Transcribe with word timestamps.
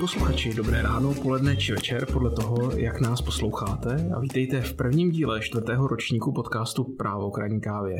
posluchači, 0.00 0.56
dobré 0.56 0.80
ráno, 0.80 1.12
poledne 1.12 1.60
či 1.60 1.76
večer, 1.76 2.08
podle 2.08 2.30
toho, 2.32 2.72
jak 2.76 3.00
nás 3.00 3.20
posloucháte 3.20 4.08
a 4.16 4.20
vítejte 4.20 4.60
v 4.60 4.74
prvním 4.74 5.10
díle 5.10 5.40
čtvrtého 5.40 5.86
ročníku 5.86 6.32
podcastu 6.32 6.84
Právo 6.84 7.30
krajní 7.30 7.60
kávě. 7.60 7.96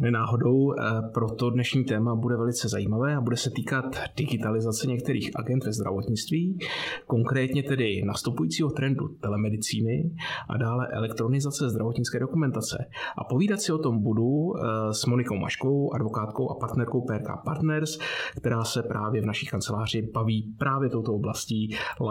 Nenáhodou, 0.00 0.72
eh, 0.72 0.82
proto 1.14 1.50
dnešní 1.50 1.84
téma 1.84 2.14
bude 2.14 2.36
velice 2.36 2.68
zajímavé 2.68 3.16
a 3.16 3.20
bude 3.20 3.36
se 3.36 3.50
týkat 3.50 3.84
digitalizace 4.16 4.86
některých 4.86 5.30
agent 5.36 5.64
ve 5.64 5.72
zdravotnictví, 5.72 6.58
konkrétně 7.06 7.62
tedy 7.62 8.02
nastupujícího 8.06 8.70
trendu 8.70 9.08
telemedicíny 9.08 10.10
a 10.48 10.56
dále 10.56 10.88
elektronizace 10.92 11.70
zdravotnické 11.70 12.18
dokumentace. 12.18 12.84
A 13.18 13.24
povídat 13.24 13.60
si 13.60 13.72
o 13.72 13.78
tom 13.78 14.02
budu 14.02 14.26
eh, 14.26 14.94
s 14.94 15.06
Monikou 15.06 15.36
Maškou, 15.36 15.94
advokátkou 15.94 16.50
a 16.50 16.54
partnerkou 16.54 17.00
PRK 17.00 17.44
Partners, 17.44 17.98
která 18.36 18.64
se 18.64 18.82
právě 18.82 19.22
v 19.22 19.26
naší 19.26 19.46
kanceláři 19.46 20.02
baví 20.14 20.54
právě 20.58 20.90
touto 20.90 21.12
oblastí 21.12 21.27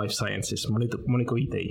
Life 0.02 0.14
Sciences. 0.14 0.68
Moniko, 1.08 1.36
vítej. 1.36 1.68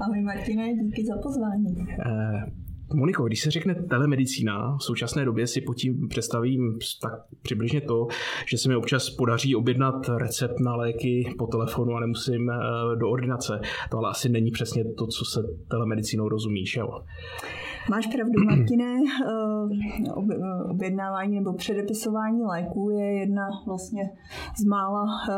Ahoj 0.00 0.20
Martine, 0.22 0.74
díky 0.74 1.06
za 1.06 1.14
pozvání. 1.22 1.86
Eh, 2.06 2.62
Moniko, 2.94 3.24
když 3.24 3.40
se 3.40 3.50
řekne 3.50 3.74
telemedicína, 3.74 4.76
v 4.76 4.82
současné 4.82 5.24
době 5.24 5.46
si 5.46 5.60
pod 5.60 5.74
tím 5.74 6.08
představím 6.08 6.78
tak 7.02 7.12
přibližně 7.42 7.80
to, 7.80 8.06
že 8.46 8.58
se 8.58 8.68
mi 8.68 8.76
občas 8.76 9.10
podaří 9.10 9.54
objednat 9.56 10.08
recept 10.16 10.60
na 10.60 10.76
léky 10.76 11.34
po 11.38 11.46
telefonu 11.46 11.94
a 11.94 12.00
nemusím 12.00 12.50
eh, 12.50 12.56
do 12.96 13.10
ordinace. 13.10 13.60
To 13.90 13.98
ale 13.98 14.10
asi 14.10 14.28
není 14.28 14.50
přesně 14.50 14.84
to, 14.84 15.06
co 15.06 15.24
se 15.24 15.40
telemedicínou 15.70 16.28
rozumíš, 16.28 16.76
jo? 16.76 16.88
Máš 17.90 18.06
pravdu, 18.06 18.44
Martine. 18.44 19.00
Eh, 19.26 20.12
objednávání 20.70 21.34
nebo 21.34 21.52
předepisování 21.52 22.42
léků 22.42 22.90
je 22.90 23.18
jedna 23.18 23.42
vlastně 23.66 24.10
z 24.58 24.64
mála 24.64 25.04
eh, 25.30 25.34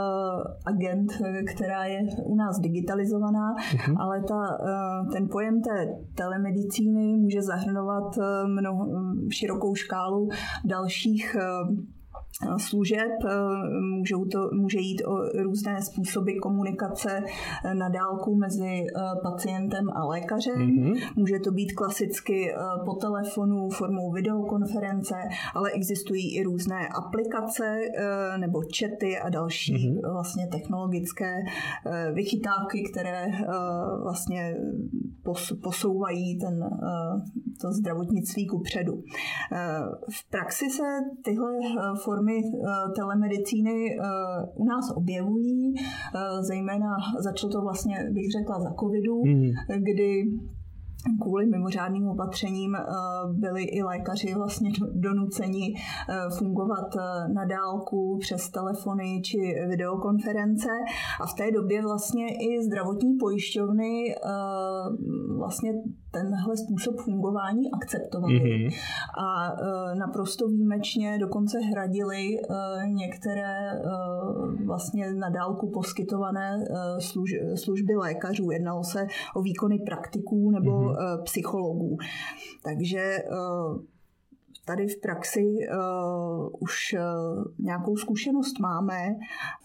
agent, 0.66 1.12
která 1.55 1.84
je 1.84 2.00
u 2.24 2.34
nás 2.34 2.58
digitalizovaná, 2.58 3.55
uh-huh. 3.55 3.96
ale 3.98 4.22
ta, 4.22 4.58
eh, 4.60 5.12
ten 5.12 5.28
pojem 5.28 5.62
té 5.62 5.86
telemedicíny 6.14 7.16
může 7.16 7.42
zahrnovat 7.42 8.18
mnoho, 8.46 8.86
širokou 9.30 9.74
škálu 9.74 10.28
dalších 10.64 11.36
služeb. 12.58 13.10
Eh, 13.24 13.80
můžou 13.80 14.24
to, 14.24 14.38
může 14.52 14.78
jít 14.78 15.02
o 15.06 15.42
různé 15.42 15.82
způsoby 15.82 16.32
komunikace 16.42 17.24
eh, 17.64 17.74
na 17.74 17.88
dálku 17.88 18.36
mezi 18.36 18.86
eh, 18.86 19.00
pacientem 19.22 19.90
a 19.94 20.04
lékařem. 20.04 20.55
Mm-hmm. 20.55 21.00
Může 21.16 21.38
to 21.38 21.52
být 21.52 21.72
klasicky 21.72 22.55
po 22.84 22.94
telefonu 22.94 23.70
formou 23.70 24.12
videokonference, 24.12 25.14
ale 25.55 25.70
existují 25.70 26.36
i 26.36 26.42
různé 26.42 26.88
aplikace 26.88 27.78
nebo 28.36 28.60
chaty 28.78 29.18
a 29.18 29.28
další 29.28 29.74
mm-hmm. 29.74 30.12
vlastně 30.12 30.46
technologické 30.46 31.38
vychytávky, 32.12 32.82
které 32.92 33.27
vlastně 34.02 34.56
posouvají 35.62 36.38
ten, 36.38 36.70
to 37.64 37.72
zdravotnictví 37.72 38.46
ku 38.46 38.60
předu. 38.60 39.02
V 40.16 40.30
praxi 40.30 40.70
se 40.70 40.88
tyhle 41.24 41.52
formy 42.04 42.24
formy 42.24 42.38
eh, 42.38 42.92
telemedicíny 42.96 43.96
eh, 43.96 44.02
u 44.54 44.64
nás 44.64 44.90
objevují, 44.96 45.74
eh, 45.76 46.42
zejména 46.42 46.96
začalo 47.20 47.52
to 47.52 47.60
vlastně, 47.60 47.96
bych 48.10 48.32
řekla, 48.38 48.60
za 48.60 48.74
covidu, 48.80 49.24
mm. 49.24 49.50
kdy 49.78 50.24
kvůli 51.22 51.46
mimořádným 51.46 52.08
opatřením 52.08 52.76
byli 53.32 53.62
i 53.62 53.82
lékaři 53.82 54.34
vlastně 54.34 54.72
donuceni 54.94 55.74
fungovat 56.38 56.94
na 57.34 57.44
dálku 57.44 58.18
přes 58.20 58.50
telefony 58.50 59.20
či 59.24 59.36
videokonference 59.68 60.68
a 61.20 61.27
v 61.27 61.34
té 61.34 61.50
době 61.50 61.83
vlastně 61.83 62.27
i 62.27 62.62
zdravotní 62.62 63.16
pojišťovny 63.20 64.14
vlastně 65.39 65.72
tenhle 66.14 66.57
způsob 66.57 66.97
fungování 67.01 67.70
akceptovali 67.73 68.35
mm-hmm. 68.35 68.75
a 69.19 69.52
e, 69.52 69.95
naprosto 69.95 70.48
výjimečně 70.48 71.19
dokonce 71.19 71.58
hradili 71.58 72.23
e, 72.25 72.89
některé 72.89 73.73
e, 73.73 73.80
vlastně 74.64 75.14
na 75.14 75.29
dálku 75.29 75.70
poskytované 75.70 76.64
e, 76.70 77.01
služ, 77.01 77.30
služby 77.55 77.95
lékařů. 77.95 78.51
Jednalo 78.51 78.85
se 78.85 79.07
o 79.36 79.42
výkony 79.42 79.79
praktiků 79.86 80.51
nebo 80.51 80.70
mm-hmm. 80.70 81.20
e, 81.20 81.23
psychologů. 81.23 81.98
Takže 82.64 83.01
e, 83.01 83.25
tady 84.67 84.86
v 84.86 85.01
praxi 85.01 85.41
uh, 85.41 86.48
už 86.61 86.95
uh, 86.95 87.45
nějakou 87.58 87.97
zkušenost 87.97 88.58
máme. 88.61 88.98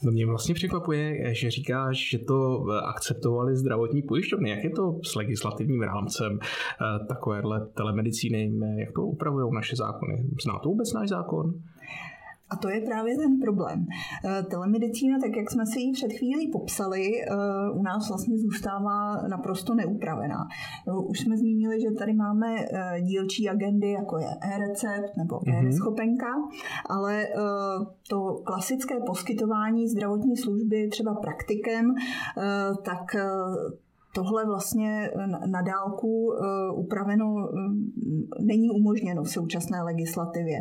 No 0.03 0.11
mě 0.11 0.25
vlastně 0.25 0.55
překvapuje, 0.55 1.33
že 1.35 1.51
říkáš, 1.51 2.09
že 2.09 2.19
to 2.19 2.65
akceptovali 2.69 3.55
zdravotní 3.55 4.01
pojišťovny. 4.01 4.49
Jak 4.49 4.63
je 4.63 4.69
to 4.69 4.99
s 5.03 5.15
legislativním 5.15 5.81
rámcem 5.81 6.31
uh, 6.31 7.07
takovéhle 7.07 7.67
telemedicíny? 7.67 8.51
Jak 8.79 8.91
to 8.91 9.01
upravují 9.01 9.53
naše 9.53 9.75
zákony? 9.75 10.25
Zná 10.43 10.59
to 10.59 10.69
vůbec 10.69 10.93
náš 10.93 11.09
zákon? 11.09 11.53
A 12.49 12.55
to 12.55 12.69
je 12.69 12.81
právě 12.81 13.17
ten 13.17 13.39
problém. 13.39 13.85
Eh, 14.25 14.43
telemedicína, 14.43 15.19
tak 15.19 15.35
jak 15.37 15.51
jsme 15.51 15.65
si 15.65 15.79
ji 15.79 15.91
před 15.91 16.13
chvílí 16.13 16.51
popsali, 16.51 17.11
eh, 17.21 17.35
u 17.73 17.83
nás 17.83 18.09
vlastně 18.09 18.37
zůstává 18.37 19.27
naprosto 19.27 19.75
neupravená. 19.75 20.47
No, 20.87 21.01
už 21.01 21.19
jsme 21.19 21.37
zmínili, 21.37 21.81
že 21.81 21.91
tady 21.91 22.13
máme 22.13 22.55
eh, 22.59 23.01
dílčí 23.01 23.49
agendy, 23.49 23.91
jako 23.91 24.17
je 24.17 24.27
e-recept 24.41 25.17
nebo 25.17 25.35
mm-hmm. 25.35 25.59
e-neschopenka, 25.59 26.27
ale 26.89 27.25
to 28.09 28.41
klasické 28.45 28.95
poskytování 29.05 29.87
zdravotní 29.87 30.37
služby 30.37 30.87
třeba 30.91 31.15
praktikem, 31.15 31.95
tak 32.83 33.15
tohle 34.13 34.45
vlastně 34.45 35.11
na 35.45 35.61
dálku 35.61 36.33
upraveno 36.75 37.25
není 38.39 38.69
umožněno 38.69 39.23
v 39.23 39.29
současné 39.29 39.81
legislativě. 39.81 40.59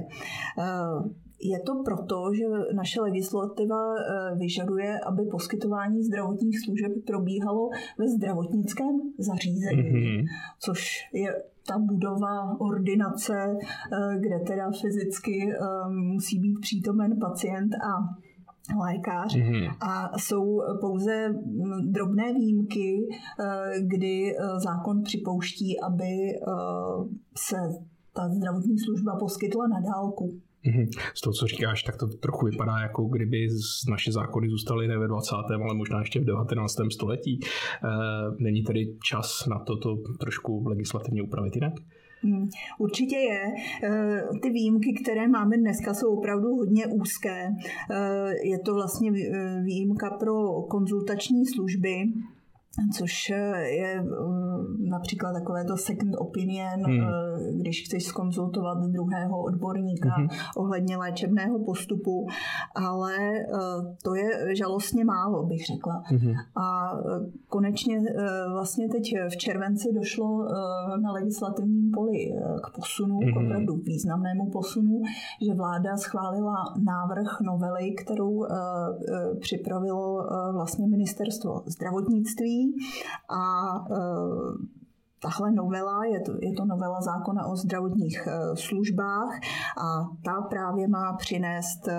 Je 1.41 1.61
to 1.61 1.83
proto, 1.85 2.35
že 2.35 2.45
naše 2.75 3.01
legislativa 3.01 3.95
eh, 3.95 4.37
vyžaduje, 4.37 5.01
aby 5.01 5.23
poskytování 5.31 6.03
zdravotních 6.03 6.61
služeb 6.65 6.93
probíhalo 7.07 7.69
ve 7.99 8.09
zdravotnickém 8.09 9.01
zařízení, 9.19 9.83
mm-hmm. 9.83 10.25
což 10.61 10.89
je 11.13 11.43
ta 11.67 11.79
budova 11.79 12.61
ordinace, 12.61 13.35
eh, 13.35 14.19
kde 14.19 14.39
teda 14.39 14.71
fyzicky 14.81 15.53
eh, 15.53 15.89
musí 15.89 16.39
být 16.39 16.61
přítomen 16.61 17.19
pacient 17.21 17.71
a 17.75 17.93
lékař 18.79 19.37
mm-hmm. 19.37 19.77
a 19.81 20.19
jsou 20.19 20.61
pouze 20.81 21.29
mm, 21.29 21.93
drobné 21.93 22.33
výjimky, 22.33 23.09
kdy 23.81 24.37
zákon 24.57 25.03
připouští, 25.03 25.81
aby 25.81 26.07
se 27.37 27.57
ta 28.13 28.29
zdravotní 28.29 28.79
služba 28.79 29.17
poskytla 29.17 29.67
na 29.67 29.81
dálku. 29.81 30.41
Mhm. 30.65 30.87
Z 31.15 31.21
toho, 31.21 31.35
co 31.35 31.47
říkáš, 31.47 31.83
tak 31.83 31.97
to 31.97 32.07
trochu 32.07 32.47
vypadá, 32.47 32.79
jako 32.79 33.05
kdyby 33.05 33.49
naše 33.91 34.13
zákony 34.13 34.49
zůstaly 34.49 34.89
ne 34.89 34.99
ve 34.99 35.09
20., 35.09 35.35
ale 35.51 35.75
možná 35.75 35.99
ještě 35.99 36.21
v 36.21 36.25
19. 36.25 36.77
století. 36.91 37.41
Eh, 37.43 37.89
není 38.39 38.63
tedy 38.63 38.97
čas 39.05 39.47
na 39.47 39.59
to, 39.59 39.77
to 39.77 39.97
trošku 40.21 40.69
legislativně 40.69 41.23
upravit 41.23 41.55
jinak? 41.55 41.73
Hmm, 42.23 42.49
určitě 42.79 43.17
je. 43.17 43.43
Eh, 43.85 44.23
ty 44.43 44.51
výjimky, 44.51 44.93
které 45.03 45.29
máme 45.29 45.57
dneska, 45.57 45.95
jsou 45.95 46.19
opravdu 46.19 46.49
hodně 46.49 46.87
úzké. 46.87 47.49
Eh, 47.91 48.49
je 48.49 48.59
to 48.59 48.75
vlastně 48.75 49.13
výjimka 49.65 50.11
pro 50.11 50.63
konzultační 50.63 51.47
služby, 51.47 51.95
což 52.93 53.33
je 53.65 54.05
například 54.79 55.33
takové 55.33 55.65
to 55.65 55.77
second 55.77 56.15
opinion, 56.19 56.85
hmm. 56.85 57.07
když 57.61 57.85
chceš 57.85 58.05
skonzultovat 58.05 58.79
druhého 58.79 59.43
odborníka 59.43 60.09
hmm. 60.09 60.29
ohledně 60.57 60.97
léčebného 60.97 61.65
postupu, 61.65 62.27
ale 62.75 63.15
eh, 63.19 63.47
to 64.03 64.15
je 64.15 64.57
žalostně 64.57 65.05
málo, 65.05 65.47
bych 65.47 65.67
řekla. 65.67 66.03
Hmm. 66.05 66.33
A 66.57 66.93
eh, 66.99 67.31
konečně 67.49 67.99
vlastně 68.53 68.89
teď 68.89 69.15
v 69.29 69.37
červenci 69.37 69.93
došlo 69.93 70.49
na 71.03 71.13
legislativním 71.13 71.91
poli 71.91 72.33
k 72.63 72.77
posunu, 72.77 73.19
hmm. 73.19 73.33
k 73.33 73.37
opravdu 73.37 73.77
významnému 73.77 74.51
posunu, 74.51 75.03
že 75.47 75.55
vláda 75.55 75.97
schválila 75.97 76.75
návrh 76.85 77.41
novely, 77.41 77.93
kterou 77.93 78.47
připravilo 79.41 80.27
vlastně 80.53 80.87
ministerstvo 80.87 81.63
zdravotnictví 81.67 82.68
a 83.31 83.41
e, 83.77 83.99
tahle 85.23 85.53
novela, 85.53 86.05
je 86.05 86.21
to, 86.21 86.33
je 86.43 86.53
to 86.53 86.65
novela 86.65 87.01
zákona 87.01 87.47
o 87.47 87.57
zdravotních 87.57 88.27
e, 88.27 88.57
službách 88.57 89.41
a 89.85 90.05
ta 90.25 90.41
právě 90.41 90.89
má 90.89 91.17
přinést 91.17 91.89
e, 91.89 91.95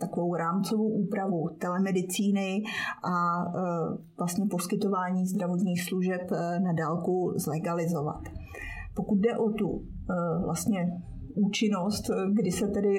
takovou 0.00 0.34
rámcovou 0.34 0.88
úpravu 0.88 1.48
telemedicíny 1.58 2.62
a 3.04 3.44
vlastně 4.18 4.46
poskytování 4.50 5.26
zdravotních 5.26 5.84
služeb 5.84 6.30
na 6.64 6.72
dálku 6.72 7.32
zlegalizovat. 7.36 8.20
Pokud 8.94 9.18
jde 9.18 9.36
o 9.36 9.50
tu 9.50 9.84
vlastně 10.44 11.02
účinnost, 11.34 12.10
kdy 12.32 12.50
se 12.50 12.68
tedy 12.68 12.98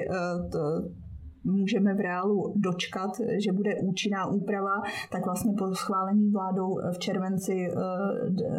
můžeme 1.44 1.94
v 1.94 2.00
reálu 2.00 2.54
dočkat, 2.56 3.10
že 3.44 3.52
bude 3.52 3.74
účinná 3.82 4.26
úprava, 4.26 4.82
tak 5.12 5.24
vlastně 5.24 5.52
po 5.58 5.74
schválení 5.74 6.30
vládou 6.30 6.68
v 6.94 6.98
červenci 6.98 7.68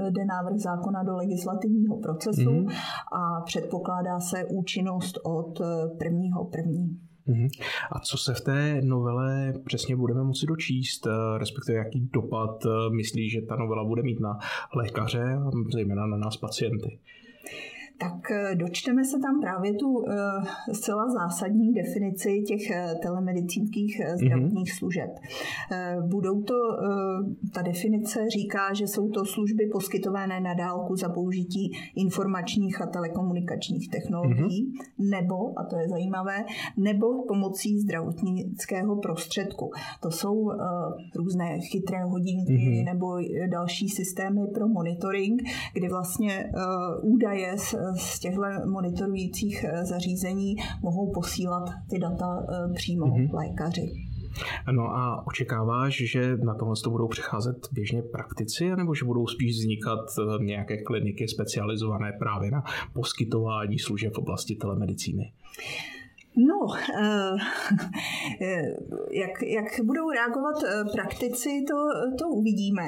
jde 0.10 0.26
návrh 0.26 0.58
zákona 0.58 1.04
do 1.04 1.16
legislativního 1.16 1.98
procesu 1.98 2.42
mm-hmm. 2.42 2.76
a 3.12 3.42
předpokládá 3.42 4.20
se 4.20 4.46
účinnost 4.46 5.20
od 5.24 5.62
prvního 5.98 6.46
první. 6.46 7.00
Mhm. 7.28 7.48
A 7.92 8.00
co 8.00 8.18
se 8.18 8.34
v 8.34 8.42
té 8.42 8.82
novele 8.82 9.54
přesně 9.66 9.96
budeme 9.96 10.24
moci 10.24 10.46
dočíst, 10.46 11.08
eh, 11.08 11.38
respektive 11.38 11.78
jaký 11.78 12.10
dopad 12.14 12.66
eh, 12.66 12.70
myslí, 12.96 13.30
že 13.30 13.42
ta 13.42 13.56
novela 13.56 13.84
bude 13.86 14.04
mít 14.04 14.20
na 14.20 14.40
lékaře 14.76 15.24
a 15.24 15.52
zejména 15.74 16.06
na 16.08 16.18
nás 16.18 16.38
pacienty? 16.38 17.00
Tak 17.98 18.32
eh, 18.32 18.56
dočteme 18.56 19.06
se 19.06 19.20
tam 19.20 19.42
právě 19.42 19.74
tu 19.74 20.06
eh, 20.08 20.74
zcela 20.74 21.10
zásadní 21.10 21.74
definici 21.74 22.42
těch 22.48 22.70
eh, 22.70 22.96
telemedicínských 23.02 24.00
mhm. 24.00 24.18
zdravotních 24.18 24.70
mm-hmm. 24.70 24.78
služeb. 24.78 25.10
Budou 26.10 26.42
to, 26.42 26.56
ta 27.54 27.62
definice 27.62 28.30
říká, 28.30 28.74
že 28.74 28.88
jsou 28.88 29.10
to 29.10 29.26
služby 29.26 29.70
poskytované 29.72 30.40
na 30.40 30.54
dálku 30.54 30.96
za 30.96 31.10
použití 31.10 31.72
informačních 31.96 32.82
a 32.82 32.86
telekomunikačních 32.86 33.90
technologií, 33.90 34.72
mm-hmm. 34.72 35.10
nebo, 35.10 35.60
a 35.60 35.64
to 35.70 35.78
je 35.78 35.90
zajímavé, 35.90 36.46
nebo 36.78 37.24
pomocí 37.28 37.80
zdravotnického 37.80 38.96
prostředku. 38.96 39.72
To 40.02 40.12
jsou 40.12 40.52
různé 41.16 41.60
chytré 41.60 42.04
hodinky 42.04 42.54
mm-hmm. 42.54 42.86
nebo 42.86 43.08
další 43.52 43.90
systémy 43.90 44.42
pro 44.54 44.68
monitoring, 44.68 45.42
kdy 45.74 45.90
vlastně 45.90 46.52
údaje 47.02 47.58
z 47.58 47.76
z 47.98 48.20
těchto 48.20 48.42
monitorujících 48.66 49.64
eh, 49.64 49.86
zařízení 49.86 50.56
mohou 50.82 51.12
posílat 51.14 51.70
ty 51.90 52.00
data 52.00 52.46
eh, 52.50 52.74
přímo 52.74 53.06
mm-hmm. 53.06 53.34
lékaři. 53.34 53.92
No 54.72 54.84
a 54.84 55.28
očekáváš, 55.28 56.04
že 56.06 56.38
na 56.38 56.56
tohle 56.56 56.76
to 56.84 56.90
budou 56.90 57.08
přecházet 57.08 57.58
běžně 57.72 58.02
praktici, 58.02 58.76
nebo 58.76 58.96
že 58.96 59.06
budou 59.06 59.28
spíš 59.28 59.52
vznikat 59.52 60.00
eh, 60.20 60.44
nějaké 60.44 60.84
kliniky 60.84 61.28
specializované 61.28 62.12
právě 62.20 62.52
na 62.52 62.64
poskytování 62.94 63.80
služeb 63.80 64.14
v 64.14 64.18
oblasti 64.18 64.56
telemedicíny? 64.56 65.34
No, 66.38 66.68
eh, 68.42 68.62
jak, 69.12 69.42
jak 69.42 69.86
budou 69.86 70.10
reagovat 70.10 70.56
eh, 70.64 70.84
praktici, 70.92 71.66
to, 71.68 71.76
to 72.20 72.30
uvidíme. 72.30 72.84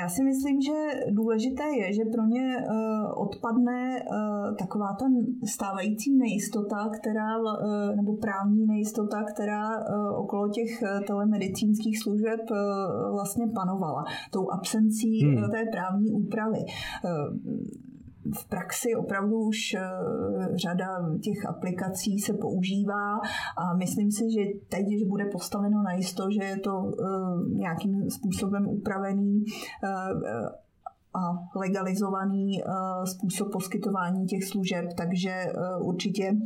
Já 0.00 0.08
si 0.08 0.22
myslím, 0.24 0.60
že 0.60 1.00
důležité 1.10 1.64
je, 1.78 1.92
že 1.92 2.02
pro 2.12 2.24
ně 2.24 2.56
eh, 2.58 2.66
odpadne 3.16 4.02
taková 4.58 4.96
ta 5.00 5.06
stávající 5.46 6.16
nejistota, 6.16 6.90
která, 7.00 7.28
nebo 7.96 8.16
právní 8.16 8.66
nejistota, 8.66 9.24
která 9.34 9.68
okolo 10.16 10.48
těch 10.48 10.82
telemedicínských 11.06 11.98
služeb 12.02 12.40
vlastně 13.12 13.46
panovala. 13.54 14.04
Tou 14.30 14.50
absencí 14.50 15.24
hmm. 15.24 15.50
té 15.50 15.64
právní 15.72 16.10
úpravy 16.12 16.58
v 18.34 18.48
praxi 18.48 18.94
opravdu 18.94 19.38
už 19.38 19.74
eh, 19.74 19.80
řada 20.54 20.86
těch 21.22 21.46
aplikací 21.46 22.18
se 22.18 22.32
používá 22.32 23.14
a 23.56 23.74
myslím 23.76 24.10
si, 24.10 24.24
že 24.30 24.40
teď, 24.68 24.86
když 24.86 25.04
bude 25.08 25.24
postaveno 25.24 25.82
na 25.82 25.92
jisto, 25.92 26.30
že 26.30 26.44
je 26.44 26.58
to 26.58 26.92
eh, 26.92 27.04
nějakým 27.48 28.10
způsobem 28.10 28.68
upravený 28.68 29.44
eh, 29.84 29.88
a 31.14 31.58
legalizovaný 31.58 32.62
způsob 33.04 33.52
poskytování 33.52 34.26
těch 34.26 34.44
služeb, 34.44 34.84
takže 34.96 35.52
určitě 35.80 36.36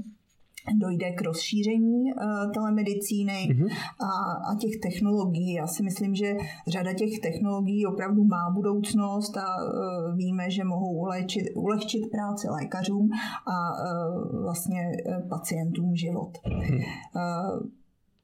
dojde 0.81 1.11
k 1.11 1.23
rozšíření 1.23 2.05
uh, 2.05 2.53
telemedicíny 2.53 3.33
mm-hmm. 3.33 3.69
a, 4.01 4.11
a 4.53 4.55
těch 4.61 4.81
technologií. 4.83 5.53
Já 5.53 5.67
si 5.67 5.83
myslím, 5.83 6.15
že 6.15 6.37
řada 6.69 6.93
těch 6.93 7.21
technologií 7.23 7.87
opravdu 7.87 8.25
má 8.25 8.51
budoucnost 8.55 9.37
a 9.37 9.43
uh, 9.43 10.17
víme, 10.17 10.51
že 10.51 10.65
mohou 10.65 10.93
ulehčit, 10.93 11.45
ulehčit 11.55 12.11
práci 12.11 12.49
lékařům 12.49 13.09
a 13.47 13.57
uh, 13.73 14.43
vlastně 14.43 14.93
pacientům 15.29 15.97
život. 15.97 16.31
Mm-hmm. 16.47 16.83
Uh, 17.17 17.67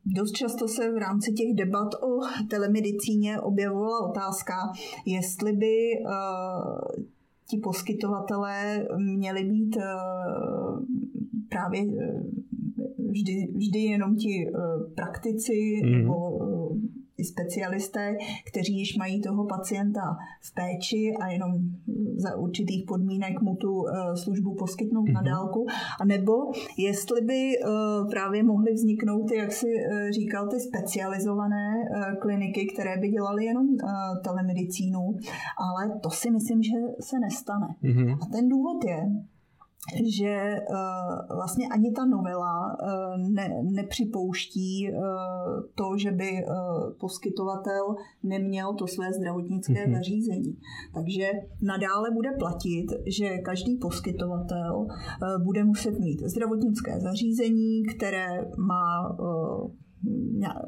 Dost 0.05 0.33
často 0.33 0.69
se 0.69 0.93
v 0.93 0.99
rámci 0.99 1.33
těch 1.33 1.55
debat 1.55 1.95
o 1.95 2.21
telemedicíně 2.51 3.41
objevovala 3.41 4.09
otázka, 4.09 4.55
jestli 5.07 5.53
by 5.53 5.75
ti 7.51 7.59
poskytovatelé 7.63 8.87
měli 8.97 9.45
být 9.45 9.77
uh, 9.77 10.85
právě 11.51 11.81
eh, 11.81 12.23
vždy, 13.11 13.49
vždy 13.55 13.79
jenom 13.79 14.17
ti 14.17 14.47
eh, 14.49 14.51
praktici 14.95 15.81
mm. 15.85 15.93
nebo 15.93 16.15
eh, 16.43 17.00
i 17.21 17.25
specialisté, 17.25 18.17
kteří 18.51 18.79
již 18.79 18.97
mají 18.97 19.21
toho 19.21 19.47
pacienta 19.47 20.17
v 20.43 20.55
péči 20.55 21.13
a 21.21 21.31
jenom 21.31 21.53
za 22.17 22.37
určitých 22.37 22.85
podmínek 22.89 23.41
mu 23.41 23.57
tu 23.57 23.85
službu 24.15 24.55
poskytnout 24.55 25.03
mm-hmm. 25.03 25.13
na 25.13 25.21
mhm. 25.21 25.31
dálku, 25.31 25.67
a 26.01 26.05
nebo 26.05 26.33
jestli 26.79 27.21
by 27.21 27.53
právě 28.11 28.43
mohly 28.43 28.73
vzniknout, 28.73 29.31
jak 29.33 29.53
si 29.53 29.67
říkal, 30.11 30.49
ty 30.49 30.61
specializované 30.61 31.75
kliniky, 32.21 32.67
které 32.67 32.97
by 33.01 33.09
dělaly 33.09 33.45
jenom 33.45 33.67
telemedicínu, 34.25 35.17
ale 35.59 36.01
to 36.03 36.11
si 36.11 36.31
myslím, 36.31 36.63
že 36.63 36.77
se 37.01 37.19
nestane. 37.21 37.67
Mm-hmm. 37.83 38.19
A 38.23 38.27
ten 38.27 38.49
důvod 38.49 38.85
je, 38.85 38.99
že 40.19 40.61
uh, 40.71 41.37
vlastně 41.37 41.69
ani 41.69 41.93
ta 41.93 42.05
novela 42.05 42.77
uh, 42.83 43.33
ne, 43.33 43.63
nepřipouští 43.63 44.93
uh, 44.93 45.01
to, 45.75 45.97
že 45.97 46.11
by 46.11 46.45
poskytovatel 47.01 47.97
neměl 48.23 48.75
to 48.75 48.87
své 48.87 49.13
zdravotnické 49.13 49.73
mm-hmm. 49.73 49.95
zařízení. 49.95 50.57
Takže 50.95 51.31
nadále 51.63 52.11
bude 52.11 52.31
platit, 52.39 52.87
že 53.07 53.39
každý 53.39 53.77
poskytovatel 53.77 54.87
bude 55.45 55.65
muset 55.65 55.99
mít 55.99 56.21
zdravotnické 56.21 57.01
zařízení, 57.01 57.85
které 57.85 58.27
má 58.59 59.17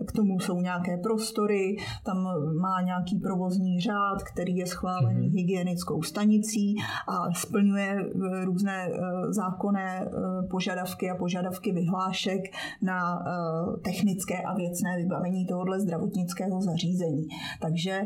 k 0.07 0.13
tomu 0.13 0.41
jsou 0.41 0.61
nějaké 0.61 0.97
prostory, 0.97 1.77
tam 2.05 2.17
má 2.61 2.81
nějaký 2.83 3.19
provozní 3.19 3.81
řád, 3.81 4.23
který 4.23 4.57
je 4.57 4.67
schválený 4.67 5.29
mm-hmm. 5.29 5.37
hygienickou 5.37 6.03
stanicí 6.03 6.75
a 7.09 7.33
splňuje 7.35 7.97
eh, 8.01 8.45
různé 8.45 8.89
eh, 8.89 9.33
zákonné 9.33 10.01
eh, 10.01 10.11
požadavky 10.51 11.11
a 11.11 11.17
požadavky 11.17 11.73
vyhlášek 11.73 12.43
na 12.83 13.25
technické 13.85 14.43
a 14.43 14.55
věcné 14.55 14.97
vybavení 14.97 15.47
tohoto 15.47 15.81
zdravotnického 15.81 16.61
zařízení. 16.61 17.27
Takže 17.61 18.01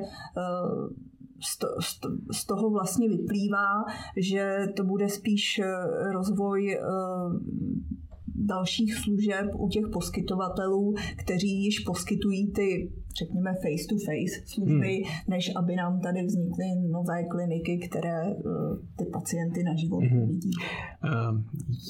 z 2.33 2.45
toho 2.47 2.71
vlastně 2.71 3.09
vyplývá, 3.09 3.85
že 4.17 4.67
to 4.77 4.85
bude 4.85 5.09
spíš 5.09 5.61
rozvoj 6.13 6.79
dalších 8.39 8.95
služeb 8.95 9.47
u 9.59 9.69
těch 9.69 9.85
poskytovatelů, 9.93 10.95
kteří 11.17 11.65
již 11.65 11.79
poskytují 11.79 12.53
ty, 12.53 12.93
řekněme, 13.19 13.51
face-to-face 13.63 14.35
služby, 14.47 14.95
hmm. 14.95 15.13
než 15.29 15.53
aby 15.57 15.77
nám 15.77 16.01
tady 16.01 16.27
vznikly 16.27 16.65
nové 16.91 17.25
kliniky, 17.25 17.89
které 17.89 18.35
uh, 18.35 18.43
ty 18.97 19.05
pacienty 19.13 19.63
na 19.63 19.75
život 19.75 20.05
hmm. 20.05 20.27
vidí. 20.27 20.51
Uh, 21.05 21.41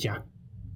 jak 0.04 0.26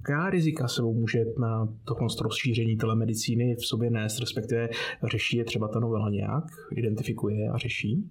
jaká 0.09 0.29
rizika 0.29 0.67
sebou 0.67 0.93
může 0.93 1.25
na 1.39 1.65
tohle 1.83 2.07
rozšíření 2.21 2.77
telemedicíny 2.77 3.55
v 3.55 3.65
sobě 3.65 3.91
nést, 3.91 4.19
respektive 4.19 4.69
řeší 5.11 5.37
je 5.37 5.43
třeba 5.43 5.67
ta 5.67 5.79
novela 5.79 6.09
nějak, 6.09 6.43
identifikuje 6.75 7.49
a 7.49 7.57
řeší? 7.57 8.03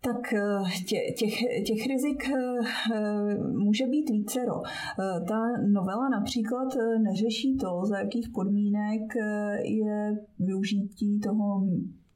Tak 0.00 0.32
eh, 0.32 0.82
tě, 0.86 0.96
těch, 1.18 1.34
těch 1.66 1.86
rizik 1.86 2.30
eh, 2.30 3.38
může 3.38 3.86
být 3.86 4.10
vícero. 4.10 4.62
Eh, 4.64 5.20
ta 5.28 5.40
novela 5.72 6.08
například 6.08 6.68
neřeší 7.02 7.56
to, 7.56 7.86
za 7.86 7.98
jakých 7.98 8.28
podmínek 8.34 9.02
je 9.62 10.16
využití 10.38 11.20
toho 11.20 11.66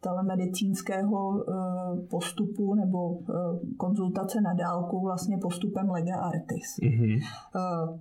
telemedicínského 0.00 1.44
postupu 2.10 2.74
nebo 2.74 3.18
konzultace 3.76 4.40
na 4.40 4.54
dálku 4.54 5.00
vlastně 5.00 5.38
postupem 5.42 5.90
Lega 5.90 6.16
Artis. 6.16 6.78
Mm-hmm. 6.82 7.20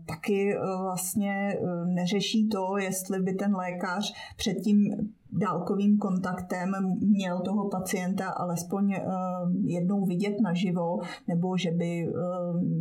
Taky 0.05 0.55
vlastně 0.83 1.59
neřeší 1.85 2.49
to, 2.49 2.77
jestli 2.77 3.19
by 3.19 3.33
ten 3.33 3.55
lékař 3.55 4.13
předtím 4.37 4.77
dálkovým 5.31 5.97
kontaktem 5.97 6.71
měl 6.99 7.39
toho 7.39 7.69
pacienta 7.69 8.29
alespoň 8.29 8.93
eh, 8.93 9.01
jednou 9.63 10.05
vidět 10.05 10.35
naživo, 10.43 10.99
nebo 11.27 11.57
že 11.57 11.71
by 11.71 12.07
eh, 12.07 12.11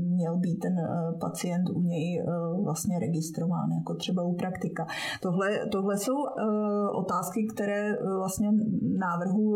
měl 0.08 0.36
být 0.36 0.58
ten 0.58 0.78
eh, 0.78 1.12
pacient 1.20 1.70
u 1.70 1.82
něj 1.82 2.24
vlastně 2.64 2.98
registrován, 2.98 3.70
jako 3.78 3.94
třeba 3.94 4.22
u 4.22 4.34
praktika. 4.34 4.86
Tohle, 5.22 5.66
tohle 5.72 5.98
jsou 5.98 6.16
otázky, 6.94 7.46
které 7.54 7.92
vlastně 8.18 8.48
návrhu 8.98 9.54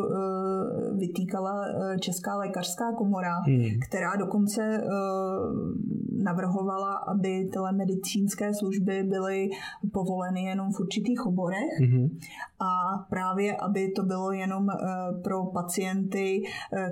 vytýkala 0.98 1.64
Česká 2.00 2.36
lékařská 2.36 2.92
komora, 2.92 3.40
hmm. 3.46 3.64
která 3.88 4.16
dokonce 4.16 4.80
navrhovala, 6.24 6.94
aby 6.94 7.48
telemedicínské 7.52 8.54
služby 8.54 9.02
byly 9.02 9.48
povoleny 9.92 10.42
jenom 10.42 10.72
v 10.72 10.80
určitých 10.80 11.26
oborech 11.26 11.74
mm-hmm. 11.80 12.18
a 12.60 12.83
právě, 13.10 13.56
aby 13.56 13.92
to 13.96 14.02
bylo 14.02 14.32
jenom 14.32 14.66
pro 15.24 15.46
pacienty, 15.46 16.42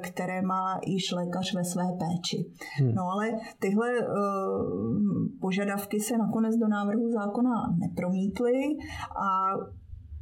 které 0.02 0.42
má 0.42 0.80
již 0.86 1.12
lékař 1.12 1.54
ve 1.54 1.64
své 1.64 1.84
péči. 1.98 2.50
Hmm. 2.78 2.94
No 2.94 3.02
ale 3.10 3.30
tyhle 3.58 3.88
požadavky 5.40 6.00
se 6.00 6.18
nakonec 6.18 6.56
do 6.56 6.68
návrhu 6.68 7.12
zákona 7.12 7.74
nepromítly 7.78 8.52
a 9.16 9.56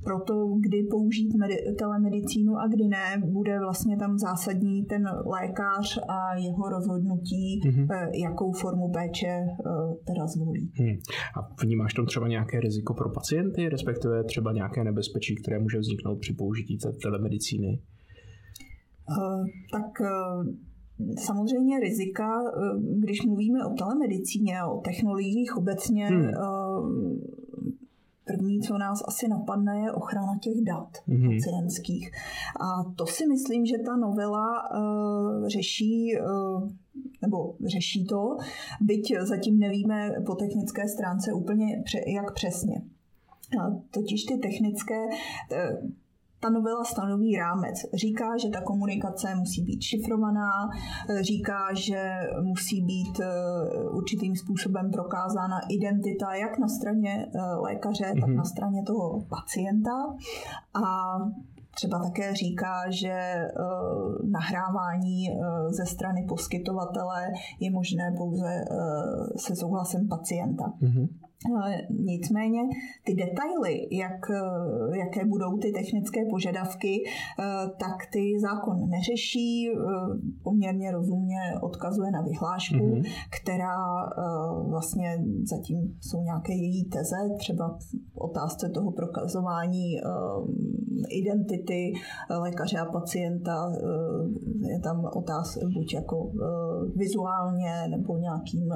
proto, 0.05 0.35
kdy 0.61 0.83
použít 0.91 1.35
med- 1.35 1.77
telemedicínu 1.79 2.57
a 2.57 2.69
kdy 2.69 2.85
ne, 2.89 3.23
bude 3.27 3.59
vlastně 3.59 3.97
tam 3.97 4.19
zásadní 4.19 4.85
ten 4.85 5.05
lékař 5.27 5.99
a 6.09 6.37
jeho 6.37 6.69
rozhodnutí, 6.69 7.61
mm-hmm. 7.65 8.11
jakou 8.25 8.53
formu 8.53 8.93
péče 8.93 9.27
eh, 9.27 9.95
teda 10.07 10.27
zvolí. 10.27 10.73
Hmm. 10.75 10.97
A 11.37 11.63
vnímáš 11.63 11.95
tam 11.95 12.07
třeba 12.07 12.29
nějaké 12.29 12.61
riziko 12.61 12.95
pro 12.95 13.11
pacienty, 13.11 13.69
respektive 13.69 14.25
třeba 14.25 14.53
nějaké 14.53 14.85
nebezpečí, 14.85 15.35
které 15.35 15.59
může 15.59 15.79
vzniknout 15.79 16.19
při 16.21 16.35
použití 16.35 16.79
té 16.79 16.93
telemedicíny? 17.03 17.83
Uh, 19.11 19.47
tak 19.73 20.01
uh, 20.01 20.55
Samozřejmě 21.19 21.81
rizika, 21.81 22.29
když 22.99 23.27
mluvíme 23.27 23.59
o 23.67 23.75
telemedicíně, 23.79 24.55
o 24.65 24.81
technologiích 24.81 25.57
obecně, 25.57 26.07
hmm 26.07 26.31
První, 28.37 28.61
co 28.61 28.79
nás 28.79 29.03
asi 29.09 29.29
napadne, 29.29 29.81
je 29.81 29.93
ochrana 29.93 30.39
těch 30.41 30.63
dat 30.63 30.89
mm-hmm. 31.09 31.35
pacientských. 31.35 32.11
A 32.61 32.93
to 32.97 33.07
si 33.07 33.27
myslím, 33.27 33.67
že 33.67 33.79
ta 33.79 33.97
novela 33.97 34.71
uh, 34.71 35.49
řeší 35.49 36.13
uh, 36.21 36.69
nebo 37.23 37.55
řeší 37.67 38.07
to, 38.07 38.37
byť 38.81 39.13
zatím 39.21 39.59
nevíme 39.59 40.11
po 40.27 40.35
technické 40.35 40.89
stránce 40.89 41.33
úplně 41.33 41.83
jak 42.07 42.35
přesně. 42.35 42.83
Totiž 43.91 44.25
ty 44.25 44.39
technické, 44.39 45.07
ta 46.41 46.51
novela 46.51 46.85
stanoví 46.85 47.37
rámec. 47.37 47.75
Říká, 47.95 48.37
že 48.43 48.49
ta 48.49 48.61
komunikace 48.61 49.35
musí 49.35 49.63
být 49.65 49.83
šifrovaná, 49.83 50.51
říká, 51.21 51.75
že 51.75 52.13
musí 52.43 52.83
být 52.83 53.21
eh, 53.21 53.29
určitým 53.91 54.37
způsobem 54.37 54.91
prokázána 54.91 55.61
identita 55.71 56.35
jak 56.35 56.59
na 56.59 56.69
straně 56.69 57.27
eh, 57.35 57.41
lékaře, 57.55 58.05
mm-hmm. 58.05 58.21
tak 58.21 58.29
mhm. 58.29 58.37
na 58.37 58.45
straně 58.45 58.83
toho 58.87 59.21
pacienta. 59.21 60.17
A 60.75 61.15
třeba 61.75 62.03
také 62.03 62.35
říká, 62.35 62.91
že 62.91 63.35
uh, 63.59 64.31
nahrávání 64.31 65.29
ze 65.69 65.87
strany 65.87 66.27
poskytovatele 66.29 67.33
je 67.61 67.71
možné 67.71 68.15
pouze 68.19 68.65
se 69.37 69.57
souhlasem 69.57 70.09
pacienta. 70.09 70.65
Mm-hmm. 70.83 71.09
Nicméně 71.91 72.61
ty 73.05 73.15
detaily, 73.15 73.89
jak, 73.91 74.31
jaké 74.99 75.25
budou 75.25 75.59
ty 75.59 75.73
technické 75.73 76.21
požadavky, 76.31 77.03
tak 77.79 77.97
ty 78.13 78.41
zákon 78.41 78.89
neřeší, 78.89 79.71
poměrně 80.43 80.91
rozumně 80.91 81.39
odkazuje 81.61 82.11
na 82.11 82.23
vyhlášku, 82.23 82.77
mm-hmm. 82.77 83.03
která 83.41 83.77
vlastně 84.69 85.19
zatím 85.45 85.99
jsou 86.01 86.23
nějaké 86.23 86.53
její 86.53 86.85
teze, 86.85 87.17
třeba 87.39 87.79
v 88.13 88.19
otázce 88.19 88.69
toho 88.69 88.93
prokazování 88.93 89.97
identity 91.11 91.93
lékaře 92.41 92.79
a 92.79 92.85
pacienta, 92.85 93.73
je 94.69 94.81
tam 94.81 95.05
otázka 95.17 95.61
buď 95.75 95.95
jako 95.95 96.31
vizuálně 96.97 97.89
nebo 97.89 98.19
nějakým 98.19 98.69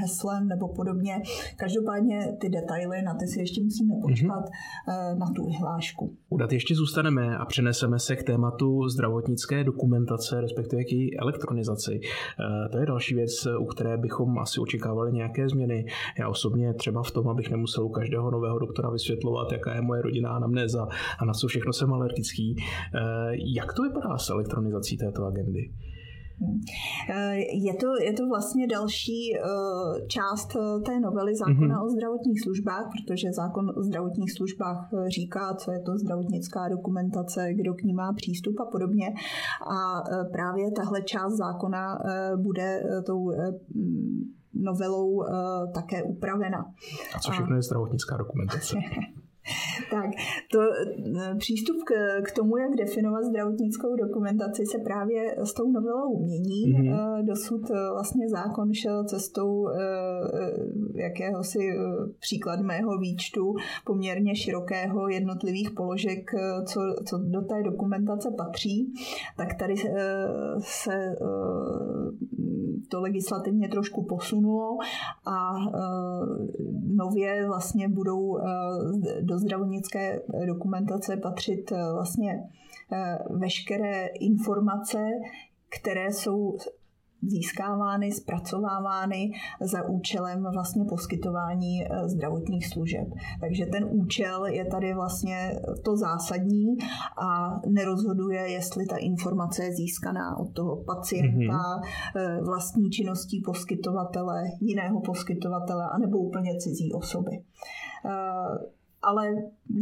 heslem 0.00 0.48
nebo 0.48 0.68
podobně. 0.68 1.22
Každopádně 1.56 2.09
samozřejmě 2.10 2.36
ty 2.40 2.48
detaily, 2.48 3.02
na 3.02 3.14
ty 3.14 3.26
si 3.26 3.40
ještě 3.40 3.62
musíme 3.62 3.94
počkat 4.02 4.44
mm-hmm. 4.44 5.18
na 5.18 5.26
tu 5.36 5.46
vyhlášku. 5.46 6.16
U 6.28 6.36
dat 6.36 6.52
ještě 6.52 6.74
zůstaneme 6.74 7.38
a 7.38 7.44
přeneseme 7.44 7.98
se 7.98 8.16
k 8.16 8.22
tématu 8.22 8.88
zdravotnické 8.88 9.64
dokumentace, 9.64 10.40
respektive 10.40 10.84
k 10.84 10.92
její 10.92 11.18
elektronizaci. 11.18 12.00
Eh, 12.00 12.68
to 12.68 12.78
je 12.78 12.86
další 12.86 13.14
věc, 13.14 13.46
u 13.58 13.64
které 13.64 13.96
bychom 13.98 14.38
asi 14.38 14.60
očekávali 14.60 15.12
nějaké 15.12 15.48
změny. 15.48 15.86
Já 16.18 16.28
osobně 16.28 16.74
třeba 16.74 17.02
v 17.02 17.10
tom, 17.10 17.28
abych 17.28 17.50
nemusel 17.50 17.84
u 17.84 17.88
každého 17.88 18.30
nového 18.30 18.58
doktora 18.58 18.90
vysvětlovat, 18.90 19.52
jaká 19.52 19.74
je 19.74 19.80
moje 19.80 20.02
rodinná 20.02 20.30
anamnéza 20.30 20.86
a 21.18 21.24
na 21.24 21.32
co 21.32 21.46
všechno 21.46 21.72
jsem 21.72 21.92
alergický. 21.92 22.56
Eh, 22.58 23.00
jak 23.56 23.72
to 23.72 23.82
vypadá 23.82 24.18
s 24.18 24.30
elektronizací 24.30 24.96
této 24.96 25.24
agendy? 25.24 25.70
Eh, 27.10 27.36
je 27.52 27.74
to, 27.74 27.86
je 28.02 28.12
to 28.12 28.28
vlastně 28.28 28.66
další 28.66 29.36
eh, 29.36 29.40
část 30.06 30.56
eh, 30.56 30.80
té 30.80 31.00
novely 31.00 31.36
zákona 31.36 31.76
mm-hmm. 31.76 31.86
o 31.86 31.88
zdravotních 31.88 32.40
službách, 32.40 32.84
protože 32.92 33.32
zákon 33.32 33.70
o 33.76 33.82
zdravotních 33.82 34.32
službách 34.32 34.90
říká, 35.08 35.54
co 35.54 35.72
je 35.72 35.80
to 35.80 35.98
zdravotnická 35.98 36.68
dokumentace, 36.68 37.54
kdo 37.54 37.74
k 37.74 37.82
ní 37.82 37.92
má 37.92 38.12
přístup 38.12 38.60
a 38.60 38.64
podobně. 38.64 39.06
A 39.76 40.02
právě 40.32 40.70
tahle 40.70 41.02
část 41.02 41.36
zákona 41.36 41.98
bude 42.36 42.82
tou 43.06 43.32
novelou 44.54 45.24
také 45.74 46.02
upravena. 46.02 46.58
A 47.16 47.18
co 47.18 47.30
všechno 47.30 47.56
je 47.56 47.62
zdravotnická 47.62 48.16
dokumentace? 48.16 48.76
tak, 49.90 50.10
to, 50.52 50.60
e, 50.62 51.34
přístup 51.38 51.76
k, 51.84 52.22
k 52.22 52.32
tomu, 52.32 52.56
jak 52.56 52.76
definovat 52.76 53.24
zdravotnickou 53.24 53.96
dokumentaci, 53.96 54.66
se 54.66 54.78
právě 54.78 55.36
s 55.38 55.52
tou 55.54 55.70
novelou 55.70 56.18
mění. 56.24 56.74
Mm-hmm. 56.74 57.24
Dosud 57.24 57.70
e, 57.70 57.74
vlastně 57.92 58.28
zákon 58.28 58.74
šel 58.74 59.04
cestou 59.04 59.68
jakéhosi 60.94 61.58
příklad 62.20 62.60
mého 62.60 62.98
výčtu 62.98 63.54
poměrně 63.86 64.36
širokého 64.36 65.08
jednotlivých 65.08 65.70
položek, 65.70 66.30
co, 66.66 66.80
co 67.08 67.18
do 67.18 67.40
té 67.40 67.62
dokumentace 67.62 68.30
patří. 68.30 68.94
Tak 69.36 69.54
tady 69.58 69.74
se 70.58 71.16
to 72.88 73.00
legislativně 73.00 73.68
trošku 73.68 74.02
posunulo 74.02 74.78
a 75.26 75.54
nově 76.96 77.46
vlastně 77.46 77.88
budou 77.88 78.38
do 79.30 79.38
zdravotnické 79.38 80.20
dokumentace 80.46 81.16
patřit 81.16 81.72
eh, 81.72 81.92
vlastně 81.92 82.42
eh, 82.92 83.18
veškeré 83.30 84.06
informace, 84.06 84.98
které 85.68 86.12
jsou 86.12 86.56
získávány, 87.22 88.12
zpracovávány 88.12 89.32
za 89.60 89.88
účelem 89.88 90.46
vlastně 90.52 90.84
poskytování 90.84 91.84
eh, 91.84 92.08
zdravotních 92.08 92.66
služeb. 92.66 93.08
Takže 93.40 93.66
ten 93.66 93.88
účel 93.90 94.46
je 94.46 94.64
tady 94.64 94.94
vlastně 94.94 95.52
to 95.84 95.96
zásadní 95.96 96.76
a 97.22 97.60
nerozhoduje, 97.66 98.50
jestli 98.50 98.86
ta 98.86 98.96
informace 98.96 99.64
je 99.64 99.72
získaná 99.72 100.38
od 100.38 100.52
toho 100.52 100.84
pacienta, 100.84 101.30
mm-hmm. 101.36 102.44
vlastní 102.44 102.90
činností 102.90 103.42
poskytovatele, 103.44 104.42
jiného 104.60 105.00
poskytovatele, 105.00 105.84
anebo 105.94 106.18
úplně 106.18 106.58
cizí 106.58 106.92
osoby 106.92 107.30
ale 109.02 109.34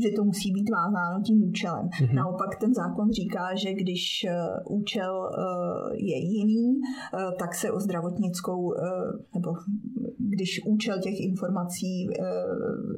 že 0.03 0.11
to 0.17 0.25
musí 0.25 0.53
být 0.53 0.71
vázáno 0.71 1.23
tím 1.23 1.43
účelem. 1.49 1.87
Mm-hmm. 1.87 2.15
Naopak 2.15 2.59
ten 2.61 2.75
zákon 2.75 3.11
říká, 3.11 3.55
že 3.55 3.73
když 3.73 4.25
eh, 4.25 4.33
účel 4.71 5.15
eh, 5.29 5.97
je 5.97 6.17
jiný, 6.17 6.81
eh, 7.15 7.33
tak 7.39 7.55
se 7.55 7.73
o 7.73 7.81
zdravotnickou, 7.81 8.75
nebo 9.35 9.51
když 10.19 10.61
účel 10.67 10.99
těch 10.99 11.21
informací 11.21 12.07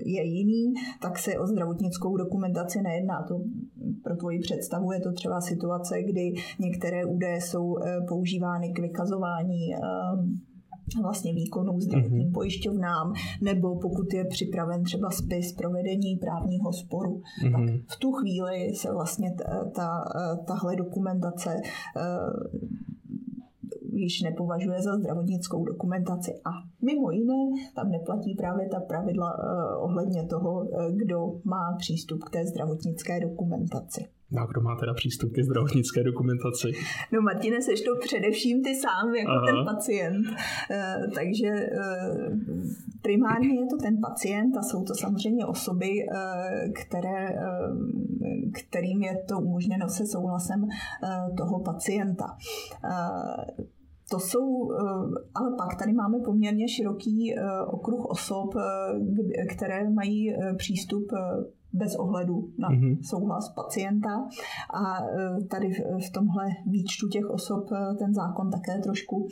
je 0.05 0.23
jiný, 0.25 0.75
tak 1.03 1.19
se 1.19 1.39
o 1.39 1.47
zdravotnickou 1.47 2.17
dokumentaci 2.17 2.83
nejedná. 2.83 3.25
To 3.29 3.35
pro 4.03 4.17
tvoji 4.17 4.39
představu 4.39 4.93
je 4.93 5.01
to 5.01 5.13
třeba 5.13 5.41
situace, 5.41 6.03
kdy 6.03 6.33
některé 6.59 7.05
údaje 7.05 7.41
jsou 7.41 7.77
používány 8.09 8.73
k 8.73 8.79
vykazování 8.79 9.75
vlastně 11.03 11.35
výkonů 11.35 11.81
zdravotním 11.81 12.29
mm-hmm. 12.29 12.33
pojišťovnám, 12.33 13.13
nebo 13.41 13.79
pokud 13.79 14.15
je 14.15 14.25
připraven 14.25 14.83
třeba 14.83 15.11
spis 15.11 15.53
provedení 15.53 16.17
právního 16.17 16.73
sporu, 16.73 17.23
mm-hmm. 17.45 17.53
tak 17.53 17.97
v 17.97 17.99
tu 17.99 18.13
chvíli 18.13 18.75
se 18.75 18.93
vlastně 18.93 19.35
ta, 19.35 19.65
ta, 19.75 20.05
tahle 20.47 20.77
dokumentace 20.77 21.61
uh, 21.97 22.61
již 23.93 24.23
nepovažuje 24.23 24.83
za 24.83 24.97
zdravotnickou 24.97 25.65
dokumentaci. 25.65 26.41
A 26.45 26.51
mimo 26.83 27.11
jiné 27.11 27.71
tam 27.75 27.91
neplatí 27.91 28.35
právě 28.35 28.69
ta 28.69 28.81
pravidla 28.81 29.39
uh, 29.39 29.85
ohledně 29.85 30.27
toho, 30.27 30.61
uh, 30.61 30.69
kdo 30.97 31.41
má 31.45 31.77
přístup 31.79 32.25
k 32.25 32.31
té 32.31 32.47
zdravotnické 32.47 33.21
dokumentaci. 33.21 34.05
A 34.39 34.47
kdo 34.47 34.61
má 34.61 34.77
teda 34.77 34.95
přístup 34.95 35.33
ke 35.33 35.45
zdravotnické 35.45 36.03
dokumentaci? 36.03 36.69
No 37.13 37.23
Martine, 37.23 37.63
seš 37.63 37.81
to 37.81 37.91
především 38.01 38.63
ty 38.63 38.75
sám 38.75 39.15
jako 39.15 39.31
Aha. 39.31 39.47
ten 39.47 39.65
pacient. 39.65 40.27
Eh, 40.71 40.95
takže 41.15 41.47
eh, 41.47 41.69
primárně 43.03 43.61
je 43.61 43.67
to 43.67 43.77
ten 43.77 44.01
pacient 44.01 44.57
a 44.57 44.63
jsou 44.63 44.85
to 44.85 44.95
samozřejmě 44.95 45.47
osoby, 45.47 45.91
eh, 45.91 46.69
které, 46.69 47.29
kterým 48.53 49.03
je 49.03 49.17
to 49.29 49.39
umožněno 49.39 49.89
se 49.89 50.07
souhlasem 50.07 50.69
toho 51.37 51.61
pacienta 51.61 52.37
to 54.11 54.21
jsou, 54.21 54.71
ale 55.35 55.51
pak 55.59 55.79
tady 55.79 55.93
máme 55.93 56.19
poměrně 56.25 56.69
široký 56.69 57.35
okruh 57.67 58.05
osob, 58.07 58.55
které 59.49 59.91
mají 59.91 60.35
přístup 60.57 61.07
bez 61.73 61.97
ohledu 61.97 62.53
na 62.59 62.71
mm-hmm. 62.71 62.99
souhlas 63.03 63.49
pacienta. 63.49 64.29
A 64.75 65.03
tady 65.51 65.71
v 66.09 66.13
tomhle 66.13 66.47
výčtu 66.67 67.09
těch 67.09 67.31
osob 67.31 67.69
ten 67.99 68.15
zákon 68.15 68.51
také 68.51 68.79
trošku 68.79 69.29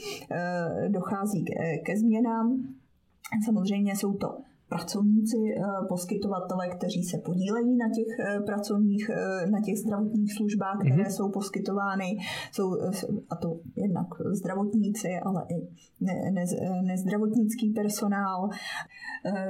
dochází 0.88 1.44
ke 1.84 1.96
změnám. 1.98 2.64
Samozřejmě 3.44 3.96
jsou 3.96 4.12
to 4.12 4.38
pracovníci, 4.68 5.36
eh, 5.36 5.62
poskytovatele, 5.88 6.68
kteří 6.68 7.02
se 7.02 7.18
podílejí 7.18 7.76
na 7.76 7.88
těch 7.96 8.18
eh, 8.18 8.40
pracovních, 8.40 9.10
eh, 9.10 9.50
na 9.50 9.60
těch 9.60 9.78
zdravotních 9.78 10.34
službách, 10.34 10.78
které 10.78 11.02
mm-hmm. 11.02 11.16
jsou 11.16 11.30
poskytovány, 11.30 12.16
jsou, 12.52 12.72
a 13.30 13.36
to 13.36 13.60
jednak 13.76 14.06
zdravotníci, 14.30 15.08
ale 15.22 15.46
i 15.50 15.68
ne, 16.00 16.30
ne, 16.30 16.44
nezdravotnický 16.82 17.70
personál. 17.70 18.48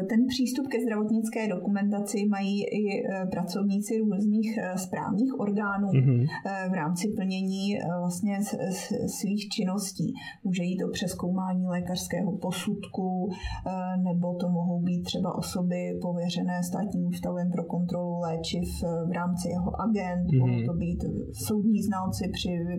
Ten 0.08 0.26
přístup 0.26 0.66
ke 0.66 0.80
zdravotnické 0.80 1.48
dokumentaci 1.48 2.26
mají 2.28 2.64
i 2.64 3.02
pracovníci 3.30 3.98
různých 3.98 4.58
správních 4.76 5.40
orgánů 5.40 5.88
mm-hmm. 5.88 6.26
v 6.70 6.74
rámci 6.74 7.08
plnění 7.08 7.78
vlastně 8.00 8.38
svých 9.06 9.48
činností. 9.48 10.14
Může 10.44 10.62
jít 10.62 10.84
o 10.84 10.90
přeskoumání 10.90 11.66
lékařského 11.66 12.36
posudku, 12.36 13.30
nebo 14.04 14.34
to 14.34 14.48
mohou 14.48 14.80
být 14.82 15.07
třeba 15.10 15.30
osoby 15.42 15.80
pověřené 16.02 16.56
státním 16.70 17.04
ústavem 17.12 17.46
pro 17.54 17.64
kontrolu 17.74 18.14
léčiv 18.26 18.68
eh, 18.84 18.86
v 19.10 19.12
rámci 19.20 19.46
jeho 19.56 19.70
agent, 19.86 20.26
mm-hmm. 20.26 20.40
mohou 20.40 20.60
to 20.68 20.74
být 20.82 21.00
soudní 21.46 21.80
znalci 21.88 22.24
při 22.36 22.52
eh, 22.58 22.76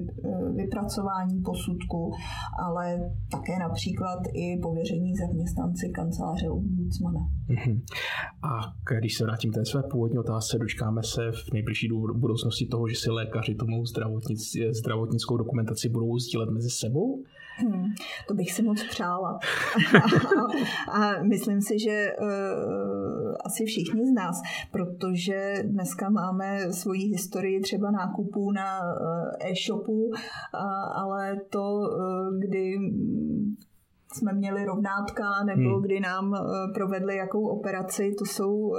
vypracování 0.61 1.41
posudku, 1.49 2.01
ale 2.65 2.85
také 3.35 3.53
například 3.59 4.19
i 4.33 4.45
pověření 4.67 5.11
zaměstnanci 5.23 5.85
kanceláře 5.89 6.49
ombudsmana. 6.49 7.19
Mm-hmm. 7.49 7.77
A 8.51 8.51
když 8.99 9.17
se 9.17 9.23
vrátím 9.23 9.51
k 9.51 9.55
té 9.55 9.65
své 9.65 9.81
původní 9.91 10.17
otázce, 10.19 10.57
dočkáme 10.59 11.01
se 11.03 11.31
v 11.31 11.53
nejbližší 11.53 11.87
budoucnosti 12.23 12.65
toho, 12.65 12.87
že 12.87 12.95
si 12.95 13.09
lékaři 13.11 13.55
tomu 13.55 13.75
zdravotnickou 14.71 15.37
dokumentaci 15.37 15.89
budou 15.89 16.17
sdílet 16.19 16.49
mezi 16.49 16.69
sebou? 16.69 17.23
Hmm, 17.59 17.85
to 18.27 18.33
bych 18.33 18.51
si 18.51 18.63
moc 18.63 18.83
přála. 18.83 19.39
a, 20.89 20.91
a 20.91 21.23
myslím 21.23 21.61
si, 21.61 21.79
že 21.79 22.11
uh, 22.21 23.35
asi 23.45 23.65
všichni 23.65 24.07
z 24.07 24.13
nás, 24.13 24.41
protože 24.71 25.55
dneska 25.63 26.09
máme 26.09 26.73
svoji 26.73 27.01
historii 27.01 27.61
třeba 27.61 27.91
nákupů 27.91 28.51
na 28.51 28.79
uh, 28.79 29.51
e-shopu, 29.51 30.05
uh, 30.05 30.13
ale 30.93 31.37
to, 31.49 31.73
uh, 31.73 32.39
kdy 32.39 32.77
jsme 34.13 34.33
měli 34.33 34.65
rovnátka 34.65 35.43
nebo 35.45 35.69
hmm. 35.69 35.81
kdy 35.81 35.99
nám 35.99 36.31
uh, 36.31 36.37
provedli 36.73 37.15
jakou 37.15 37.47
operaci. 37.47 38.11
To 38.19 38.25
jsou 38.25 38.53
uh, 38.53 38.77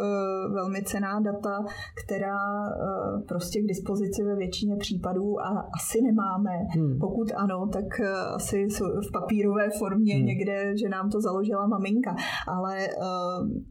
velmi 0.55 0.83
cená 0.83 1.21
data, 1.21 1.65
která 2.05 2.39
uh, 2.61 3.23
prostě 3.29 3.63
k 3.63 3.67
dispozici 3.67 4.25
ve 4.25 4.37
většině 4.37 4.77
případů 4.77 5.41
a 5.41 5.49
asi 5.75 6.03
nemáme. 6.03 6.51
Hmm. 6.75 6.99
Pokud 7.01 7.29
ano, 7.37 7.69
tak 7.73 8.01
asi 8.35 8.67
v 9.09 9.13
papírové 9.13 9.71
formě 9.79 10.15
hmm. 10.15 10.27
někde, 10.27 10.77
že 10.79 10.89
nám 10.89 11.11
to 11.11 11.21
založila 11.21 11.67
maminka. 11.67 12.17
Ale 12.49 12.89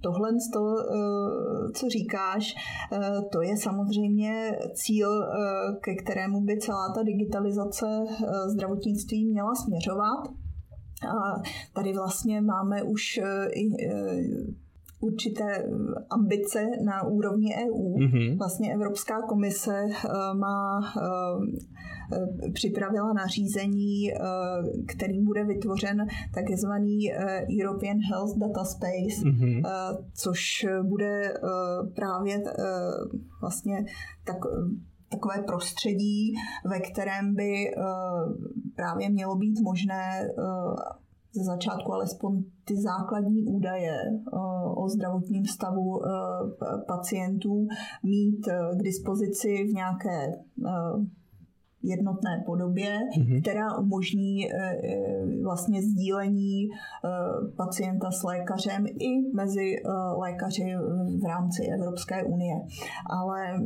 tohle, 0.01 0.29
to, 0.53 0.75
co 1.75 1.89
říkáš, 1.89 2.53
to 3.31 3.41
je 3.41 3.57
samozřejmě 3.57 4.51
cíl, 4.73 5.09
ke 5.81 5.95
kterému 5.95 6.41
by 6.41 6.57
celá 6.57 6.93
ta 6.95 7.03
digitalizace 7.03 8.05
zdravotnictví 8.47 9.25
měla 9.25 9.55
směřovat. 9.55 10.38
A 11.07 11.41
tady 11.73 11.93
vlastně 11.93 12.41
máme 12.41 12.83
už 12.83 13.17
e, 13.17 13.49
i 13.49 13.85
e, 13.85 14.15
určité 15.01 15.65
ambice 16.09 16.65
na 16.85 17.03
úrovni 17.03 17.55
EU. 17.55 17.97
Mm-hmm. 17.97 18.37
Vlastně 18.37 18.73
Evropská 18.73 19.21
komise 19.21 19.75
e, 19.79 19.89
má 20.33 20.81
připravila 22.53 23.13
nařízení, 23.13 24.11
kterým 24.87 25.25
bude 25.25 25.43
vytvořen 25.43 26.07
takzvaný 26.33 26.97
European 27.61 27.97
Health 28.11 28.37
Data 28.37 28.63
Space, 28.63 29.21
mm-hmm. 29.23 29.61
což 30.13 30.65
bude 30.83 31.33
právě 31.95 32.43
vlastně 33.41 33.85
tak 34.25 34.37
takové 35.11 35.43
prostředí, 35.47 36.33
ve 36.65 36.79
kterém 36.79 37.35
by 37.35 37.53
právě 38.75 39.09
mělo 39.09 39.35
být 39.35 39.59
možné 39.63 40.29
ze 41.33 41.43
začátku 41.43 41.93
alespoň 41.93 42.43
ty 42.65 42.73
základní 42.81 43.45
údaje 43.45 43.93
eh, 43.93 44.37
o 44.75 44.89
zdravotním 44.89 45.45
stavu 45.45 46.01
pacientů 46.87 47.67
mít 48.03 48.45
k 48.77 48.83
dispozici 48.83 49.63
v 49.63 49.73
nějaké 49.73 50.33
jednotné 51.83 52.43
podobě, 52.45 52.99
mm-hmm. 53.17 53.41
která 53.41 53.77
umožní 53.77 54.45
e, 54.45 54.53
e, 54.53 55.41
vlastně 55.43 55.81
sdílení 55.81 56.63
e, 56.63 56.69
pacienta 57.55 58.11
s 58.11 58.23
lékařem 58.23 58.85
i 58.87 59.35
mezi 59.35 59.75
lékaři 60.17 60.63
v 61.21 61.25
rámci 61.27 61.63
Evropské 61.79 62.23
unie. 62.23 62.55
Ale 63.09 63.59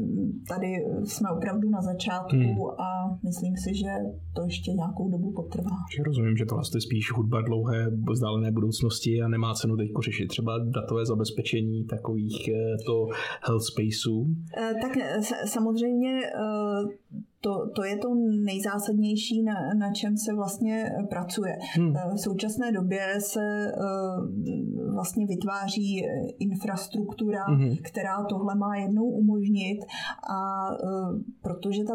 tady 0.48 0.68
jsme 1.04 1.30
opravdu 1.30 1.70
na 1.70 1.82
začátku 1.82 2.36
mm. 2.36 2.82
a 2.82 3.18
myslím 3.24 3.58
si, 3.58 3.76
že 3.76 3.90
to 4.36 4.44
ještě 4.44 4.72
nějakou 4.72 5.10
dobu 5.10 5.32
potrvá. 5.32 5.76
Rozumím, 6.06 6.38
že 6.38 6.46
to 6.46 6.56
vlastně 6.56 6.82
spíš 6.82 7.12
hudba 7.12 7.42
dlouhé 7.42 7.90
vzdálené 8.12 8.52
budoucnosti 8.52 9.22
a 9.22 9.28
nemá 9.28 9.54
cenu 9.54 9.78
teď 9.78 9.90
řešit 10.06 10.28
třeba 10.28 10.58
datové 10.58 11.06
zabezpečení 11.06 11.86
takových 11.86 12.50
to 12.86 13.08
health 13.48 13.64
spaceů. 13.64 14.36
Tak 14.82 14.92
samozřejmě 15.46 16.20
to, 17.44 17.70
to 17.76 17.84
je 17.84 17.98
to 17.98 18.10
nejzásadnější, 18.46 19.44
na, 19.44 19.54
na 19.78 19.94
čem 19.94 20.18
se 20.18 20.34
vlastně 20.34 20.92
pracuje. 21.10 21.58
Hmm. 21.76 21.94
V 21.94 22.20
současné 22.20 22.72
době 22.72 23.02
se 23.20 23.42
eh, 23.68 23.74
vlastně 24.94 25.28
vytváří 25.28 26.02
infrastruktura, 26.40 27.44
hmm. 27.44 27.76
která 27.84 28.24
tohle 28.30 28.56
má 28.56 28.76
jednou 28.76 29.04
umožnit 29.04 29.80
a 30.30 30.70
eh, 30.74 31.24
protože 31.42 31.84
ta, 31.84 31.94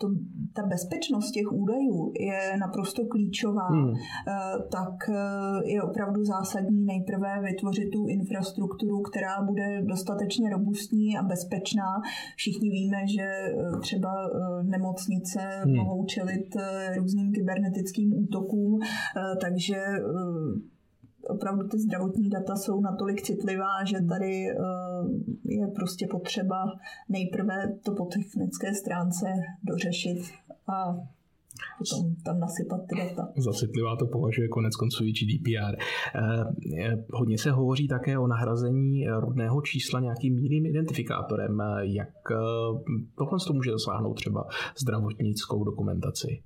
to, 0.00 0.08
ta 0.54 0.62
bezpečnost 0.66 1.30
těch 1.30 1.52
údajů 1.52 2.12
je 2.20 2.58
naprosto 2.60 3.06
klíčová, 3.06 3.68
hmm. 3.68 3.94
tak 4.72 5.10
je 5.64 5.82
opravdu 5.82 6.24
zásadní 6.24 6.84
nejprve 6.84 7.40
vytvořit 7.42 7.90
tu 7.90 8.06
infrastrukturu, 8.06 9.02
která 9.02 9.42
bude 9.42 9.82
dostatečně 9.82 10.50
robustní 10.50 11.18
a 11.18 11.22
bezpečná. 11.22 12.02
Všichni 12.36 12.70
víme, 12.70 12.96
že 13.06 13.26
třeba 13.80 14.10
ne 14.62 14.79
nemocnice 14.80 15.40
hmm. 15.64 15.76
mohou 15.76 16.04
čelit 16.04 16.56
eh, 16.56 16.94
různým 16.96 17.32
kybernetickým 17.32 18.22
útokům, 18.22 18.80
eh, 18.82 19.36
takže 19.40 19.76
eh, 19.76 20.00
opravdu 21.28 21.68
ty 21.68 21.78
zdravotní 21.78 22.30
data 22.30 22.56
jsou 22.56 22.80
natolik 22.80 23.22
citlivá, 23.22 23.84
že 23.84 24.00
tady 24.08 24.44
je 25.44 25.66
prostě 25.74 26.06
potřeba 26.10 26.56
nejprve 27.08 27.72
to 27.82 27.92
po 27.92 28.04
technické 28.04 28.74
stránce 28.74 29.26
dořešit 29.62 30.18
a 30.68 30.96
potom 31.78 32.14
tam 32.24 32.40
nasypat 32.40 32.80
ty 32.88 32.96
data. 32.98 33.32
Zacitlivá 33.36 33.96
to 33.96 34.06
považuje 34.06 34.48
konec 34.48 34.76
konců 34.76 35.04
i 35.04 35.12
GDPR. 35.12 35.76
Eh, 35.76 37.04
hodně 37.12 37.38
se 37.38 37.50
hovoří 37.50 37.88
také 37.88 38.18
o 38.18 38.26
nahrazení 38.26 39.06
rodného 39.08 39.62
čísla 39.62 40.00
nějakým 40.00 40.38
jiným 40.38 40.66
identifikátorem. 40.66 41.62
Jak 41.80 42.14
eh, 42.30 42.36
tohle 43.18 43.38
to 43.46 43.52
může 43.52 43.70
dosáhnout 43.70 44.14
třeba 44.14 44.46
zdravotnickou 44.80 45.64
dokumentaci? 45.64 46.42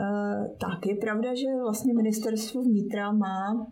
Eh, 0.00 0.48
tak 0.60 0.86
je 0.86 0.94
pravda, 0.96 1.34
že 1.34 1.46
vlastně 1.62 1.94
ministerstvo 1.94 2.62
vnitra 2.62 3.12
má 3.12 3.66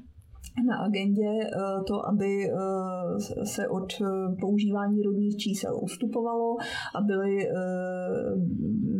na 0.64 0.76
agendě 0.76 1.30
eh, 1.42 1.48
to, 1.86 2.08
aby 2.08 2.50
eh, 2.50 3.46
se 3.46 3.68
od 3.68 3.92
eh, 4.00 4.06
používání 4.40 5.02
rodných 5.02 5.36
čísel 5.36 5.80
ustupovalo 5.82 6.56
a 6.94 7.00
byly 7.00 7.36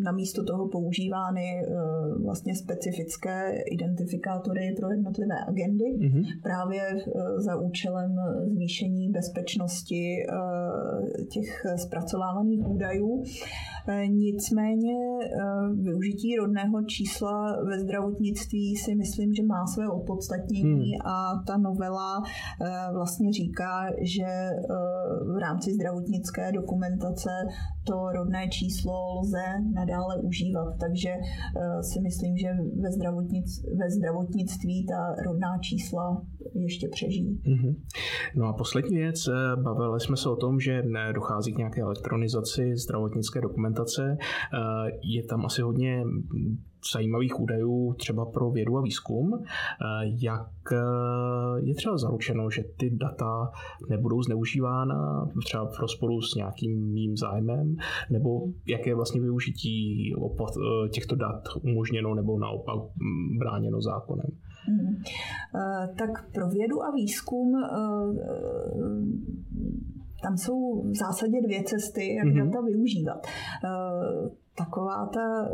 na 0.04 0.12
místo 0.12 0.44
toho 0.44 0.68
používány 0.68 1.62
vlastně 2.24 2.54
specifické 2.54 3.52
identifikátory 3.72 4.74
pro 4.76 4.90
jednotlivé 4.90 5.34
agendy 5.48 5.84
mm-hmm. 5.84 6.22
právě 6.42 6.82
za 7.36 7.56
účelem 7.56 8.10
zvýšení 8.46 9.10
bezpečnosti 9.10 10.16
těch 11.32 11.66
zpracovávaných 11.76 12.68
údajů. 12.68 13.22
Nicméně 14.08 14.94
využití 15.82 16.36
rodného 16.36 16.82
čísla 16.82 17.62
ve 17.62 17.78
zdravotnictví 17.80 18.76
si 18.76 18.94
myslím, 18.94 19.34
že 19.34 19.42
má 19.42 19.66
své 19.66 19.88
opodstatnění 19.88 20.92
hmm. 20.94 21.06
a 21.06 21.35
ta 21.46 21.56
novela 21.56 22.22
vlastně 22.92 23.32
říká, 23.32 23.86
že 24.02 24.50
v 25.34 25.38
rámci 25.40 25.74
zdravotnické 25.74 26.52
dokumentace 26.52 27.30
to 27.86 27.94
rodné 28.18 28.48
číslo 28.48 29.20
lze 29.20 29.46
nadále 29.74 30.16
užívat. 30.22 30.74
Takže 30.80 31.12
si 31.80 32.00
myslím, 32.00 32.36
že 32.36 32.48
ve, 32.82 32.92
zdravotnic, 32.92 33.46
ve 33.80 33.90
zdravotnictví 33.90 34.86
ta 34.86 35.22
rodná 35.26 35.58
čísla 35.58 36.22
ještě 36.54 36.88
přežijí. 36.92 37.40
Mm-hmm. 37.42 37.74
No 38.36 38.46
a 38.46 38.52
poslední 38.52 38.96
věc, 38.96 39.28
bavili 39.62 40.00
jsme 40.00 40.16
se 40.16 40.28
o 40.28 40.36
tom, 40.36 40.60
že 40.60 40.82
dochází 41.14 41.52
k 41.52 41.58
nějaké 41.58 41.80
elektronizaci 41.80 42.76
zdravotnické 42.76 43.40
dokumentace. 43.40 44.16
Je 45.02 45.22
tam 45.22 45.46
asi 45.46 45.62
hodně 45.62 46.04
zajímavých 46.94 47.40
údajů 47.40 47.94
třeba 47.98 48.24
pro 48.24 48.50
vědu 48.50 48.78
a 48.78 48.82
výzkum. 48.82 49.30
Jak 50.22 50.48
je 51.62 51.74
třeba 51.74 51.98
zaručeno, 51.98 52.50
že 52.50 52.62
ty 52.76 52.90
data 52.90 53.50
nebudou 53.90 54.22
zneužívána 54.22 55.28
třeba 55.44 55.66
v 55.66 55.78
rozporu 55.80 56.20
s 56.20 56.34
nějakým 56.34 56.92
mým 56.92 57.16
zájmem, 57.16 57.75
nebo 58.10 58.40
jak 58.66 58.86
je 58.86 58.94
vlastně 58.94 59.20
využití 59.20 60.12
těchto 60.92 61.16
dat 61.16 61.42
umožněno 61.62 62.14
nebo 62.14 62.38
naopak 62.38 62.78
bráněno 63.38 63.80
zákonem? 63.80 64.26
Hmm. 64.66 65.02
Tak 65.98 66.30
pro 66.32 66.48
vědu 66.48 66.82
a 66.82 66.90
výzkum 66.90 67.52
tam 70.22 70.36
jsou 70.36 70.82
v 70.90 70.96
zásadě 70.96 71.42
dvě 71.44 71.62
cesty, 71.64 72.14
jak 72.14 72.26
mm-hmm. 72.26 72.44
data 72.44 72.60
využívat. 72.66 73.26
Eh, 73.26 74.30
taková 74.58 75.06
ta 75.14 75.48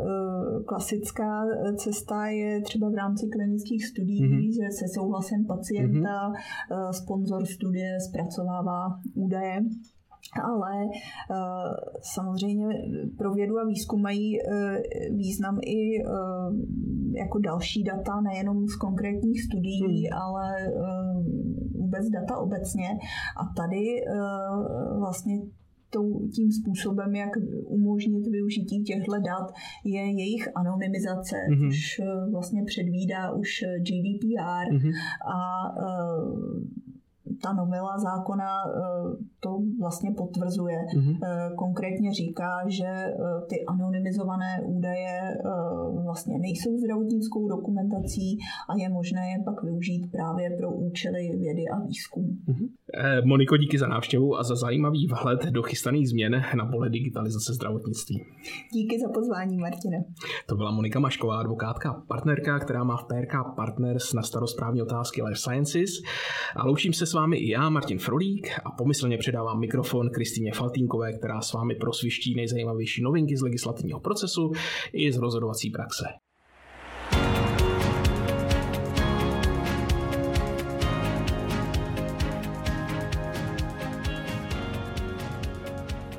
klasická 0.65 1.45
cesta 1.75 2.27
je 2.27 2.61
třeba 2.61 2.89
v 2.89 2.95
rámci 2.95 3.27
klinických 3.27 3.85
studií, 3.85 4.23
mm-hmm. 4.23 4.47
že 4.47 4.71
se 4.71 4.85
souhlasem 4.95 5.45
pacienta 5.45 6.31
mm-hmm. 6.31 6.91
sponzor 6.91 7.45
studie 7.45 7.99
zpracovává 8.09 8.99
údaje 9.13 9.61
ale 10.43 10.85
uh, 10.85 11.73
samozřejmě 12.13 12.65
pro 13.17 13.33
vědu 13.33 13.59
a 13.59 13.65
výzkum 13.65 14.01
mají 14.01 14.39
uh, 14.39 15.17
význam 15.17 15.59
i 15.61 16.05
uh, 16.05 16.55
jako 17.15 17.39
další 17.39 17.83
data, 17.83 18.21
nejenom 18.21 18.67
z 18.67 18.75
konkrétních 18.75 19.43
studií, 19.43 20.07
hmm. 20.07 20.21
ale 20.21 20.51
vůbec 21.75 22.09
data 22.09 22.37
obecně. 22.37 22.89
A 23.37 23.53
tady 23.57 23.85
vlastně 24.99 25.41
tím 26.35 26.51
způsobem, 26.51 27.15
jak 27.15 27.29
umožnit 27.65 28.27
využití 28.27 28.83
těchto 28.83 29.11
dat, 29.11 29.53
je 29.85 30.01
jejich 30.01 30.47
anonymizace, 30.55 31.35
mm-hmm. 31.35 31.69
což 31.69 32.01
vlastně 32.31 32.63
předvídá 32.65 33.31
už 33.31 33.49
GDPR 33.79 34.73
mm-hmm. 34.73 34.91
a 35.35 35.39
ta 37.41 37.53
novela 37.53 37.97
zákona 37.97 38.51
eh, 38.67 38.71
to 39.39 39.49
vlastně 39.79 40.11
potvrzuje. 40.17 40.77
Mm-hmm. 40.97 41.17
Konkrétně 41.55 42.13
říká, 42.13 42.51
že 42.67 42.85
eh, 42.85 43.11
ty 43.49 43.65
anonymizované 43.65 44.61
údaje 44.65 45.19
vlastně 46.03 46.39
nejsou 46.39 46.77
zdravotnickou 46.77 47.47
dokumentací 47.47 48.37
a 48.69 48.71
je 48.77 48.89
možné 48.89 49.21
je 49.29 49.43
pak 49.43 49.63
využít 49.63 50.11
právě 50.11 50.49
pro 50.59 50.71
účely 50.71 51.29
vědy 51.39 51.63
a 51.73 51.79
výzkumu. 51.79 52.27
Mm-hmm. 52.27 53.25
Moniko, 53.25 53.57
díky 53.57 53.77
za 53.79 53.87
návštěvu 53.87 54.37
a 54.37 54.43
za 54.43 54.55
zajímavý 54.55 55.07
vhled 55.07 55.45
do 55.45 55.63
chystaných 55.63 56.09
změn 56.09 56.43
na 56.57 56.65
pole 56.65 56.89
digitalizace 56.89 57.53
zdravotnictví. 57.53 58.25
Díky 58.73 58.99
za 58.99 59.09
pozvání, 59.13 59.57
Martine. 59.57 60.03
To 60.47 60.55
byla 60.55 60.71
Monika 60.71 60.99
Mašková, 60.99 61.39
advokátka, 61.39 62.03
partnerka, 62.07 62.59
která 62.59 62.83
má 62.83 62.97
v 62.97 63.05
PRK 63.05 63.55
Partners 63.55 64.13
na 64.13 64.21
starosprávní 64.21 64.81
otázky 64.81 65.23
Life 65.23 65.39
Sciences. 65.39 65.89
A 66.55 66.65
loučím 66.65 66.93
se 66.93 67.05
s 67.13 67.15
vámi 67.15 67.37
i 67.37 67.51
já, 67.51 67.69
Martin 67.69 67.99
Frolík, 67.99 68.47
a 68.65 68.71
pomyslně 68.71 69.17
předávám 69.17 69.59
mikrofon 69.59 70.09
Kristýně 70.09 70.51
Faltínkové, 70.53 71.13
která 71.13 71.41
s 71.41 71.53
vámi 71.53 71.75
prosviští 71.75 72.35
nejzajímavější 72.35 73.03
novinky 73.03 73.37
z 73.37 73.41
legislativního 73.41 73.99
procesu 73.99 74.51
i 74.93 75.11
z 75.11 75.17
rozhodovací 75.17 75.69
praxe. 75.69 76.05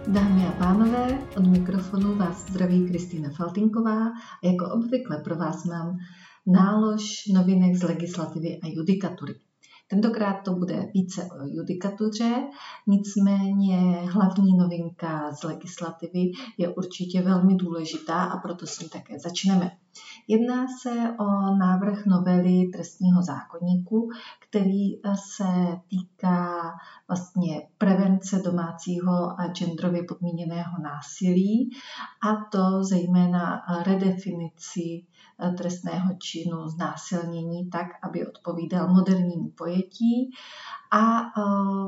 Dámy 0.09 0.47
a 0.47 0.53
pánové, 0.59 1.19
od 1.37 1.47
mikrofonu 1.47 2.15
vás 2.15 2.47
zdraví 2.51 2.89
Kristýna 2.89 3.31
Faltinková 3.31 4.07
a 4.43 4.47
jako 4.47 4.65
obvykle 4.75 5.19
pro 5.25 5.37
vás 5.37 5.65
mám 5.65 5.97
nálož 6.47 7.03
novinek 7.35 7.77
z 7.77 7.83
legislativy 7.83 8.59
a 8.63 8.67
judikatury. 8.67 9.35
Tentokrát 9.95 10.43
to 10.45 10.55
bude 10.55 10.87
více 10.95 11.23
o 11.25 11.47
judikatuře, 11.47 12.43
nicméně 12.87 13.79
hlavní 14.11 14.57
novinka 14.57 15.33
z 15.33 15.43
legislativy 15.43 16.31
je 16.59 16.69
určitě 16.69 17.23
velmi 17.23 17.55
důležitá 17.55 18.25
a 18.25 18.37
proto 18.39 18.67
s 18.67 18.81
ní 18.81 18.89
také 18.89 19.19
začneme. 19.19 19.71
Jedná 20.29 20.67
se 20.83 20.91
o 21.21 21.57
návrh 21.57 22.07
novely 22.07 22.71
trestního 22.73 23.23
zákonníku, 23.23 24.09
který 24.49 24.93
se 25.37 25.79
týká 25.89 26.71
vlastně 27.09 27.64
prevence 28.25 28.51
domácího 28.51 29.41
a 29.41 29.49
genderově 29.49 30.03
podmíněného 30.03 30.73
násilí 30.83 31.71
a 32.23 32.45
to 32.51 32.85
zejména 32.85 33.63
redefinici 33.83 35.05
trestného 35.59 36.15
činu 36.19 36.69
znásilnění 36.69 37.71
tak, 37.71 37.87
aby 38.03 38.27
odpovídal 38.27 38.89
modernímu 38.89 39.49
pojetí 39.49 40.31
a 40.91 41.21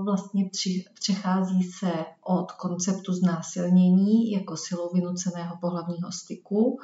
vlastně 0.05 0.51
přechází 0.95 1.63
se 1.63 1.93
od 2.25 2.53
konceptu 2.53 3.13
znásilnění 3.13 4.31
jako 4.31 4.57
silou 4.57 4.91
vynuceného 4.95 5.57
pohlavního 5.61 6.13
styku 6.13 6.79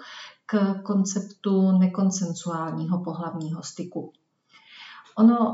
k 0.46 0.82
konceptu 0.82 1.78
nekonsensuálního 1.78 3.04
pohlavního 3.04 3.62
styku. 3.62 4.12
Ono 5.18 5.52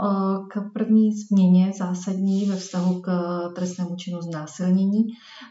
k 0.51 0.71
první 0.73 1.13
změně 1.13 1.73
zásadní 1.79 2.45
ve 2.45 2.57
vztahu 2.57 3.01
k 3.01 3.09
trestnému 3.55 3.97
činu 3.97 4.23
znásilnění 4.23 5.07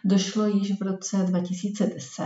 došlo 0.06 0.46
již 0.46 0.80
v 0.80 0.82
roce 0.82 1.17
2010, 1.17 2.24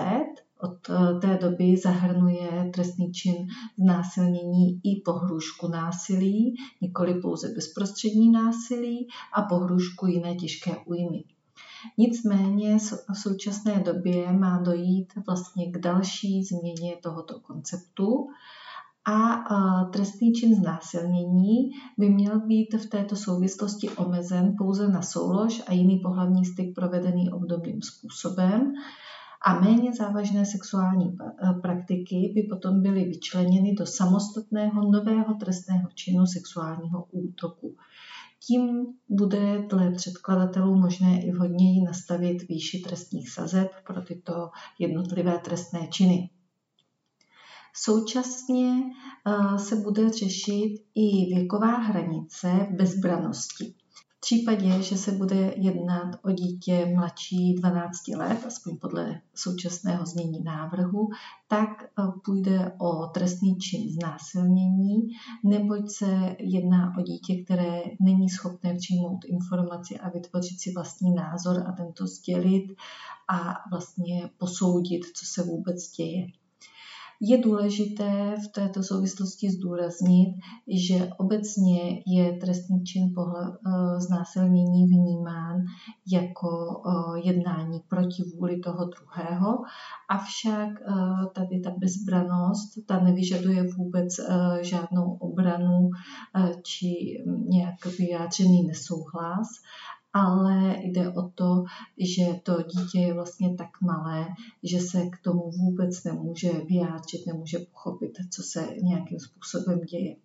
od 0.62 0.90
eh, 0.90 1.20
té 1.20 1.38
doby 1.38 1.78
zahrnuje 1.78 2.72
trestný 2.74 3.12
čin 3.12 3.36
znásilnění 3.78 4.80
i 4.84 5.02
pohrušku 5.06 5.68
násilí, 5.68 6.56
nikoli 6.82 7.22
pouze 7.22 7.48
bezprostřední 7.56 8.32
násilí 8.32 9.08
a 9.34 9.42
pohrušku 9.42 10.08
jiné 10.08 10.36
těžké 10.36 10.76
újmy. 10.86 11.24
Nicméně 11.98 12.78
v 13.14 13.18
současné 13.18 13.80
době 13.80 14.34
má 14.34 14.62
dojít 14.62 15.14
vlastně 15.28 15.72
k 15.72 15.78
další 15.78 16.44
změně 16.44 16.96
tohoto 17.04 17.40
konceptu 17.40 18.28
a 19.06 19.34
eh, 19.34 19.92
trestný 19.92 20.34
čin 20.34 20.56
znásilnění 20.56 21.70
by 21.98 22.10
měl 22.10 22.40
být 22.40 22.74
v 22.74 22.90
této 22.90 23.16
souvislosti 23.16 23.90
omezen 23.90 24.56
pouze 24.58 24.88
na 24.88 25.02
soulož 25.02 25.64
a 25.68 25.74
jiný 25.74 26.00
pohlavní 26.00 26.46
styk 26.46 26.76
provedený 26.76 27.32
obdobným 27.32 27.82
způsobem, 27.82 28.74
a 29.46 29.60
méně 29.60 29.94
závažné 29.94 30.46
sexuální 30.46 31.18
eh, 31.22 31.54
praktiky 31.62 32.32
by 32.36 32.44
potom 32.50 32.82
byly 32.82 33.04
vyčleněny 33.04 33.74
do 33.74 33.86
samostatného 33.86 34.92
nového 34.92 35.34
trestného 35.34 35.90
činu 35.96 36.26
sexuálního 36.26 37.06
útoku. 37.12 37.76
Tím 38.48 38.86
bude 39.10 39.68
dle 39.70 39.92
předkladatelů 39.92 40.76
možné 40.76 41.22
i 41.22 41.32
vhodněji 41.32 41.84
nastavit 41.84 42.48
výši 42.50 42.80
trestních 42.80 43.30
sazeb 43.30 43.72
pro 43.88 44.02
tyto 44.02 44.50
jednotlivé 44.80 45.38
trestné 45.38 45.88
činy. 45.88 46.30
Současně 47.76 48.84
eh, 49.28 49.60
se 49.60 49.76
bude 49.76 50.10
řešit 50.10 50.84
i 50.96 51.36
věková 51.36 51.78
hranice 51.78 52.68
bezbranosti 52.72 53.74
případě, 54.22 54.82
že 54.82 54.98
se 54.98 55.12
bude 55.12 55.54
jednat 55.58 56.16
o 56.24 56.32
dítě 56.32 56.86
mladší 56.96 57.56
12 57.56 58.08
let, 58.08 58.46
aspoň 58.48 58.78
podle 58.78 59.22
současného 59.36 60.06
znění 60.06 60.44
návrhu, 60.44 61.10
tak 61.48 61.70
eh, 61.84 62.04
půjde 62.26 62.74
o 62.80 63.08
trestný 63.08 63.58
čin 63.58 63.90
znásilnění, 63.90 65.00
neboť 65.44 65.90
se 65.90 66.36
jedná 66.40 66.94
o 66.98 67.02
dítě, 67.02 67.44
které 67.44 67.82
není 68.00 68.30
schopné 68.30 68.76
přijmout 68.76 69.26
informaci 69.26 70.00
a 70.00 70.10
vytvořit 70.10 70.60
si 70.60 70.72
vlastní 70.72 71.14
názor 71.14 71.64
a 71.68 71.72
tento 71.72 72.08
sdělit 72.08 72.76
a 73.28 73.54
vlastně 73.72 74.30
posoudit, 74.38 75.02
co 75.16 75.26
se 75.26 75.44
vůbec 75.44 75.92
děje. 75.92 76.28
Je 77.24 77.38
důležité 77.38 78.36
v 78.46 78.52
této 78.52 78.84
souvislosti 78.84 79.52
zdůraznit, 79.52 80.36
že 80.68 81.10
obecně 81.18 82.04
je 82.08 82.38
trestný 82.38 82.84
čin 82.84 83.14
eh, 83.18 84.02
znásilnění 84.02 84.88
vnímán 84.88 85.58
jako 86.12 86.50
eh, 86.88 87.28
jednání 87.28 87.80
proti 87.90 88.24
vůli 88.24 88.60
toho 88.60 88.86
druhého, 88.86 89.58
avšak 90.10 90.70
eh, 90.82 90.94
tady 91.36 91.60
ta 91.60 91.72
bezbranost, 91.78 92.86
ta 92.88 93.00
nevyžaduje 93.00 93.64
vůbec 93.78 94.08
žádnou 94.62 95.18
obranu 95.20 95.90
či 96.64 96.90
nějak 97.50 97.86
vyjádřený 98.00 98.64
nesouhlas 98.68 99.48
ale 100.14 100.76
jde 100.84 101.10
o 101.10 101.30
to, 101.36 101.64
že 101.98 102.40
to 102.44 102.58
dítě 102.62 103.00
je 103.00 103.14
vlastně 103.14 103.56
tak 103.56 103.82
malé, 103.82 104.28
že 104.64 104.80
se 104.80 105.06
k 105.10 105.18
tomu 105.24 105.52
vůbec 105.52 106.04
nemůže 106.04 106.52
vyjádřit, 106.52 107.28
nemůže 107.28 107.60
pochopit, 107.60 108.12
co 108.34 108.44
se 108.44 108.68
nějakým 108.82 109.20
způsobem 109.20 109.80
děje. 109.80 110.16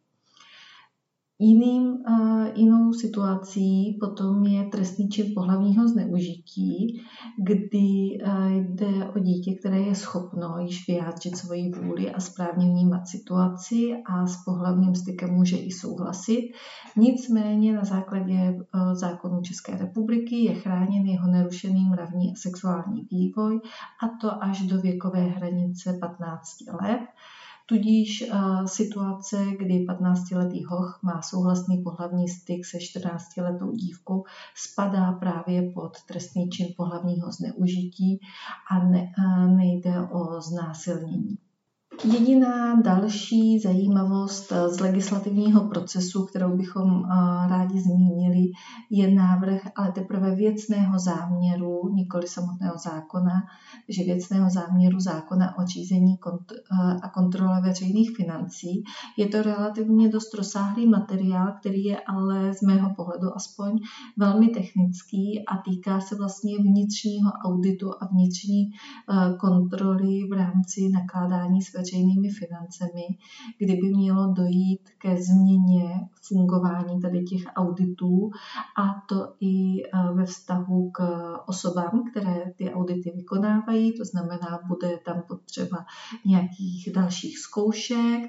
Jiným, 1.38 1.82
uh, 1.84 2.46
jinou 2.54 2.92
situací 2.92 3.98
potom 4.00 4.44
je 4.44 4.64
trestný 4.64 5.08
čin 5.08 5.26
pohlavního 5.34 5.88
zneužití, 5.88 7.00
kdy 7.38 8.18
uh, 8.24 8.50
jde 8.50 9.08
o 9.16 9.18
dítě, 9.18 9.54
které 9.54 9.78
je 9.80 9.94
schopno 9.94 10.58
již 10.58 10.88
vyjádřit 10.88 11.36
svoji 11.36 11.70
vůli 11.70 12.10
a 12.10 12.20
správně 12.20 12.66
vnímat 12.66 13.08
situaci 13.08 14.02
a 14.06 14.26
s 14.26 14.44
pohlavním 14.44 14.94
stykem 14.94 15.30
může 15.30 15.56
i 15.56 15.70
souhlasit. 15.70 16.52
Nicméně 16.96 17.72
na 17.72 17.84
základě 17.84 18.34
uh, 18.34 18.94
zákonů 18.94 19.42
České 19.42 19.76
republiky 19.76 20.36
je 20.44 20.54
chráněn 20.54 21.06
jeho 21.06 21.26
nerušený 21.26 21.84
mravní 21.90 22.32
a 22.32 22.36
sexuální 22.36 23.06
vývoj 23.10 23.60
a 24.02 24.08
to 24.20 24.42
až 24.44 24.62
do 24.62 24.80
věkové 24.80 25.20
hranice 25.20 25.98
15 26.00 26.48
let. 26.82 27.00
Tudíž 27.68 28.30
situace, 28.66 29.46
kdy 29.58 29.86
15-letý 29.86 30.64
hoch 30.64 31.00
má 31.02 31.22
souhlasný 31.22 31.82
pohlavní 31.82 32.28
styk 32.28 32.66
se 32.66 32.78
14-letou 32.78 33.72
dívkou, 33.72 34.24
spadá 34.54 35.12
právě 35.12 35.70
pod 35.72 35.92
trestný 36.08 36.50
čin 36.50 36.66
pohlavního 36.76 37.32
zneužití 37.32 38.20
a 38.70 38.84
ne, 38.84 39.12
nejde 39.56 40.00
o 40.00 40.40
znásilnění. 40.40 41.38
Jediná 42.04 42.80
další 42.80 43.58
zajímavost 43.58 44.52
z 44.68 44.80
legislativního 44.80 45.68
procesu, 45.68 46.24
kterou 46.26 46.56
bychom 46.56 47.02
rádi 47.48 47.80
zmínili, 47.80 48.50
je 48.90 49.10
návrh 49.14 49.60
ale 49.76 49.92
teprve 49.92 50.34
věcného 50.34 50.98
záměru, 50.98 51.88
nikoli 51.94 52.28
samotného 52.28 52.78
zákona, 52.78 53.32
že 53.88 54.04
věcného 54.04 54.50
záměru 54.50 55.00
zákona 55.00 55.58
o 55.58 55.66
řízení 55.66 56.18
a 57.02 57.08
kontrole 57.08 57.60
veřejných 57.60 58.16
financí. 58.16 58.84
Je 59.16 59.28
to 59.28 59.42
relativně 59.42 60.08
dost 60.08 60.34
rozsáhlý 60.34 60.88
materiál, 60.88 61.52
který 61.60 61.84
je 61.84 62.00
ale 62.00 62.54
z 62.54 62.62
mého 62.62 62.94
pohledu 62.94 63.36
aspoň 63.36 63.78
velmi 64.16 64.48
technický 64.48 65.44
a 65.48 65.56
týká 65.56 66.00
se 66.00 66.14
vlastně 66.14 66.58
vnitřního 66.58 67.30
auditu 67.44 67.90
a 68.00 68.06
vnitřní 68.06 68.70
kontroly 69.40 70.28
v 70.30 70.32
rámci 70.32 70.88
nakládání 70.88 71.62
s 71.62 71.72
veřejnými 71.86 72.28
financemi, 72.28 73.06
kdyby 73.58 73.88
mělo 73.88 74.32
dojít 74.32 74.80
ke 74.98 75.22
změně 75.22 76.08
fungování 76.28 77.00
tady 77.00 77.24
těch 77.24 77.42
auditů 77.56 78.30
a 78.78 79.02
to 79.08 79.34
i 79.40 79.82
e, 79.82 80.12
ve 80.12 80.24
vztahu 80.24 80.90
k 80.90 81.00
osobám, 81.46 82.02
které 82.10 82.52
ty 82.56 82.74
audity 82.74 83.12
vykonávají, 83.16 83.98
to 83.98 84.04
znamená, 84.04 84.60
bude 84.66 84.98
tam 85.04 85.22
potřeba 85.28 85.86
nějakých 86.24 86.92
dalších 86.94 87.38
zkoušek, 87.38 88.22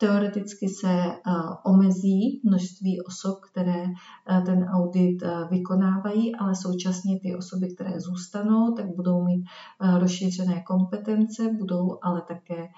Teoreticky 0.00 0.68
se 0.68 0.88
eh, 0.88 1.20
omezí 1.64 2.40
množství 2.44 3.00
osob, 3.02 3.40
které 3.50 3.84
eh, 3.84 4.40
ten 4.40 4.64
audit 4.64 5.22
vykonávají, 5.50 6.36
ale 6.36 6.54
současně 6.54 7.20
ty 7.20 7.36
osoby, 7.36 7.74
které 7.74 8.00
zůstanou, 8.00 8.74
tak 8.74 8.86
budou 8.96 9.24
mít 9.24 9.44
rozšířené 9.98 10.62
kompetence, 10.62 11.52
budou 11.58 11.98
ale 12.02 12.22
také 12.28 12.68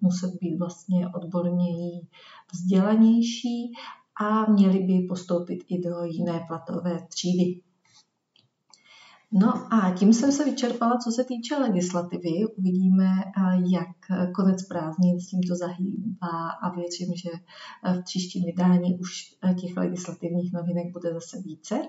muset 0.00 0.30
být 0.40 0.58
vlastně 0.58 1.08
odborněji 1.08 2.06
vzdělanější 2.52 3.72
a 4.20 4.50
měli 4.50 4.78
by 4.78 5.06
postoupit 5.08 5.64
i 5.68 5.78
do 5.78 6.04
jiné 6.04 6.44
platové 6.48 7.06
třídy. 7.08 7.60
No 9.32 9.74
a 9.74 9.94
tím 9.98 10.12
jsem 10.12 10.32
se 10.32 10.44
vyčerpala, 10.44 10.98
co 10.98 11.10
se 11.10 11.24
týče 11.24 11.56
legislativy. 11.56 12.46
Uvidíme, 12.58 13.08
jak 13.70 14.28
konec 14.34 14.66
prázdnin 14.66 15.20
s 15.20 15.26
tímto 15.26 15.54
zahýbá 15.54 16.48
a 16.62 16.74
věřím, 16.74 17.14
že 17.14 17.30
v 18.00 18.04
příštím 18.04 18.44
vydání 18.44 18.98
už 18.98 19.36
těch 19.60 19.76
legislativních 19.76 20.52
novinek 20.52 20.92
bude 20.92 21.12
zase 21.12 21.40
více. 21.40 21.82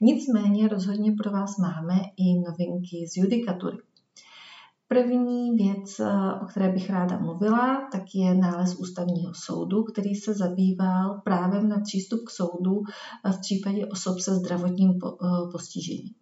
Nicméně 0.00 0.68
rozhodně 0.68 1.12
pro 1.12 1.30
vás 1.30 1.58
máme 1.58 1.94
i 2.16 2.40
novinky 2.40 3.06
z 3.08 3.16
judikatury. 3.16 3.76
První 4.88 5.50
věc, 5.50 6.00
o 6.42 6.46
které 6.46 6.72
bych 6.72 6.90
ráda 6.90 7.18
mluvila, 7.18 7.88
tak 7.92 8.02
je 8.14 8.34
nález 8.34 8.74
ústavního 8.74 9.32
soudu, 9.34 9.82
který 9.82 10.14
se 10.14 10.34
zabýval 10.34 11.20
právem 11.24 11.68
na 11.68 11.80
přístup 11.80 12.20
k 12.26 12.30
soudu 12.30 12.82
v 13.36 13.40
případě 13.40 13.86
osob 13.86 14.18
se 14.18 14.34
zdravotním 14.34 14.98
postižením. 15.52 16.14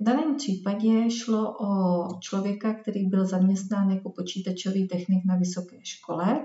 V 0.00 0.04
daném 0.04 0.36
případě 0.36 1.10
šlo 1.10 1.56
o 1.60 2.06
člověka, 2.20 2.74
který 2.74 3.06
byl 3.06 3.26
zaměstnán 3.26 3.90
jako 3.90 4.10
počítačový 4.10 4.88
technik 4.88 5.24
na 5.24 5.36
vysoké 5.36 5.76
škole 5.82 6.44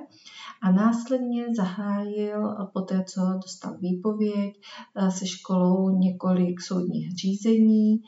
a 0.62 0.71
následně 0.71 1.56
zahájil 1.56 2.56
po 2.73 2.82
té, 2.82 3.04
co 3.08 3.21
dostal 3.43 3.78
výpověď 3.78 4.54
se 5.10 5.28
školou 5.28 5.89
několik 5.89 6.62
soudních 6.62 7.17
řízení, 7.17 8.02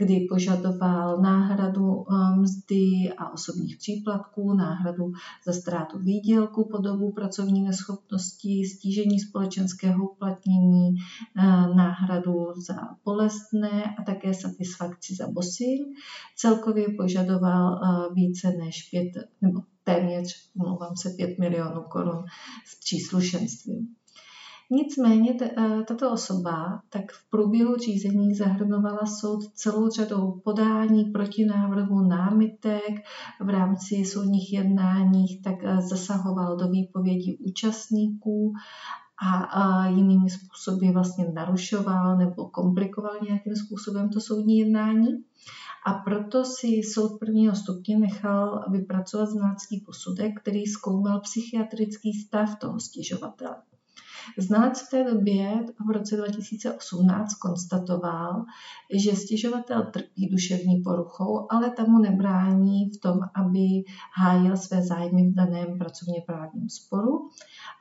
kdy 0.00 0.26
požadoval 0.30 1.20
náhradu 1.20 2.04
eh, 2.04 2.36
mzdy 2.40 3.12
a 3.18 3.32
osobních 3.32 3.76
příplatků, 3.76 4.54
náhradu 4.54 5.12
za 5.46 5.52
ztrátu 5.52 5.98
výdělku 5.98 6.68
po 6.70 6.78
dobu 6.78 7.12
pracovní 7.12 7.62
neschopnosti, 7.62 8.64
stížení 8.64 9.20
společenského 9.20 10.10
uplatnění, 10.10 10.94
eh, 11.38 11.42
náhradu 11.76 12.46
za 12.66 12.74
bolestné 13.04 13.94
a 13.98 14.02
také 14.02 14.34
satisfakci 14.34 15.14
za 15.14 15.28
bosy. 15.28 15.78
Celkově 16.36 16.86
požadoval 16.98 17.80
eh, 17.84 18.14
více 18.14 18.50
než 18.50 18.88
pět 18.90 19.12
nebo 19.40 19.60
téměř, 19.84 20.50
mluvám 20.54 20.96
se, 20.96 21.10
5 21.10 21.38
milionů 21.38 21.82
korun 21.82 22.24
s 22.66 22.80
příslušenstvím. 22.80 23.99
Nicméně 24.72 25.36
eh, 25.42 25.82
tato 25.88 26.12
osoba 26.12 26.82
tak 26.88 27.12
v 27.12 27.30
průběhu 27.30 27.76
řízení 27.76 28.34
zahrnovala 28.34 29.06
soud 29.06 29.44
celou 29.54 29.90
řadou 29.90 30.40
podání 30.44 31.04
protinávrhu 31.04 32.00
námitek 32.00 32.94
v 33.40 33.48
rámci 33.48 34.04
soudních 34.04 34.52
jednáních, 34.52 35.42
tak 35.42 35.54
eh, 35.64 35.80
zasahoval 35.80 36.56
do 36.56 36.68
výpovědi 36.68 37.38
účastníků 37.40 38.52
a, 39.22 39.86
jinými 39.86 40.30
způsoby 40.30 40.90
vlastně 40.90 41.24
narušoval 41.34 42.18
nebo 42.18 42.48
komplikoval 42.48 43.12
nějakým 43.22 43.56
způsobem 43.56 44.08
to 44.10 44.20
soudní 44.20 44.58
jednání. 44.58 45.24
A 45.86 45.92
proto 45.92 46.44
si 46.44 46.66
soud 46.66 47.18
prvního 47.18 47.54
stupně 47.54 47.98
nechal 47.98 48.64
vypracovat 48.70 49.26
znalecký 49.26 49.80
posudek, 49.80 50.40
který 50.40 50.66
zkoumal 50.66 51.20
psychiatrický 51.20 52.12
stav 52.12 52.58
toho 52.58 52.80
stěžovatele. 52.80 53.56
Znalec 54.38 54.80
v 54.80 54.90
té 54.90 55.04
době 55.04 55.66
v 55.88 55.90
roce 55.90 56.16
2018 56.16 57.34
konstatoval, 57.34 58.44
že 58.94 59.16
stěžovatel 59.16 59.82
trpí 59.92 60.28
duševní 60.28 60.82
poruchou, 60.82 61.46
ale 61.50 61.70
tomu 61.70 61.98
nebrání 61.98 62.90
v 62.90 63.00
tom, 63.00 63.18
aby 63.34 63.84
hájil 64.16 64.56
své 64.56 64.82
zájmy 64.82 65.30
v 65.30 65.34
daném 65.34 65.78
pracovně 65.78 66.22
právním 66.26 66.68
sporu. 66.68 67.28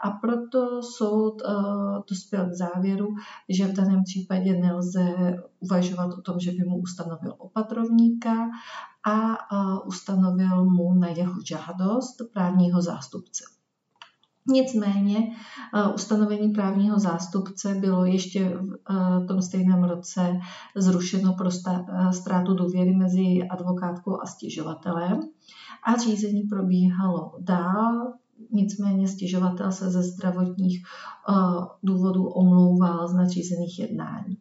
A 0.04 0.10
proto 0.12 0.84
soud 0.84 1.42
uh, 1.42 2.04
dospěl 2.10 2.50
k 2.50 2.54
závěru, 2.54 3.08
že 3.50 3.68
v 3.68 3.74
daném 3.74 4.04
případě 4.04 4.54
nelze 4.54 5.36
uvažovat 5.60 6.14
o 6.18 6.22
tom, 6.22 6.40
že 6.40 6.52
by 6.52 6.64
mu 6.64 6.78
ustanovil 6.78 7.36
opatrovníka 7.38 8.50
a 9.06 9.18
uh, 9.54 9.88
ustanovil 9.88 10.66
mu 10.66 10.94
na 10.94 11.08
jeho 11.08 11.34
žádost 11.46 12.16
právního 12.34 12.82
zástupce. 12.82 13.59
Nicméně 14.52 15.18
uh, 15.18 15.96
ustanovení 15.96 16.50
právního 16.50 17.00
zástupce 17.00 17.76
bylo 17.76 18.06
ještě 18.06 18.50
v 18.50 18.62
uh, 18.90 19.28
tom 19.28 19.42
stejném 19.42 19.84
roce 19.84 20.40
zrušeno 20.76 21.34
pro 21.34 21.46
uh, 21.46 22.12
ztrátu 22.12 22.54
důvěry 22.54 22.96
mezi 22.96 23.48
advokátkou 23.50 24.22
a 24.22 24.26
stěžovatelem 24.26 25.20
a 25.84 25.98
řízení 25.98 26.44
probíhalo 26.44 27.32
dál, 27.40 28.14
nicméně 28.52 29.08
stěžovatel 29.08 29.72
se 29.72 29.90
ze 29.90 30.04
zdravotních 30.04 30.84
důvodů 31.84 32.28
omlouval 32.28 33.08
z 33.08 33.14
nadřízených 33.14 33.80
jednání. 33.80 34.38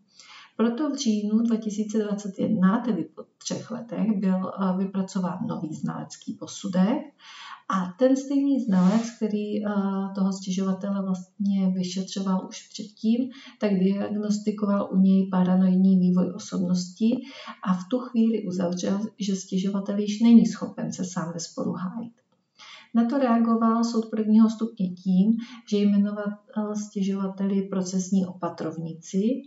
Proto 0.57 0.91
v 0.91 0.97
říjnu 0.97 1.39
2021, 1.39 2.79
tedy 2.79 3.05
po 3.05 3.25
třech 3.39 3.71
letech, 3.71 4.17
byl 4.17 4.53
vypracován 4.77 5.39
nový 5.47 5.75
znalecký 5.75 6.35
posudek 6.35 6.99
A 7.71 7.95
ten 7.99 8.17
stejný 8.17 8.61
znalec, 8.61 9.11
který 9.17 9.67
eh, 9.67 9.71
toho 10.15 10.33
stěžovatele 10.33 11.03
vlastně 11.03 11.71
vyšetřoval 11.71 12.47
už 12.49 12.69
předtím, 12.69 13.31
tak 13.61 13.71
diagnostikoval 13.79 14.89
u 14.93 14.97
něj 14.97 15.29
paranoidní 15.31 15.99
vývoj 15.99 16.33
osobnosti 16.35 17.17
a 17.63 17.75
v 17.75 17.89
tu 17.91 17.99
chvíli 17.99 18.45
uzavřel, 18.47 19.01
že 19.19 19.37
stěžovatel 19.37 19.99
již 19.99 20.21
není 20.21 20.47
schopen 20.47 20.93
se 20.93 21.05
sám 21.05 21.33
ve 21.33 21.41
sporu 21.41 21.73
hájit. 21.73 22.13
Na 22.95 23.05
to 23.05 23.19
reagoval 23.19 23.85
soud 23.85 24.11
prvního 24.11 24.51
stupně 24.51 24.89
tím, 24.89 25.37
že 25.71 25.79
jmenoval 25.79 26.39
stěžovateli 26.75 27.63
procesní 27.63 28.27
opatrovníci, 28.27 29.43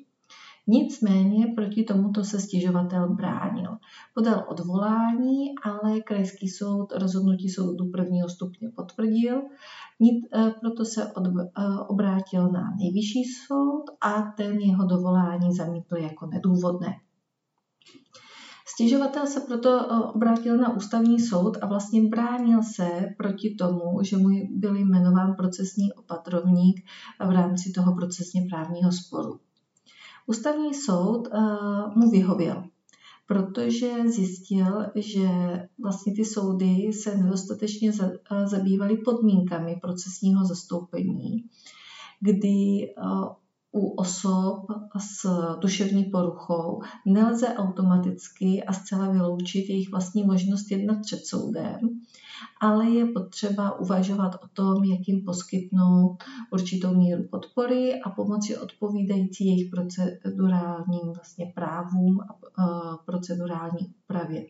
Nicméně 0.68 1.48
proti 1.56 1.84
tomuto 1.84 2.24
se 2.24 2.40
stěžovatel 2.40 3.10
bránil. 3.16 3.78
Podal 4.14 4.46
odvolání, 4.48 5.46
ale 5.64 6.00
krajský 6.00 6.50
soud 6.50 6.92
rozhodnutí 6.92 7.50
soudu 7.50 7.92
prvního 7.92 8.30
stupně 8.30 8.70
potvrdil, 8.76 9.42
eh, 10.34 10.54
proto 10.62 10.86
se 10.86 11.04
eh, 11.04 11.64
obrátil 11.88 12.50
na 12.52 12.76
nejvyšší 12.80 13.24
soud 13.24 13.84
a 14.02 14.22
ten 14.22 14.60
jeho 14.60 14.86
dovolání 14.86 15.56
zamítl 15.56 15.96
jako 15.98 16.26
nedůvodné. 16.26 16.96
Stěžovatel 18.68 19.28
se 19.28 19.40
proto 19.40 19.70
eh, 19.70 20.00
obrátil 20.00 20.58
na 20.58 20.76
ústavní 20.76 21.20
soud 21.20 21.58
a 21.62 21.66
vlastně 21.66 22.10
bránil 22.10 22.64
se 22.64 23.16
proti 23.18 23.56
tomu, 23.60 24.04
že 24.04 24.18
mu 24.18 24.30
byl 24.52 24.76
jmenován 24.76 25.36
procesní 25.36 25.94
opatrovník 25.94 26.86
v 27.28 27.32
rámci 27.32 27.72
toho 27.72 27.96
procesně 27.96 28.42
právního 28.50 28.92
sporu. 28.92 29.40
Ústavní 30.28 30.74
soud 30.74 31.28
eh, 31.28 31.40
mu 31.96 32.10
vyhověl, 32.10 32.64
protože 33.28 34.10
zjistil, 34.10 34.86
že 34.96 35.28
vlastně 35.82 36.14
ty 36.16 36.26
soudy 36.26 36.94
se 36.94 37.18
nedostatečně 37.18 37.92
eh, 38.02 38.48
zabývaly 38.48 38.98
podmínkami 38.98 39.80
procesního 39.82 40.46
zastoupení, 40.46 41.44
kdy 42.20 42.84
eh, 42.84 43.02
u 43.72 43.88
osob 43.88 44.66
s 45.00 45.26
duševní 45.60 46.04
poruchou 46.04 46.82
nelze 47.06 47.48
automaticky 47.48 48.64
a 48.64 48.74
zcela 48.74 49.12
vyloučit 49.12 49.70
jejich 49.70 49.92
vlastní 49.92 50.24
možnost 50.24 50.72
jednat 50.72 50.98
před 51.02 51.26
soudem, 51.26 51.80
ale 52.62 52.90
je 52.90 53.06
potřeba 53.06 53.80
uvažovat 53.80 54.36
o 54.44 54.48
tom, 54.54 54.84
jak 54.84 55.08
jim 55.08 55.26
poskytnout 55.26 56.18
určitou 56.52 56.94
míru 56.94 57.24
podpory 57.32 58.02
a 58.02 58.10
pomoci 58.10 58.58
odpovídající 58.58 59.48
jejich 59.48 59.70
procedurálním 59.70 61.14
vlastně 61.16 61.52
právům 61.56 62.20
a 62.58 62.98
procedurální 63.06 63.94
úpravě. 64.04 64.46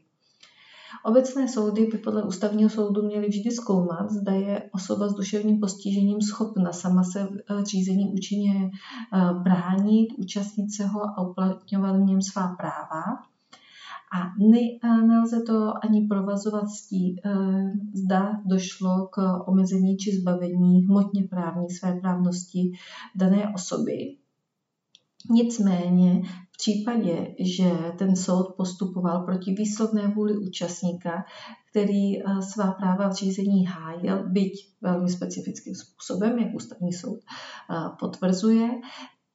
Obecné 1.04 1.48
soudy 1.48 1.86
by 1.86 1.98
podle 1.98 2.24
ústavního 2.24 2.70
soudu 2.70 3.02
měly 3.02 3.28
vždy 3.28 3.52
zkoumat, 3.52 4.12
zda 4.12 4.32
je 4.32 4.70
osoba 4.72 5.08
s 5.08 5.14
duševním 5.14 5.60
postižením 5.60 6.22
schopna 6.22 6.74
sama 6.74 7.04
se 7.04 7.22
eh, 7.22 7.66
řízení 7.66 8.14
účinně 8.14 8.72
eh, 8.72 9.34
bránit, 9.34 10.08
účastnit 10.18 10.76
se 10.76 10.86
ho 10.86 11.02
a 11.02 11.30
uplatňovat 11.30 11.96
v 11.96 12.00
něm 12.00 12.22
svá 12.22 12.56
práva. 12.56 13.04
A 14.14 14.20
ne, 14.40 14.60
eh, 14.84 15.02
nelze 15.08 15.42
to 15.42 15.74
ani 15.86 16.08
provazovat 16.08 16.68
s 16.68 16.88
tím, 16.88 17.16
zda 17.94 18.42
došlo 18.46 19.08
k 19.08 19.48
omezení 19.48 19.98
či 19.98 20.20
zbavení 20.22 20.86
hmotně 20.86 21.24
právní 21.24 21.70
své 21.70 22.00
právnosti 22.00 22.72
dané 23.16 23.54
osoby. 23.56 24.18
Nicméně 25.30 26.22
v 26.52 26.58
případě, 26.58 27.36
že 27.40 27.72
ten 27.98 28.16
soud 28.16 28.56
postupoval 28.58 29.26
proti 29.26 29.54
výslovné 29.54 30.08
vůli 30.08 30.38
účastníka, 30.38 31.26
který 31.70 32.20
eh, 32.20 32.42
svá 32.42 32.72
práva 32.72 33.10
v 33.10 33.14
řízení 33.14 33.66
hájil, 33.66 34.30
byť 34.30 34.54
velmi 34.82 35.10
specifickým 35.10 35.76
způsobem, 35.76 36.40
jak 36.40 36.56
ústavní 36.56 36.94
soud 36.94 37.20
eh, 37.20 37.76
potvrzuje, 38.00 38.70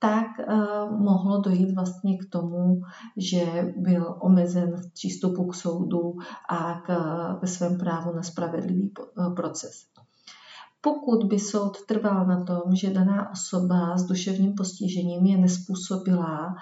tak 0.06 0.40
eh, 0.40 0.54
mohlo 0.98 1.40
dojít 1.40 1.74
vlastně 1.74 2.18
k 2.18 2.30
tomu, 2.30 2.80
že 3.16 3.72
byl 3.76 4.16
omezen 4.20 4.76
v 4.76 4.92
přístupu 4.92 5.46
k 5.46 5.54
soudu 5.54 6.14
a 6.48 6.80
k, 6.80 6.88
ve 7.42 7.48
svém 7.48 7.78
právu 7.78 8.12
na 8.16 8.22
spravedlivý 8.22 8.92
proces. 9.36 9.72
Pokud 10.80 11.24
by 11.24 11.38
soud 11.38 11.86
trval 11.86 12.26
na 12.26 12.44
tom, 12.44 12.74
že 12.74 12.90
daná 12.90 13.30
osoba 13.30 13.96
s 13.96 14.04
duševním 14.04 14.54
postižením 14.54 15.26
je 15.26 15.38
nespůsobilá 15.38 16.54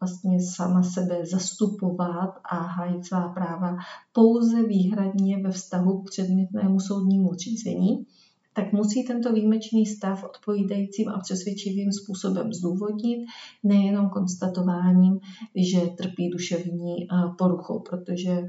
vlastně 0.00 0.38
sama 0.42 0.82
sebe 0.82 1.26
zastupovat 1.26 2.30
a 2.44 2.56
hájit 2.56 3.06
svá 3.06 3.28
práva 3.28 3.76
pouze 4.12 4.62
výhradně 4.62 5.42
ve 5.42 5.50
vztahu 5.50 6.02
k 6.02 6.10
předmětnému 6.10 6.80
soudnímu 6.80 7.34
řízení, 7.34 8.06
tak 8.54 8.72
musí 8.72 9.04
tento 9.04 9.32
výjimečný 9.32 9.86
stav 9.86 10.24
odpovídajícím 10.24 11.08
a 11.08 11.18
přesvědčivým 11.18 11.92
způsobem 11.92 12.52
zdůvodnit, 12.52 13.18
nejenom 13.62 14.08
konstatováním, 14.08 15.20
že 15.56 15.80
trpí 15.80 16.30
duševní 16.30 17.02
eh, 17.02 17.06
poruchou, 17.38 17.80
protože 17.80 18.30
eh, 18.30 18.46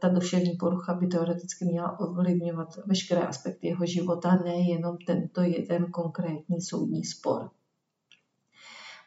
ta 0.00 0.08
duševní 0.08 0.52
porucha 0.52 0.94
by 0.94 1.06
teoreticky 1.06 1.64
měla 1.64 2.00
ovlivňovat 2.00 2.68
veškeré 2.86 3.20
aspekty 3.20 3.66
jeho 3.66 3.86
života, 3.86 4.38
nejenom 4.44 4.96
tento 5.06 5.40
jeden 5.40 5.86
konkrétní 5.90 6.60
soudní 6.60 7.04
spor. 7.04 7.50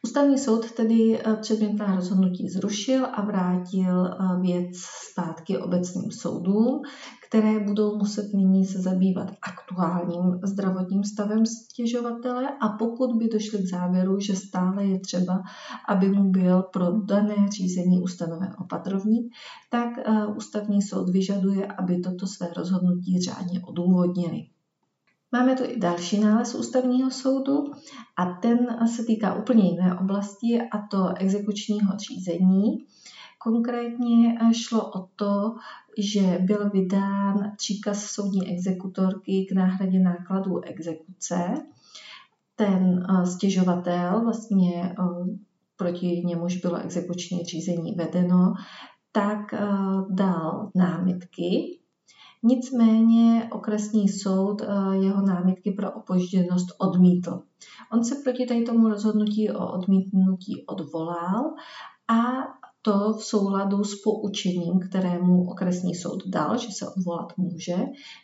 Ústavní 0.03 0.37
soud 0.37 0.71
tedy 0.71 1.19
eh, 1.19 1.35
předmětná 1.35 1.95
rozhodnutí 1.95 2.49
zrušil 2.49 3.05
a 3.13 3.21
vrátil 3.21 4.09
věc 4.41 4.77
zpátky 5.11 5.57
obecným 5.57 6.11
soudům, 6.11 6.81
které 7.27 7.59
budou 7.59 7.97
muset 7.97 8.33
nyní 8.33 8.65
se 8.65 8.81
zabývat 8.81 9.31
aktuálním 9.41 10.39
zdravotním 10.43 11.03
stavem 11.03 11.45
stěžovatele 11.45 12.49
a 12.61 12.69
pokud 12.69 13.15
by 13.15 13.27
došli 13.27 13.59
k 13.59 13.69
závěru, 13.69 14.19
že 14.19 14.35
stále 14.35 14.85
je 14.85 14.99
třeba, 14.99 15.43
aby 15.87 16.09
mu 16.09 16.31
byl 16.31 16.61
pro 16.61 16.91
dané 16.91 17.35
řízení 17.49 18.01
ustanoven 18.01 18.55
opatrovník, 18.59 19.33
tak 19.69 19.89
eh, 19.97 20.25
ústavní 20.25 20.81
soud 20.81 21.09
vyžaduje, 21.09 21.65
aby 21.65 21.99
toto 21.99 22.27
své 22.27 22.47
rozhodnutí 22.57 23.21
řádně 23.21 23.61
odůvodnili. 23.61 24.47
Máme 25.31 25.55
tu 25.55 25.63
i 25.63 25.79
další 25.79 26.19
nález 26.19 26.55
ústavního 26.55 27.11
soudu 27.11 27.71
a 28.17 28.25
ten 28.25 28.87
se 28.95 29.03
týká 29.03 29.33
úplně 29.33 29.69
jiné 29.69 29.99
oblasti 29.99 30.61
a 30.71 30.87
to 30.91 31.17
exekučního 31.17 31.97
řízení. 31.97 32.85
Konkrétně 33.39 34.39
eh, 34.41 34.53
šlo 34.53 34.91
o 34.91 35.07
to, 35.15 35.55
že 35.97 36.37
byl 36.41 36.69
vydán 36.69 37.51
příkaz 37.57 38.03
soudní 38.03 38.47
exekutorky 38.47 39.45
k 39.49 39.55
náhradě 39.55 39.99
nákladů 39.99 40.61
exekuce. 40.63 41.53
Ten 42.55 43.05
eh, 43.09 43.25
stěžovatel, 43.25 44.21
vlastně 44.23 44.83
eh, 44.83 44.95
proti 45.75 46.23
němuž 46.25 46.57
bylo 46.57 46.75
exekuční 46.75 47.43
řízení 47.43 47.91
vedeno, 47.91 48.53
tak 49.11 49.39
dal 50.09 50.71
námitky. 50.75 51.79
Nicméně 52.43 53.49
okresní 53.51 54.09
soud 54.09 54.61
jeho 54.91 55.21
námitky 55.21 55.71
pro 55.71 55.91
opožděnost 55.91 56.67
odmítl. 56.77 57.41
On 57.91 58.03
se 58.03 58.15
proti 58.23 58.63
tomu 58.65 58.89
rozhodnutí 58.89 59.51
o 59.51 59.71
odmítnutí 59.71 60.65
odvolal 60.65 61.53
a 62.07 62.23
to 62.87 63.13
v 63.13 63.23
souladu 63.23 63.83
s 63.83 64.01
poučením, 64.01 64.79
kterému 64.79 65.49
okresní 65.49 65.95
soud 65.95 66.27
dal, 66.27 66.57
že 66.57 66.67
se 66.71 66.89
odvolat 66.89 67.37
může. 67.37 67.75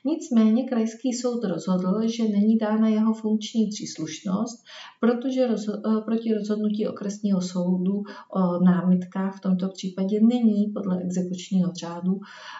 Nicméně 0.05 0.63
krajský 0.63 1.13
soud 1.13 1.43
rozhodl, 1.43 2.07
že 2.07 2.23
není 2.23 2.57
dána 2.57 2.87
jeho 2.87 3.13
funkční 3.13 3.67
příslušnost, 3.67 4.63
protože 4.99 5.47
rozho- 5.47 5.81
eh, 5.97 6.01
proti 6.01 6.33
rozhodnutí 6.33 6.87
okresního 6.87 7.41
soudu 7.41 8.03
o 8.35 8.63
námitkách 8.63 9.37
v 9.37 9.41
tomto 9.41 9.69
případě 9.69 10.19
není 10.21 10.67
podle 10.73 11.01
exekučního 11.01 11.71
řádu 11.73 12.19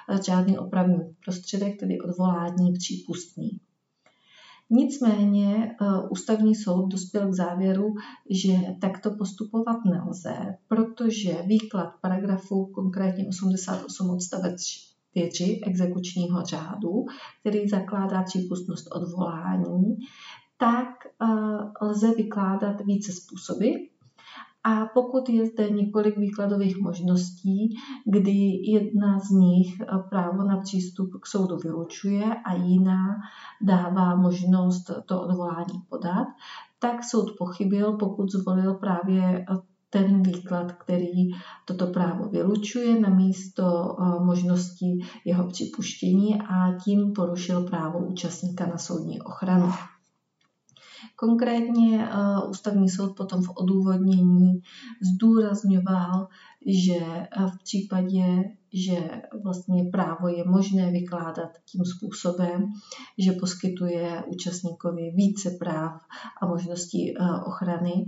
eh, 0.09 0.19
žádný 0.25 0.57
opravný 0.57 0.97
prostředek, 1.25 1.79
tedy 1.79 2.01
odvolání 2.01 2.73
přípustný. 2.73 3.49
Nicméně 4.69 5.76
eh, 5.82 5.86
ústavní 6.10 6.56
soud 6.56 6.88
dospěl 6.88 7.30
k 7.30 7.34
závěru, 7.34 7.93
že 8.30 8.54
takto 8.82 9.12
postupovat 9.12 9.78
nelze, 9.86 10.58
protože 10.67 11.41
výklad 11.45 11.93
paragrafu 12.02 12.65
konkrétně 12.65 13.28
88 13.28 14.10
odstavec 14.10 14.65
4 15.13 15.62
exekučního 15.65 16.45
řádu, 16.45 17.06
který 17.39 17.69
zakládá 17.69 18.23
přípustnost 18.23 18.88
odvolání, 18.91 19.97
tak 20.58 20.88
eh, 21.21 21.86
lze 21.86 22.15
vykládat 22.15 22.82
více 22.82 23.12
způsoby. 23.12 23.69
A 24.63 24.86
pokud 24.86 25.30
je 25.30 25.45
zde 25.45 25.69
několik 25.69 26.17
výkladových 26.17 26.78
možností, 26.78 27.76
kdy 28.06 28.62
jedna 28.71 29.19
z 29.19 29.30
nich 29.30 29.82
eh, 29.82 29.86
právo 30.10 30.43
na 30.43 30.58
přístup 30.58 31.21
k 31.21 31.28
soudu 31.28 31.58
vylučuje 31.58 32.36
a 32.45 32.54
jiná 32.54 33.15
dává 33.62 34.15
možnost 34.15 34.92
to 35.06 35.21
odvolání 35.21 35.81
podat, 35.90 36.27
tak 36.79 37.04
soud 37.04 37.31
pochybil, 37.37 37.98
pokud 37.98 38.31
zvolil 38.31 38.73
právě 38.73 39.46
eh, 39.50 39.58
ten 39.90 40.23
výklad, 40.23 40.71
který 40.71 41.31
toto 41.65 41.87
právo 41.87 42.29
vylučuje 42.29 43.00
na 43.00 43.10
místo 43.10 43.98
možnosti 44.19 45.00
jeho 45.25 45.48
připuštění 45.48 46.42
a 46.42 46.77
tím 46.83 47.13
porušil 47.13 47.63
právo 47.63 48.00
účastníka 48.00 48.65
na 48.65 48.77
soudní 48.77 49.21
ochranu. 49.21 49.71
Konkrétně 51.15 52.09
ústavní 52.49 52.89
soud 52.89 53.17
potom 53.17 53.43
v 53.43 53.49
odůvodnění 53.55 54.61
zdůrazňoval, 55.01 56.27
že 56.65 56.99
v 57.47 57.63
případě, 57.63 58.43
že 58.73 59.21
vlastně 59.43 59.83
právo 59.91 60.27
je 60.27 60.43
možné 60.45 60.91
vykládat 60.91 61.49
tím 61.65 61.85
způsobem, 61.85 62.65
že 63.17 63.31
poskytuje 63.31 64.23
účastníkovi 64.27 65.11
více 65.15 65.49
práv 65.59 66.01
a 66.41 66.45
možností 66.45 67.13
ochrany, 67.45 68.05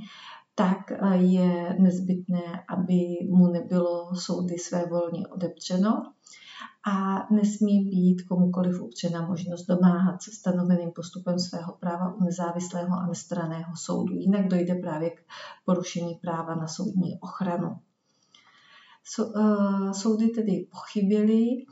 tak 0.56 0.92
eh, 0.92 1.18
je 1.18 1.76
nezbytné, 1.80 2.64
aby 2.70 3.28
mu 3.30 3.48
nebylo 3.48 4.16
soudy 4.16 4.58
své 4.58 4.86
volně 4.86 5.28
odepřeno 5.28 6.04
a 6.88 7.28
nesmí 7.34 7.86
být 7.86 8.22
komukoliv 8.22 8.82
upřena 8.82 9.28
možnost 9.28 9.66
domáhat 9.66 10.24
se 10.24 10.32
stanoveným 10.32 10.92
postupem 10.92 11.40
svého 11.40 11.74
práva 11.80 12.14
u 12.14 12.24
nezávislého 12.24 12.98
a 12.98 13.08
nestraného 13.08 13.76
soudu. 13.76 14.14
Jinak 14.14 14.48
dojde 14.48 14.76
právě 14.76 15.10
k 15.10 15.22
porušení 15.66 16.16
práva 16.16 16.56
na 16.56 16.68
soudní 16.68 17.20
ochranu. 17.20 17.78
Eh, 19.20 19.94
soudy 19.94 20.28
tedy 20.28 20.68
pochybily 20.72 21.66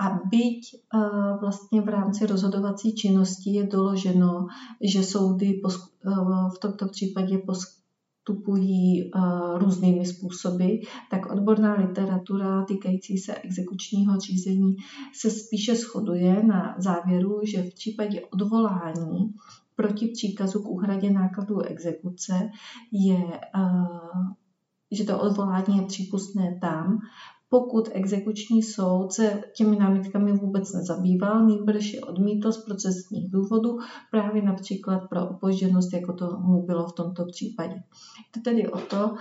a 0.00 0.20
byť 0.30 0.74
eh, 0.74 0.98
vlastně 1.40 1.80
v 1.80 1.88
rámci 1.88 2.26
rozhodovací 2.26 2.94
činnosti 2.94 3.50
je 3.50 3.66
doloženo, 3.66 4.46
že 4.80 5.02
soudy 5.02 5.60
v 6.54 6.58
tomto 6.58 6.88
případě 6.88 7.38
postupují 8.24 9.10
uh, 9.14 9.58
různými 9.58 10.06
způsoby, 10.06 10.74
tak 11.10 11.32
odborná 11.32 11.74
literatura 11.74 12.64
týkající 12.64 13.18
se 13.18 13.34
exekučního 13.34 14.20
řízení 14.20 14.76
se 15.14 15.30
spíše 15.30 15.74
shoduje 15.74 16.42
na 16.42 16.74
závěru, 16.78 17.40
že 17.44 17.62
v 17.62 17.74
případě 17.74 18.20
odvolání 18.20 19.34
proti 19.76 20.06
příkazu 20.06 20.62
k 20.62 20.68
úhradě 20.68 21.10
nákladů 21.10 21.60
exekuce 21.60 22.48
je, 22.92 23.40
uh, 23.56 24.32
že 24.90 25.04
to 25.04 25.20
odvolání 25.20 25.76
je 25.76 25.86
přípustné 25.86 26.58
tam, 26.60 26.98
pokud 27.54 27.88
exekuční 27.92 28.62
soud 28.62 29.12
se 29.12 29.42
těmi 29.56 29.76
námitkami 29.76 30.32
vůbec 30.32 30.72
nezabýval, 30.72 31.46
nýbrž 31.46 31.92
je 31.92 32.00
odmítl 32.00 32.52
z 32.52 32.64
procesních 32.64 33.30
důvodů, 33.30 33.78
právě 34.10 34.42
například 34.42 35.00
pro 35.10 35.28
opožděnost, 35.28 35.92
jako 35.92 36.12
to 36.12 36.40
mu 36.40 36.66
bylo 36.66 36.86
v 36.86 36.92
tomto 36.92 37.24
případě. 37.24 37.74
To 38.34 38.40
tedy 38.40 38.68
o 38.68 38.78
to, 38.78 39.14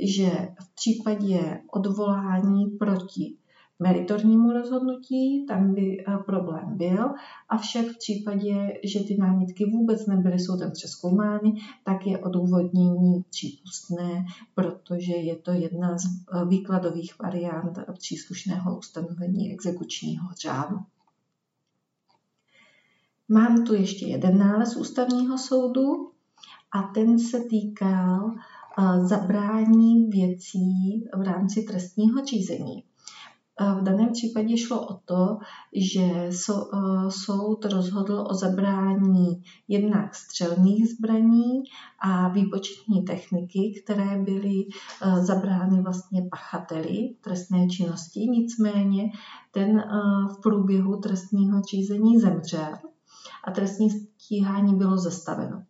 že 0.00 0.48
v 0.62 0.74
případě 0.74 1.60
odvolání 1.72 2.66
proti 2.66 3.37
meritornímu 3.78 4.52
rozhodnutí, 4.52 5.46
tam 5.46 5.74
by 5.74 6.04
eh, 6.08 6.18
problém 6.26 6.76
byl, 6.76 7.14
avšak 7.48 7.86
v 7.86 7.98
případě, 7.98 8.80
že 8.84 9.04
ty 9.04 9.16
námitky 9.16 9.64
vůbec 9.64 10.06
nebyly 10.06 10.38
soudem 10.38 10.70
přeskoumány, 10.72 11.52
tak 11.84 12.06
je 12.06 12.18
odůvodnění 12.18 13.22
přípustné, 13.30 14.24
protože 14.54 15.12
je 15.12 15.36
to 15.36 15.52
jedna 15.52 15.98
z 15.98 16.04
eh, 16.04 16.44
výkladových 16.44 17.18
variant 17.22 17.78
příslušného 17.98 18.78
ustanovení 18.78 19.52
exekučního 19.52 20.28
řádu. 20.42 20.76
Mám 23.28 23.64
tu 23.64 23.74
ještě 23.74 24.06
jeden 24.06 24.38
nález 24.38 24.76
ústavního 24.76 25.38
soudu 25.38 26.10
a 26.72 26.82
ten 26.82 27.18
se 27.18 27.40
týkal 27.40 28.34
eh, 28.34 29.06
zabrání 29.06 30.06
věcí 30.06 31.04
v 31.16 31.22
rámci 31.22 31.62
trestního 31.62 32.24
řízení. 32.24 32.87
V 33.60 33.82
daném 33.82 34.12
případě 34.12 34.56
šlo 34.56 34.86
o 34.86 34.94
to, 35.04 35.38
že 35.72 36.02
e, 36.02 36.32
soud 37.10 37.64
rozhodl 37.64 38.24
o 38.30 38.34
zabrání 38.34 39.42
jednak 39.68 40.14
střelných 40.14 40.88
zbraní 40.88 41.62
a 41.98 42.28
výpočetní 42.28 43.02
techniky, 43.02 43.82
které 43.84 44.22
byly 44.22 44.64
e, 44.64 44.66
zabrány 45.24 45.82
vlastně 45.82 46.22
pachateli 46.30 47.14
trestné 47.20 47.68
činnosti. 47.68 48.20
Nicméně 48.20 49.10
ten 49.50 49.78
e, 49.78 49.84
v 50.32 50.40
průběhu 50.42 50.96
trestního 50.96 51.62
řízení 51.62 52.18
zemřel 52.18 52.74
a 53.44 53.50
trestní 53.50 53.90
stíhání 53.90 54.74
bylo 54.74 54.98
zastaveno. 54.98 55.62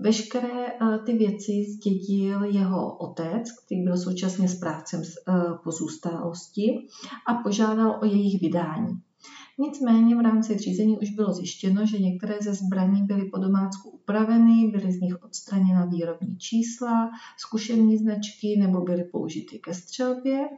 Veškeré 0.00 0.66
eh, 0.66 0.98
ty 1.06 1.12
věci 1.12 1.52
zdědil 1.72 2.44
jeho 2.44 2.96
otec, 2.96 3.52
který 3.64 3.82
byl 3.82 3.96
současně 3.96 4.48
správcem 4.48 5.02
eh, 5.02 5.32
pozůstalosti 5.64 6.86
a 7.26 7.34
požádal 7.34 7.98
o 8.02 8.04
jejich 8.04 8.40
vydání. 8.40 9.00
Nicméně 9.58 10.16
v 10.16 10.20
rámci 10.20 10.58
řízení 10.58 10.98
už 10.98 11.10
bylo 11.10 11.32
zjištěno, 11.32 11.86
že 11.86 11.98
některé 11.98 12.38
ze 12.40 12.54
zbraní 12.54 13.02
byly 13.02 13.30
po 13.30 13.38
domácku 13.38 13.90
upraveny, 13.90 14.70
byly 14.72 14.92
z 14.92 15.00
nich 15.00 15.22
odstraněna 15.22 15.84
výrobní 15.84 16.38
čísla, 16.38 17.10
zkušební 17.38 17.98
značky 17.98 18.56
nebo 18.58 18.80
byly 18.80 19.04
použity 19.04 19.58
ke 19.58 19.74
střelbě 19.74 20.48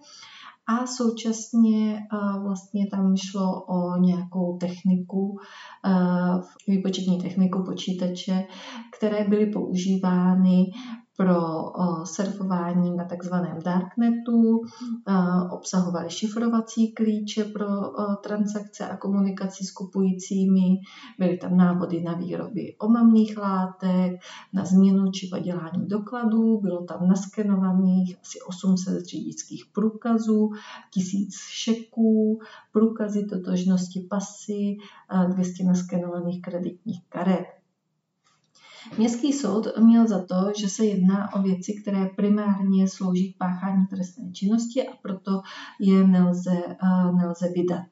a 0.67 0.87
současně 0.87 1.97
eh, 1.97 2.39
vlastně 2.43 2.87
tam 2.87 3.17
šlo 3.17 3.64
o 3.64 3.97
nějakou 3.97 4.57
techniku, 4.57 5.39
eh, 5.87 6.41
výpočetní 6.69 7.19
techniku 7.23 7.64
počítače, 7.64 8.45
které 8.99 9.29
byly 9.29 9.47
používány 9.47 10.64
pro 11.17 11.73
surfování 12.05 12.97
na 12.97 13.05
takzvaném 13.05 13.62
darknetu, 13.62 14.62
obsahovaly 15.51 16.11
šifrovací 16.11 16.93
klíče 16.93 17.45
pro 17.45 17.67
transakce 18.23 18.89
a 18.89 18.97
komunikaci 18.97 19.64
s 19.64 19.71
kupujícími, 19.71 20.81
byly 21.19 21.37
tam 21.37 21.57
návody 21.57 22.03
na 22.03 22.12
výroby 22.12 22.77
omamných 22.79 23.39
látek, 23.39 24.21
na 24.53 24.64
změnu 24.64 25.11
či 25.11 25.29
padělání 25.29 25.87
dokladů, 25.87 26.61
bylo 26.61 26.85
tam 26.85 27.09
naskenovaných 27.09 28.17
asi 28.23 28.41
800 28.41 29.05
řidičských 29.07 29.64
průkazů, 29.73 30.51
1000 30.91 31.35
šeků, 31.51 32.41
průkazy 32.73 33.27
totožnosti 33.27 34.01
pasy, 34.01 34.77
200 35.29 35.64
naskenovaných 35.64 36.43
kreditních 36.43 37.01
karet. 37.09 37.47
Městský 38.99 39.32
soud 39.32 39.66
měl 39.78 40.09
za 40.09 40.24
to, 40.24 40.53
že 40.59 40.68
se 40.68 40.84
jedná 40.84 41.34
o 41.34 41.43
věci, 41.43 41.72
které 41.82 42.07
primárně 42.16 42.89
slouží 42.89 43.32
k 43.32 43.39
páchání 43.39 43.87
trestné 43.87 44.32
činnosti 44.32 44.89
a 44.89 44.97
proto 45.03 45.41
je 45.80 46.07
nelze, 46.07 46.62
eh, 46.68 47.12
nelze 47.12 47.49
vydat. 47.55 47.87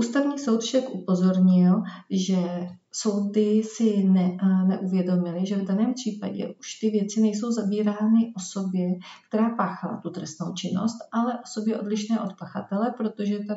Ústavní 0.00 0.38
soud 0.38 0.60
však 0.60 0.84
upozornil, 0.94 1.82
že 2.10 2.68
soudy 2.92 3.62
si 3.62 4.04
ne, 4.04 4.36
neuvědomili, 4.66 5.46
že 5.46 5.56
v 5.56 5.64
daném 5.64 5.94
případě 5.94 6.54
už 6.60 6.74
ty 6.80 6.90
věci 6.90 7.20
nejsou 7.20 7.52
zabírány 7.52 8.32
osobě, 8.36 8.86
která 9.28 9.56
páchala 9.56 9.96
tu 9.96 10.10
trestnou 10.10 10.54
činnost, 10.54 10.96
ale 11.12 11.38
osobě 11.44 11.80
odlišné 11.80 12.20
od 12.20 12.32
pachatele, 12.38 12.94
protože 12.96 13.38
tam 13.38 13.56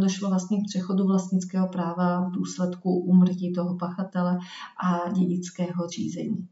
došlo 0.00 0.28
vlastně 0.28 0.58
k 0.58 0.68
přechodu 0.68 1.04
vlastnického 1.04 1.68
práva 1.68 2.28
v 2.28 2.30
důsledku 2.30 2.98
úmrtí 2.98 3.52
toho 3.52 3.76
pachatele 3.76 4.38
a 4.84 5.10
dědického 5.10 5.88
řízení. 5.88 6.48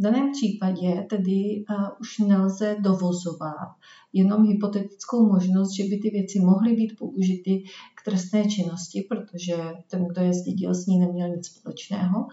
V 0.00 0.02
daném 0.02 0.32
případě 0.32 1.06
tedy 1.10 1.64
uh, 1.70 1.86
už 2.00 2.18
nelze 2.18 2.76
dovozovat 2.80 3.68
jenom 4.12 4.46
hypotetickou 4.46 5.26
možnost, 5.26 5.76
že 5.76 5.84
by 5.84 5.98
ty 5.98 6.10
věci 6.10 6.40
mohly 6.40 6.72
být 6.72 6.98
použity 6.98 7.62
k 7.94 8.04
trestné 8.04 8.48
činnosti, 8.48 9.06
protože 9.08 9.56
ten, 9.90 10.06
kdo 10.06 10.22
je 10.22 10.34
zdědil, 10.34 10.74
s 10.74 10.86
ní 10.86 10.98
neměl 10.98 11.28
nic 11.28 11.46
společného, 11.46 12.26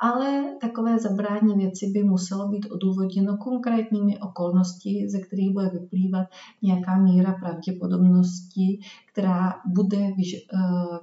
ale 0.00 0.56
takové 0.60 0.98
zabrání 0.98 1.54
věci 1.54 1.90
by 1.90 2.02
muselo 2.02 2.48
být 2.48 2.66
odůvodněno 2.70 3.36
konkrétními 3.36 4.18
okolnosti, 4.18 5.06
ze 5.08 5.20
kterých 5.20 5.52
bude 5.52 5.68
vyplývat 5.68 6.26
nějaká 6.62 7.02
míra 7.02 7.32
pravděpodobnosti, 7.32 8.78
která 9.12 9.54
bude 9.66 9.98
eh, 9.98 10.12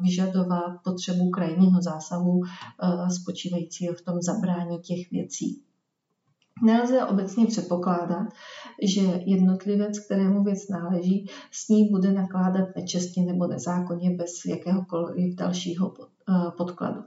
vyžadovat 0.01 0.73
potřebu 0.83 1.29
krajního 1.29 1.81
zásahu 1.81 2.41
eh, 2.43 3.11
spočívajícího 3.11 3.93
v 3.93 4.01
tom 4.01 4.21
zabrání 4.21 4.79
těch 4.79 5.11
věcí. 5.11 5.61
Nelze 6.61 7.05
obecně 7.05 7.45
předpokládat, 7.45 8.27
že 8.81 9.01
jednotlivec, 9.25 9.99
kterému 9.99 10.43
věc 10.43 10.69
náleží, 10.69 11.27
s 11.51 11.69
ní 11.69 11.89
bude 11.89 12.11
nakládat 12.11 12.67
nečestně 12.75 13.25
nebo 13.25 13.47
nezákonně 13.47 14.15
bez 14.15 14.45
jakéhokoliv 14.45 15.35
dalšího 15.35 15.93
eh, 15.99 16.51
podkladu. 16.57 17.01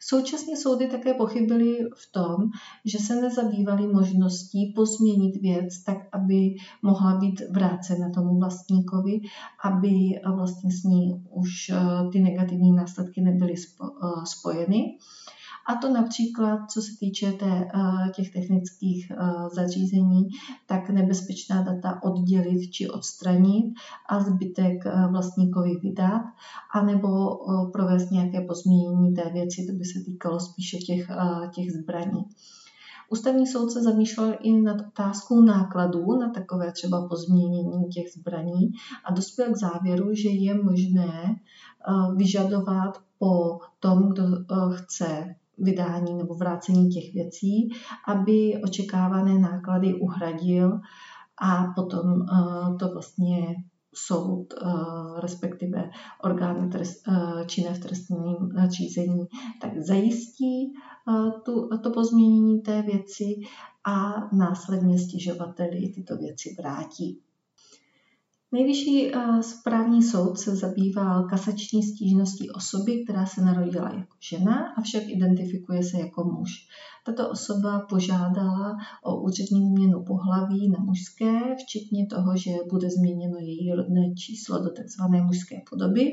Současně 0.00 0.56
soudy 0.56 0.86
také 0.88 1.14
pochybily 1.14 1.78
v 1.96 2.12
tom, 2.12 2.36
že 2.84 2.98
se 2.98 3.20
nezabývaly 3.20 3.86
možností 3.86 4.72
pozměnit 4.76 5.40
věc 5.42 5.82
tak, 5.82 5.98
aby 6.12 6.54
mohla 6.82 7.16
být 7.16 7.42
vrácena 7.50 8.10
tomu 8.14 8.38
vlastníkovi, 8.38 9.20
aby 9.64 10.20
vlastně 10.34 10.72
s 10.72 10.82
ní 10.82 11.24
už 11.30 11.70
eh, 11.70 11.76
ty 12.12 12.20
negativní 12.20 12.72
následky 12.72 13.20
nebyly 13.20 13.54
eh, 13.54 13.86
spojeny 14.24 14.98
A 15.68 15.74
to 15.74 15.92
například, 15.92 16.70
co 16.70 16.82
se 16.82 16.88
týče 17.00 17.32
té, 17.32 17.68
těch 18.14 18.32
technických 18.32 19.12
zařízení, 19.54 20.28
tak 20.66 20.90
nebezpečná 20.90 21.62
data 21.62 22.02
oddělit 22.02 22.70
či 22.70 22.88
odstranit 22.88 23.74
a 24.08 24.20
zbytek 24.20 24.84
vlastníkovi 25.10 25.70
vydat, 25.82 26.22
anebo 26.74 27.38
provést 27.72 28.10
nějaké 28.10 28.40
pozměnění 28.40 29.14
té 29.14 29.30
věci, 29.32 29.66
to 29.66 29.72
by 29.72 29.84
se 29.84 30.04
týkalo 30.04 30.40
spíše 30.40 30.78
těch, 30.78 31.08
těch 31.54 31.72
zbraní. 31.72 32.24
Ústavní 33.10 33.46
soud 33.46 33.70
se 33.70 33.82
zamýšlel 33.82 34.34
i 34.40 34.52
nad 34.52 34.80
otázkou 34.80 35.40
nákladů 35.40 36.18
na 36.18 36.30
takové 36.30 36.72
třeba 36.72 37.08
pozměnění 37.08 37.88
těch 37.88 38.12
zbraní 38.12 38.72
a 39.04 39.12
dospěl 39.12 39.52
k 39.52 39.56
závěru, 39.56 40.14
že 40.14 40.28
je 40.28 40.62
možné 40.62 41.24
eh, 41.24 42.14
vyžadovat 42.16 42.98
po 43.18 43.58
tom, 43.80 44.08
kdo 44.08 44.24
eh, 44.24 44.54
chce 44.74 45.34
vydání 45.58 46.14
nebo 46.14 46.34
vrácení 46.34 46.88
těch 46.88 47.14
věcí, 47.14 47.68
aby 48.08 48.60
očekávané 48.64 49.38
náklady 49.38 49.94
uhradil 49.94 50.80
a 51.38 51.64
potom 51.76 52.22
eh, 52.22 52.76
to 52.78 52.92
vlastně 52.92 53.54
soud, 53.94 54.54
respektive 55.20 55.90
orgány 56.22 56.70
činné 57.46 57.74
v 57.74 57.78
trestním 57.78 58.36
řízení, 58.68 59.26
tak 59.60 59.78
zajistí 59.78 60.72
tu, 61.44 61.68
to 61.82 61.90
pozměnění 61.90 62.60
té 62.60 62.82
věci 62.82 63.24
a 63.84 64.14
následně 64.32 64.98
stěžovateli 64.98 65.88
tyto 65.94 66.16
věci 66.16 66.54
vrátí. 66.58 67.20
Nejvyšší 68.52 69.12
správní 69.40 70.02
soud 70.02 70.38
se 70.38 70.56
zabýval 70.56 71.24
kasační 71.24 71.82
stížností 71.82 72.50
osoby, 72.50 73.04
která 73.04 73.26
se 73.26 73.40
narodila 73.40 73.92
jako 73.94 74.16
žena, 74.30 74.74
avšak 74.76 75.02
identifikuje 75.06 75.82
se 75.82 75.98
jako 75.98 76.24
muž. 76.24 76.50
Tato 77.06 77.30
osoba 77.30 77.80
požádala 77.80 78.76
o 79.04 79.22
úřední 79.22 79.66
změnu 79.66 80.04
pohlaví 80.04 80.70
na 80.70 80.78
mužské, 80.84 81.56
včetně 81.56 82.06
toho, 82.06 82.36
že 82.36 82.50
bude 82.70 82.90
změněno 82.90 83.38
její 83.38 83.72
rodné 83.72 84.14
číslo 84.14 84.58
do 84.58 84.70
tzv. 84.70 85.02
mužské 85.26 85.56
podoby 85.70 86.12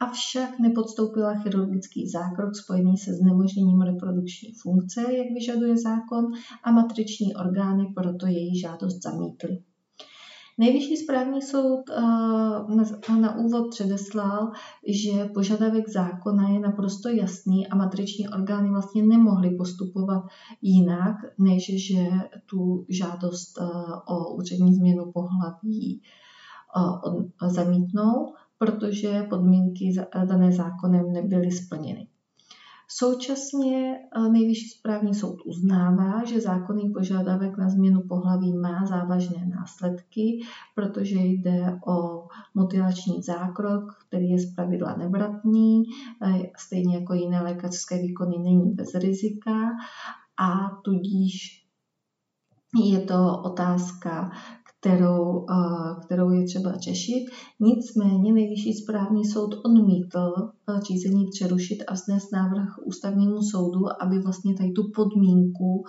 avšak 0.00 0.58
nepodstoupila 0.58 1.34
chirurgický 1.34 2.08
zákrok 2.08 2.56
spojený 2.56 2.96
se 2.96 3.14
znemožněním 3.14 3.80
reprodukční 3.80 4.52
funkce, 4.52 5.00
jak 5.00 5.26
vyžaduje 5.34 5.76
zákon, 5.76 6.24
a 6.62 6.72
matriční 6.72 7.34
orgány 7.34 7.86
proto 7.94 8.26
její 8.26 8.60
žádost 8.60 9.02
zamítly. 9.02 9.58
Nejvyšší 10.60 10.96
správní 10.96 11.42
soud 11.42 11.90
eh, 11.90 13.20
na 13.20 13.36
úvod 13.38 13.70
předeslal, 13.70 14.52
že 14.86 15.24
požadavek 15.24 15.88
zákona 15.88 16.48
je 16.48 16.60
naprosto 16.60 17.08
jasný 17.08 17.66
a 17.68 17.76
matriční 17.76 18.28
orgány 18.28 18.70
vlastně 18.70 19.02
nemohly 19.02 19.50
postupovat 19.50 20.24
jinak, 20.62 21.16
než 21.38 21.86
že 21.86 22.08
tu 22.46 22.86
žádost 22.88 23.58
eh, 23.60 23.64
o 24.06 24.34
úřední 24.34 24.74
změnu 24.74 25.12
pohlaví 25.12 26.02
eh, 26.76 27.50
zamítnou 27.50 28.34
protože 28.58 29.26
podmínky 29.30 29.92
dané 30.24 30.52
zákonem 30.52 31.12
nebyly 31.12 31.50
splněny. 31.50 32.09
Současně 32.92 33.98
eh, 34.16 34.28
Nejvyšší 34.28 34.68
správní 34.68 35.14
soud 35.14 35.38
uznává, 35.46 36.24
že 36.24 36.40
zákonný 36.40 36.90
požadavek 36.90 37.56
na 37.58 37.68
změnu 37.68 38.02
pohlaví 38.08 38.52
má 38.52 38.86
závažné 38.86 39.46
následky, 39.46 40.40
protože 40.74 41.18
jde 41.20 41.78
o 41.86 42.28
mutilační 42.54 43.22
zákrok, 43.22 44.04
který 44.08 44.28
je 44.30 44.38
zpravidla 44.38 44.96
nevratný, 44.96 45.82
eh, 46.22 46.42
stejně 46.58 46.94
jako 46.94 47.14
jiné 47.14 47.42
lékařské 47.42 48.02
výkony 48.02 48.38
není 48.38 48.70
bez 48.70 48.94
rizika 48.94 49.52
a 50.40 50.76
tudíž 50.84 51.60
je 52.84 53.00
to 53.00 53.42
otázka 53.44 54.30
kterou, 54.80 55.46
kterou 56.04 56.30
je 56.30 56.46
třeba 56.46 56.76
řešit. 56.76 57.26
Nicméně 57.60 58.32
nejvyšší 58.32 58.72
správní 58.72 59.24
soud 59.24 59.54
odmítl 59.64 60.50
řízení 60.78 61.26
přerušit 61.26 61.84
a 61.88 61.94
vznést 61.94 62.32
návrh 62.32 62.78
ústavnímu 62.84 63.42
soudu, 63.42 64.02
aby 64.02 64.18
vlastně 64.18 64.54
tady 64.54 64.72
tu 64.72 64.90
podmínku 64.94 65.84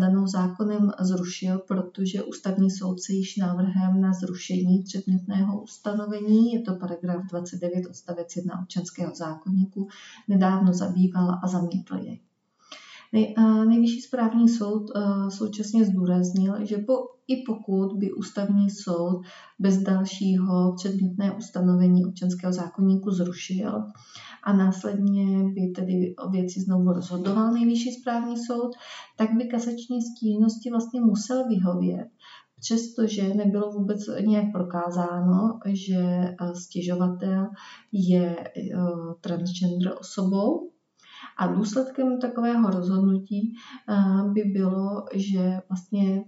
danou 0.00 0.26
zákonem 0.26 0.90
zrušil, 1.00 1.58
protože 1.58 2.22
ústavní 2.22 2.70
soud 2.70 3.00
se 3.00 3.12
již 3.12 3.36
návrhem 3.36 4.00
na 4.00 4.12
zrušení 4.12 4.82
předmětného 4.82 5.62
ustanovení, 5.62 6.52
je 6.52 6.60
to 6.60 6.74
paragraf 6.74 7.22
29 7.30 7.86
odstavec 7.86 8.36
1 8.36 8.60
občanského 8.62 9.14
zákonníku, 9.14 9.88
nedávno 10.28 10.72
zabýval 10.72 11.38
a 11.42 11.48
zamítl 11.48 11.96
jej. 11.96 12.25
Nej, 13.12 13.34
nejvyšší 13.68 14.00
správní 14.00 14.48
soud 14.48 14.90
současně 15.28 15.84
zdůraznil, 15.84 16.66
že 16.66 16.78
po, 16.78 16.92
i 17.28 17.42
pokud 17.46 17.92
by 17.98 18.12
ústavní 18.12 18.70
soud 18.70 19.22
bez 19.58 19.78
dalšího 19.78 20.74
předmětné 20.76 21.32
ustanovení 21.32 22.04
občanského 22.06 22.52
zákonníku 22.52 23.10
zrušil 23.10 23.84
a 24.44 24.52
následně 24.52 25.44
by 25.44 25.72
tedy 25.76 26.14
o 26.16 26.30
věci 26.30 26.60
znovu 26.60 26.92
rozhodoval 26.92 27.52
nejvyšší 27.52 27.92
správní 28.00 28.36
soud, 28.36 28.70
tak 29.16 29.28
by 29.36 29.44
kasační 29.48 30.02
stížnosti 30.02 30.70
vlastně 30.70 31.00
musel 31.00 31.48
vyhovět, 31.48 32.08
přestože 32.60 33.34
nebylo 33.34 33.72
vůbec 33.72 33.98
nějak 34.26 34.44
prokázáno, 34.52 35.58
že 35.66 36.34
stěžovatel 36.54 37.46
je 37.92 38.36
transgender 39.20 39.94
osobou, 40.00 40.70
a 41.36 41.46
důsledkem 41.46 42.20
takového 42.20 42.70
rozhodnutí 42.70 43.54
eh, 43.88 43.94
by 44.32 44.42
bylo, 44.42 45.04
že 45.14 45.60
vlastně 45.68 46.24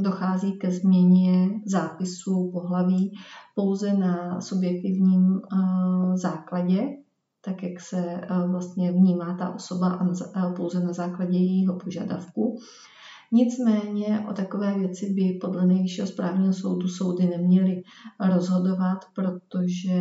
dochází 0.00 0.52
ke 0.52 0.70
změně 0.70 1.60
zápisu 1.64 2.50
pohlaví 2.52 3.12
pouze 3.54 3.94
na 3.94 4.40
subjektivním 4.40 5.40
eh, 5.40 6.16
základě, 6.16 6.82
tak 7.44 7.62
jak 7.62 7.80
se 7.80 7.98
eh, 7.98 8.26
vlastně 8.50 8.92
vnímá 8.92 9.36
ta 9.38 9.54
osoba 9.54 10.00
pouze 10.56 10.84
na 10.84 10.92
základě 10.92 11.38
jejího 11.38 11.78
požadavku. 11.78 12.58
Nicméně 13.34 14.24
o 14.30 14.32
takové 14.32 14.78
věci 14.78 15.12
by 15.12 15.38
podle 15.40 15.66
nejvyššího 15.66 16.06
správního 16.06 16.52
soudu 16.52 16.88
soudy 16.88 17.26
neměly 17.26 17.82
rozhodovat, 18.20 18.98
protože 19.14 19.92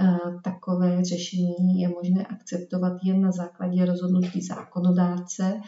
eh, 0.00 0.18
takové 0.44 1.04
řešení 1.04 1.80
je 1.80 1.88
možné 1.88 2.26
akceptovat 2.26 2.92
jen 3.04 3.20
na 3.20 3.30
základě 3.30 3.84
rozhodnutí 3.84 4.40
zákonodárce 4.42 5.60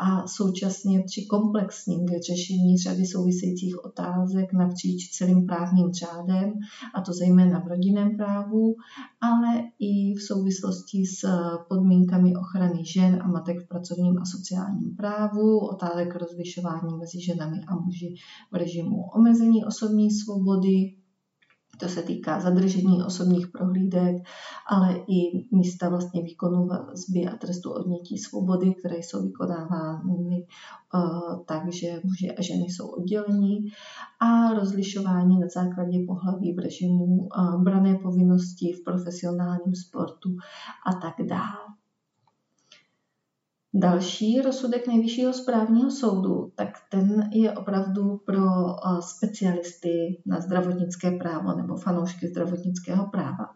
a 0.00 0.26
současně 0.26 1.02
při 1.06 1.26
komplexním 1.26 2.06
vyřešení 2.06 2.78
řady 2.78 3.06
souvisejících 3.06 3.84
otázek 3.84 4.52
napříč 4.52 5.10
celým 5.10 5.46
právním 5.46 5.92
řádem, 5.92 6.52
a 6.94 7.00
to 7.00 7.12
zejména 7.12 7.60
v 7.60 7.68
rodinném 7.68 8.16
právu, 8.16 8.74
ale 9.20 9.62
i 9.78 10.14
v 10.14 10.22
souvislosti 10.22 11.06
s 11.06 11.28
podmínkami 11.68 12.36
ochrany 12.36 12.84
žen 12.84 13.22
a 13.22 13.28
matek 13.28 13.56
v 13.64 13.68
pracovním 13.68 14.18
a 14.18 14.24
sociálním 14.24 14.96
právu, 14.96 15.58
otázek 15.58 16.14
rozvíjení 16.14 16.39
rozlišování 16.40 16.98
mezi 16.98 17.24
ženami 17.24 17.60
a 17.68 17.76
muži 17.76 18.14
v 18.52 18.56
režimu 18.56 19.02
omezení 19.14 19.64
osobní 19.64 20.10
svobody, 20.10 20.96
to 21.80 21.88
se 21.88 22.02
týká 22.02 22.40
zadržení 22.40 23.02
osobních 23.02 23.48
prohlídek, 23.48 24.16
ale 24.70 24.96
i 24.96 25.46
místa 25.52 25.88
vlastně 25.88 26.22
výkonu 26.22 26.66
vazby 26.66 27.26
a 27.26 27.36
trestu 27.36 27.72
odnětí 27.72 28.18
svobody, 28.18 28.74
které 28.74 28.96
jsou 28.96 29.22
vykonávány 29.22 30.46
uh, 30.94 31.44
tak, 31.44 31.72
že 31.72 32.00
muži 32.04 32.30
a 32.30 32.42
ženy 32.42 32.64
jsou 32.64 32.88
oddělení 32.88 33.58
a 34.20 34.54
rozlišování 34.54 35.38
na 35.38 35.46
základě 35.54 35.98
pohlaví 36.06 36.54
v 36.54 36.58
režimu 36.58 37.04
uh, 37.04 37.62
brané 37.62 37.94
povinnosti 38.02 38.72
v 38.72 38.84
profesionálním 38.84 39.74
sportu 39.74 40.36
a 40.86 40.92
tak 40.92 41.26
dále. 41.26 41.79
Další 43.74 44.40
rozsudek 44.40 44.86
nejvyššího 44.86 45.32
správního 45.32 45.90
soudu, 45.90 46.52
tak 46.54 46.68
ten 46.90 47.30
je 47.32 47.52
opravdu 47.52 48.20
pro 48.26 48.44
eh, 48.44 49.02
specialisty 49.02 50.22
na 50.26 50.40
zdravotnické 50.40 51.10
právo 51.10 51.56
nebo 51.56 51.76
fanoušky 51.76 52.28
zdravotnického 52.28 53.06
práva. 53.06 53.46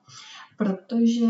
Protože 0.58 1.26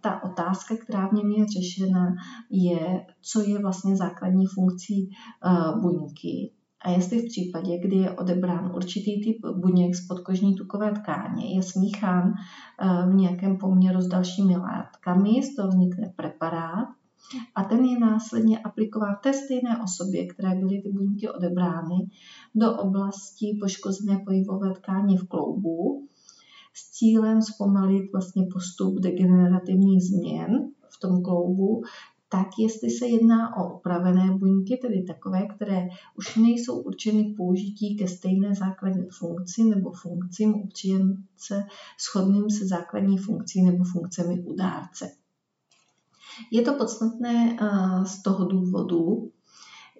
ta 0.00 0.22
otázka, 0.22 0.76
která 0.76 1.08
v 1.08 1.12
něm 1.12 1.30
je 1.30 1.46
řešena, 1.46 2.14
je, 2.50 3.06
co 3.22 3.40
je 3.40 3.58
vlastně 3.58 3.96
základní 3.96 4.46
funkcí 4.46 5.10
eh, 5.10 5.80
buňky, 5.80 6.52
a 6.80 6.90
jestli 6.90 7.18
v 7.18 7.28
případě, 7.28 7.78
kdy 7.78 7.96
je 7.96 8.10
odebrán 8.10 8.72
určitý 8.74 9.24
typ 9.24 9.46
buněk 9.56 9.94
z 9.94 10.06
podkožní 10.06 10.54
tukové 10.54 10.92
tkáně, 10.92 11.54
je 11.54 11.62
smíchán 11.62 12.32
eh, 12.32 13.10
v 13.10 13.14
nějakém 13.14 13.58
poměru 13.58 14.00
s 14.00 14.08
dalšími 14.08 14.56
látkami, 14.56 15.42
z 15.42 15.56
toho 15.56 15.68
vznikne 15.68 16.12
preparát, 16.16 16.88
a 17.54 17.64
ten 17.64 17.84
je 17.84 17.98
následně 17.98 18.58
aplikován 18.58 19.16
té 19.22 19.32
stejné 19.32 19.82
osobě, 19.82 20.26
které 20.26 20.54
byly 20.54 20.82
ty 20.82 20.88
buňky 20.88 21.28
odebrány, 21.28 22.10
do 22.54 22.76
oblasti 22.76 23.58
poškozené 23.60 24.18
pohybové 24.26 24.74
tkáně 24.74 25.18
v 25.18 25.28
kloubu 25.28 26.08
s 26.74 26.90
cílem 26.90 27.42
zpomalit 27.42 28.12
vlastně 28.12 28.46
postup 28.52 28.94
degenerativních 28.94 30.02
změn 30.02 30.70
v 30.88 31.00
tom 31.00 31.22
kloubu, 31.22 31.82
tak 32.28 32.46
jestli 32.58 32.90
se 32.90 33.06
jedná 33.06 33.56
o 33.56 33.76
upravené 33.76 34.38
buňky, 34.38 34.76
tedy 34.76 35.02
takové, 35.02 35.46
které 35.46 35.88
už 36.18 36.36
nejsou 36.36 36.80
určeny 36.80 37.24
k 37.24 37.36
použití 37.36 37.96
ke 37.96 38.08
stejné 38.08 38.54
základní 38.54 39.08
funkci 39.10 39.64
nebo 39.64 39.92
funkcím 39.92 40.54
u 40.54 40.66
příjemce 40.66 41.66
shodným 42.10 42.50
se 42.50 42.66
základní 42.66 43.18
funkcí 43.18 43.62
nebo 43.62 43.84
funkcemi 43.84 44.40
u 44.40 44.54
dárce. 44.54 45.10
Je 46.52 46.62
to 46.62 46.72
podstatné 46.72 47.56
z 48.04 48.22
toho 48.22 48.44
důvodu, 48.44 49.30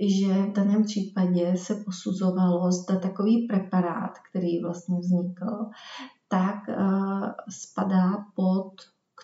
že 0.01 0.33
v 0.33 0.53
daném 0.53 0.85
případě 0.85 1.57
se 1.57 1.75
posuzovalo, 1.85 2.73
zda 2.73 2.99
takový 2.99 3.47
preparát, 3.47 4.13
který 4.31 4.61
vlastně 4.63 4.99
vznikl, 4.99 5.71
tak 6.29 6.57
spadá 7.51 8.13
pod 8.35 8.73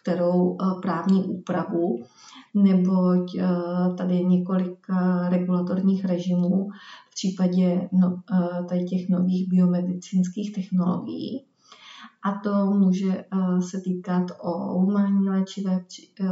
kterou 0.03 0.57
právní 0.83 1.25
úpravu, 1.25 1.97
neboť 2.55 3.37
tady 3.99 4.15
je 4.15 4.23
několik 4.23 4.87
regulatorních 5.29 6.05
režimů 6.05 6.69
v 7.11 7.15
případě 7.15 7.89
no, 7.93 8.23
tady 8.69 8.85
těch 8.85 9.09
nových 9.09 9.49
biomedicínských 9.49 10.55
technologií 10.55 11.47
a 12.23 12.33
to 12.33 12.67
může 12.67 13.13
eh, 13.13 13.63
se 13.71 13.81
týkat 13.81 14.27
o 14.41 14.81
humánní 14.81 15.29
léčivé 15.29 15.85
eh, 16.21 16.27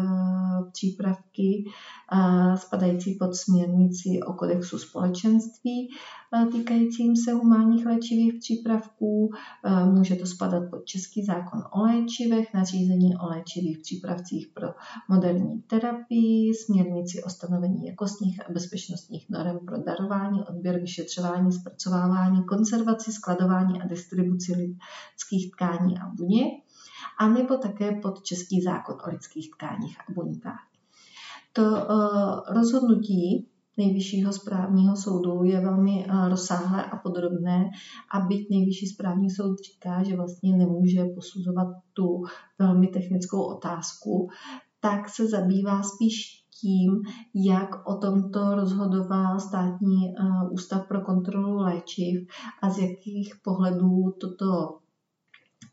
přípravky 0.73 1.65
eh, 2.13 2.57
spadající 2.57 3.15
pod 3.15 3.35
směrnici 3.35 4.21
o 4.27 4.33
kodexu 4.33 4.79
společenství 4.79 5.89
týkajícím 6.53 7.17
se 7.17 7.33
humánních 7.33 7.87
léčivých 7.87 8.35
přípravků. 8.41 9.31
Může 9.85 10.17
to 10.17 10.27
spadat 10.27 10.63
pod 10.71 10.85
Český 10.85 11.25
zákon 11.25 11.63
o 11.71 11.83
léčivech, 11.83 12.55
nařízení 12.55 13.17
o 13.17 13.27
léčivých 13.27 13.79
přípravcích 13.79 14.49
pro 14.55 14.69
moderní 15.09 15.63
terapii, 15.63 16.55
směrnici 16.55 17.23
o 17.23 17.31
stanovení 17.31 17.87
jakostních 17.87 18.49
a 18.49 18.53
bezpečnostních 18.53 19.31
norm 19.31 19.67
pro 19.67 19.79
darování, 19.79 20.45
odběr, 20.45 20.81
vyšetřování, 20.81 21.53
zpracovávání, 21.53 22.45
konzervaci, 22.45 23.13
skladování 23.13 23.83
a 23.83 23.87
distribuci 23.87 24.53
lidských 24.53 25.53
tkání 25.53 25.99
a 25.99 26.07
buněk, 26.07 26.53
anebo 27.19 27.57
také 27.57 27.93
pod 27.93 28.23
Český 28.23 28.63
zákon 28.63 28.97
o 29.07 29.11
lidských 29.11 29.51
tkáních 29.51 29.99
a 30.01 30.13
buňkách. 30.13 30.67
To 31.53 31.87
rozhodnutí 32.49 33.47
nejvyššího 33.81 34.33
správního 34.33 34.97
soudu 34.97 35.45
je 35.45 35.61
velmi 35.61 36.05
eh, 36.05 36.29
rozsáhlé 36.29 36.85
a 36.85 36.97
podrobné 36.97 37.71
a 38.15 38.21
byť 38.21 38.51
nejvyšší 38.51 38.87
správní 38.87 39.31
soud 39.31 39.59
říká, 39.59 40.03
že 40.03 40.17
vlastně 40.17 40.57
nemůže 40.57 41.05
posuzovat 41.15 41.69
tu 41.93 42.25
velmi 42.59 42.87
technickou 42.87 43.43
otázku, 43.43 44.29
tak 44.81 45.09
se 45.09 45.27
zabývá 45.27 45.83
spíš 45.83 46.41
tím, 46.61 47.03
jak 47.35 47.89
o 47.89 47.95
tomto 47.95 48.55
rozhodoval 48.55 49.41
státní 49.41 50.09
eh, 50.09 50.49
ústav 50.51 50.89
pro 50.89 51.01
kontrolu 51.01 51.57
léčiv 51.57 52.29
a 52.63 52.71
z 52.71 52.79
jakých 52.79 53.35
pohledů 53.45 54.15
toto 54.21 54.80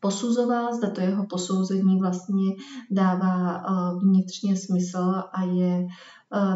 posuzoval, 0.00 0.74
zda 0.74 0.90
to 0.90 1.00
jeho 1.00 1.26
posouzení 1.26 1.98
vlastně 1.98 2.54
dává 2.90 3.56
eh, 3.56 3.98
vnitřně 4.04 4.56
smysl 4.56 5.22
a 5.32 5.44
je 5.44 5.86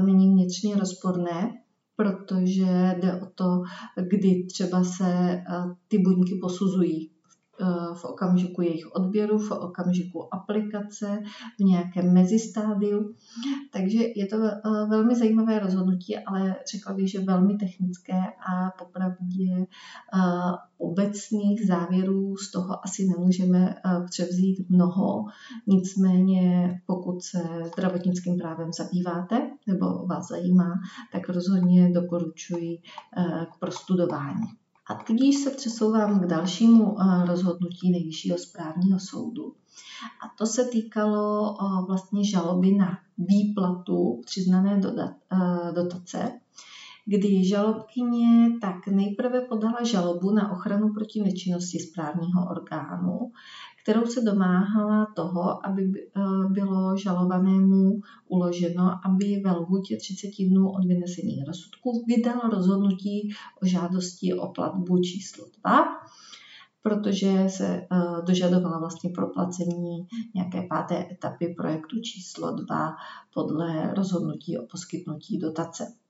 není 0.05 0.31
vnitřně 0.31 0.77
rozporné, 0.77 1.51
protože 1.97 2.97
jde 3.01 3.21
o 3.21 3.27
to, 3.35 3.63
kdy 4.09 4.47
třeba 4.47 4.85
se 4.85 5.43
ty 5.89 5.99
buňky 5.99 6.39
posuzují. 6.43 7.11
Eh, 7.11 7.12
v 7.95 8.05
okamžiku 8.05 8.63
jejich 8.63 8.95
odběru, 8.95 9.39
v 9.39 9.51
okamžiku 9.51 10.35
aplikace, 10.35 11.23
v 11.61 11.65
nějakém 11.65 12.15
mezistádiu. 12.15 13.15
Takže 13.73 13.99
je 14.17 14.27
to 14.27 14.37
eh, 14.45 14.61
velmi 14.89 15.15
zajímavé 15.15 15.59
rozhodnutí, 15.59 16.19
ale 16.19 16.57
řekla 16.73 16.95
bych, 16.95 17.11
že 17.11 17.21
velmi 17.21 17.57
technické 17.57 18.15
a 18.53 18.71
popravdě 18.79 19.53
eh, 19.57 19.67
obecných 20.79 21.67
závěrů 21.67 22.37
z 22.37 22.51
toho 22.51 22.85
asi 22.85 23.07
nemůžeme 23.07 23.75
převzít 24.11 24.71
mnoho. 24.71 25.25
Nicméně, 25.67 26.71
pokud 26.87 27.23
se 27.23 27.39
zdravotnickým 27.73 28.39
právem 28.39 28.71
zabýváte 28.73 29.51
nebo 29.67 30.07
vás 30.07 30.29
zajímá, 30.29 30.75
tak 31.13 31.29
rozhodně 31.29 31.91
doporučuji 31.93 32.79
k 33.53 33.59
prostudování. 33.59 34.62
A 34.91 34.95
tudíž 34.95 35.37
se 35.37 35.51
přesouvám 35.51 36.21
k 36.21 36.27
dalšímu 36.27 36.97
eh, 37.01 37.27
rozhodnutí 37.27 37.91
Nejvyššího 37.91 38.39
správního 38.39 39.01
soudu. 39.01 39.55
A 40.25 40.29
to 40.39 40.47
se 40.47 40.65
týkalo 40.65 41.57
eh, 41.61 41.87
vlastně 41.87 42.31
žaloby 42.31 42.71
na 42.75 42.99
výplatu 43.19 44.21
přiznané 44.27 44.81
eh, 44.87 45.73
dotace, 45.73 46.41
kdy 47.07 47.45
žalobkyně 47.45 48.59
tak 48.61 48.87
nejprve 48.87 49.41
podala 49.41 49.85
žalobu 49.85 50.31
na 50.31 50.53
ochranu 50.53 50.93
proti 50.95 51.23
nečinnosti 51.23 51.79
správního 51.79 52.47
orgánu, 52.51 53.33
kterou 53.83 54.07
se 54.07 54.21
domáhala 54.21 55.07
toho, 55.17 55.67
aby 55.67 55.83
eh, 55.83 56.21
bylo 56.49 56.97
žalovanému 56.97 58.01
uloženo, 58.29 59.01
aby 59.07 59.43
ve 59.45 59.53
lhůtě 59.53 59.97
30 59.97 60.29
dnů 60.49 60.71
od 60.71 60.85
vynesení 60.85 61.45
rozsudku 61.47 62.05
vydal 62.09 62.41
rozhodnutí 62.41 63.35
o 63.63 63.67
žádosti 63.67 64.35
o 64.35 64.49
platbu 64.49 64.99
číslo 64.99 65.47
2 65.61 65.85
protože 66.83 67.45
se 67.49 67.67
eh, 67.67 67.87
dožadovala 68.27 68.79
vlastně 68.79 69.11
proplacení 69.11 70.07
nějaké 70.35 70.63
páté 70.69 71.09
etapy 71.11 71.55
projektu 71.57 72.01
číslo 72.01 72.53
2 72.53 72.97
podle 73.35 73.95
rozhodnutí 73.95 74.59
o 74.59 74.67
poskytnutí 74.67 75.39
dotace. 75.39 76.02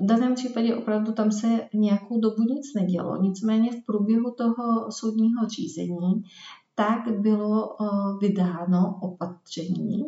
V 0.00 0.06
daném 0.06 0.34
případě 0.34 0.76
opravdu 0.76 1.12
tam 1.12 1.30
se 1.30 1.68
nějakou 1.74 2.20
dobu 2.20 2.42
nic 2.42 2.74
nedělo, 2.74 3.22
nicméně 3.22 3.70
v 3.72 3.84
průběhu 3.86 4.34
toho 4.38 4.90
soudního 4.90 5.48
řízení 5.48 6.22
tak 6.78 7.20
bylo 7.20 7.76
eh, 7.82 7.86
vydáno 8.20 8.98
opatření 9.02 10.04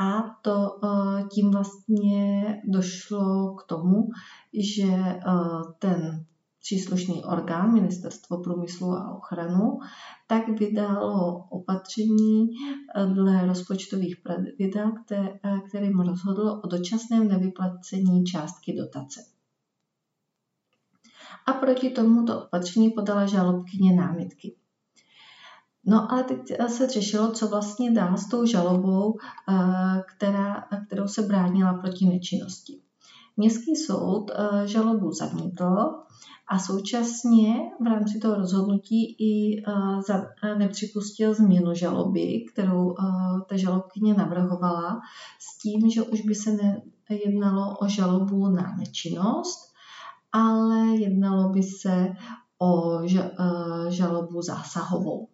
a 0.00 0.36
to 0.42 0.78
eh, 0.84 1.22
tím 1.28 1.50
vlastně 1.50 2.44
došlo 2.64 3.54
k 3.54 3.62
tomu, 3.62 4.08
že 4.54 4.92
eh, 4.92 5.20
ten 5.78 6.24
příslušný 6.60 7.24
orgán, 7.24 7.72
Ministerstvo 7.72 8.42
průmyslu 8.42 8.92
a 8.92 9.16
ochranu, 9.16 9.78
tak 10.26 10.48
vydalo 10.48 11.44
opatření 11.50 12.48
dle 13.14 13.46
rozpočtových 13.46 14.16
pravidel, 14.16 14.92
kterým 15.68 16.00
rozhodlo 16.00 16.60
o 16.60 16.66
dočasném 16.66 17.28
nevyplacení 17.28 18.24
částky 18.24 18.76
dotace. 18.76 19.20
A 21.46 21.52
proti 21.52 21.90
tomuto 21.90 22.44
opatření 22.44 22.90
podala 22.90 23.26
žalobkyně 23.26 23.96
námitky. 23.96 24.56
No 25.86 26.12
ale 26.12 26.24
teď 26.24 26.38
se 26.68 26.88
řešilo, 26.88 27.32
co 27.32 27.48
vlastně 27.48 27.90
dál 27.90 28.16
s 28.16 28.28
tou 28.28 28.46
žalobou, 28.46 29.18
která, 30.16 30.68
kterou 30.86 31.08
se 31.08 31.22
bránila 31.22 31.74
proti 31.74 32.06
nečinnosti. 32.06 32.80
Městský 33.40 33.76
soud 33.76 34.30
žalobu 34.64 35.12
zamítl 35.12 35.64
a 36.48 36.58
současně 36.58 37.54
v 37.80 37.86
rámci 37.86 38.18
toho 38.18 38.34
rozhodnutí 38.34 39.16
i 39.18 39.62
nepřipustil 40.58 41.34
změnu 41.34 41.74
žaloby, 41.74 42.44
kterou 42.52 42.94
ta 43.48 43.56
žalobkyně 43.56 44.14
navrhovala, 44.14 45.00
s 45.38 45.58
tím, 45.58 45.90
že 45.90 46.02
už 46.02 46.20
by 46.20 46.34
se 46.34 46.56
nejednalo 47.10 47.76
o 47.78 47.88
žalobu 47.88 48.48
na 48.48 48.76
nečinnost, 48.78 49.72
ale 50.32 50.86
jednalo 50.86 51.48
by 51.48 51.62
se 51.62 52.12
o 52.58 52.98
žalobu 53.88 54.42
zásahovou. 54.42 55.28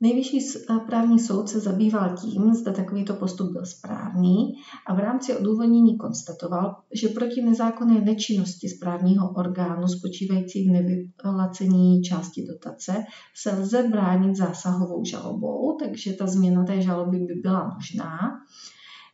Nejvyšší 0.00 0.38
právní 0.86 1.18
soud 1.20 1.48
se 1.48 1.60
zabýval 1.60 2.16
tím, 2.16 2.54
zda 2.54 2.72
takovýto 2.72 3.14
postup 3.14 3.52
byl 3.52 3.66
správný 3.66 4.52
a 4.86 4.94
v 4.94 4.98
rámci 4.98 5.36
odůvodnění 5.36 5.98
konstatoval, 5.98 6.76
že 6.94 7.08
proti 7.08 7.42
nezákonné 7.42 8.00
nečinnosti 8.00 8.68
správního 8.68 9.30
orgánu 9.30 9.88
spočívající 9.88 10.68
v 10.68 10.72
nevyplacení 10.72 12.02
části 12.02 12.46
dotace 12.46 13.04
se 13.36 13.50
lze 13.50 13.82
bránit 13.82 14.36
zásahovou 14.36 15.04
žalobou, 15.04 15.76
takže 15.80 16.12
ta 16.12 16.26
změna 16.26 16.64
té 16.64 16.82
žaloby 16.82 17.18
by 17.18 17.34
byla 17.34 17.74
možná. 17.74 18.18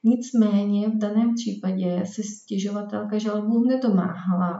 Nicméně 0.04 0.88
v 0.88 0.98
daném 0.98 1.34
případě 1.34 2.02
se 2.06 2.22
stěžovatelka 2.22 3.18
žalobu 3.18 3.64
nedomáhala 3.64 4.58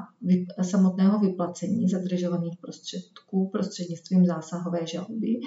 samotného 0.63 1.19
vyplacení 1.19 1.89
zadržovaných 1.89 2.59
prostředků 2.61 3.49
prostřednictvím 3.53 4.27
zásahové 4.27 4.87
žaloby, 4.87 5.41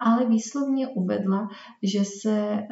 ale 0.00 0.26
výslovně 0.26 0.88
uvedla, 0.88 1.48
že 1.82 2.04
se 2.04 2.38
eh, 2.40 2.66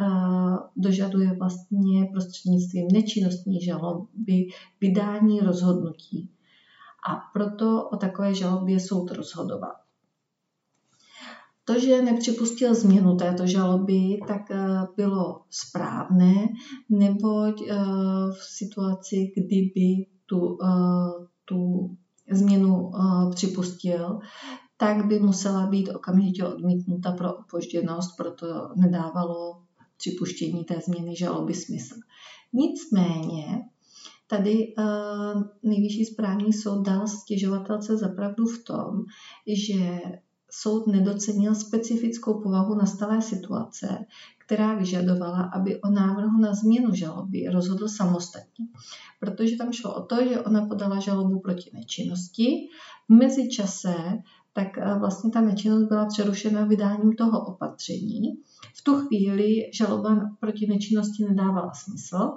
dožaduje 0.77 1.37
vlastně 1.39 2.09
prostřednictvím 2.13 2.89
nečinnostní 2.93 3.61
žaloby 3.61 4.47
vydání 4.81 5.41
rozhodnutí. 5.41 6.31
A 7.09 7.17
proto 7.33 7.89
o 7.89 7.97
takové 7.97 8.35
žalobě 8.35 8.81
soud 8.81 9.11
rozhodoval. 9.11 9.73
To, 11.65 11.79
že 11.81 12.03
nepřipustil 12.03 12.75
změnu 12.75 13.17
této 13.17 13.47
žaloby, 13.47 14.21
tak 14.27 14.51
eh, 14.51 14.59
bylo 14.97 15.43
správné, 15.51 16.49
neboť 16.91 17.63
eh, 17.63 17.75
v 18.33 18.45
situaci, 18.45 19.33
kdyby 19.37 20.07
tu, 20.27 20.59
tu 21.45 21.91
změnu 22.31 22.91
připustil, 23.35 24.21
tak 24.83 25.07
by 25.07 25.21
musela 25.21 25.67
být 25.67 25.89
okamžitě 25.89 26.45
odmítnuta 26.45 27.13
pro 27.13 27.35
opožděnost, 27.35 28.17
proto 28.17 28.47
nedávalo 28.77 29.63
připuštění 29.97 30.65
té 30.65 30.81
změny 30.85 31.17
žaloby 31.17 31.55
smysl. 31.55 31.95
Nicméně, 32.53 33.63
tady 34.27 34.75
nejvyšší 35.63 36.05
správní 36.05 36.53
soud 36.53 36.87
dal 36.87 37.07
stěžovatelce 37.07 37.97
zapravdu 37.97 38.47
v 38.47 38.65
tom, 38.65 39.05
že 39.47 40.01
soud 40.51 40.87
nedocenil 40.87 41.55
specifickou 41.55 42.41
povahu 42.41 42.75
nastalé 42.75 43.23
situace, 43.23 43.99
která 44.39 44.75
vyžadovala, 44.75 45.51
aby 45.55 45.81
o 45.81 45.91
návrhu 45.91 46.41
na 46.41 46.55
změnu 46.55 46.95
žaloby 46.95 47.49
rozhodl 47.53 47.89
samostatně. 47.89 48.67
Protože 49.21 49.57
tam 49.57 49.73
šlo 49.73 49.95
o 49.95 50.03
to, 50.03 50.29
že 50.29 50.41
ona 50.41 50.67
podala 50.67 51.01
žalobu 51.01 51.41
proti 51.41 51.71
nečinnosti. 51.75 52.69
V 53.09 53.15
mezičase 53.15 53.95
tak 54.53 54.79
eh, 54.79 54.99
vlastně 54.99 55.31
ta 55.31 55.41
nečinnost 55.41 55.89
byla 55.89 56.07
přerušena 56.07 56.65
vydáním 56.65 57.13
toho 57.13 57.47
opatření. 57.47 58.23
V 58.75 58.85
tu 58.85 59.01
chvíli 59.01 59.71
žaloba 59.75 60.31
proti 60.41 60.67
nečinnosti 60.67 61.25
nedávala 61.25 61.73
smysl. 61.75 62.31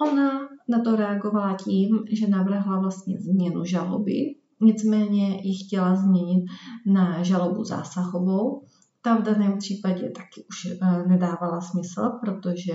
Ona 0.00 0.48
na 0.68 0.80
to 0.84 0.96
reagovala 0.96 1.56
tím, 1.56 1.98
že 2.10 2.28
navrhla 2.28 2.80
vlastně 2.80 3.20
změnu 3.20 3.64
žaloby, 3.64 4.34
nicméně 4.60 5.40
ji 5.42 5.64
chtěla 5.64 5.96
změnit 5.96 6.44
na 6.86 7.22
žalobu 7.22 7.64
zásahovou. 7.64 8.62
Ta 9.02 9.16
v 9.16 9.22
daném 9.22 9.58
případě 9.58 10.10
taky 10.10 10.44
už 10.50 10.66
eh, 10.66 11.08
nedávala 11.08 11.60
smysl, 11.60 12.10
protože 12.20 12.72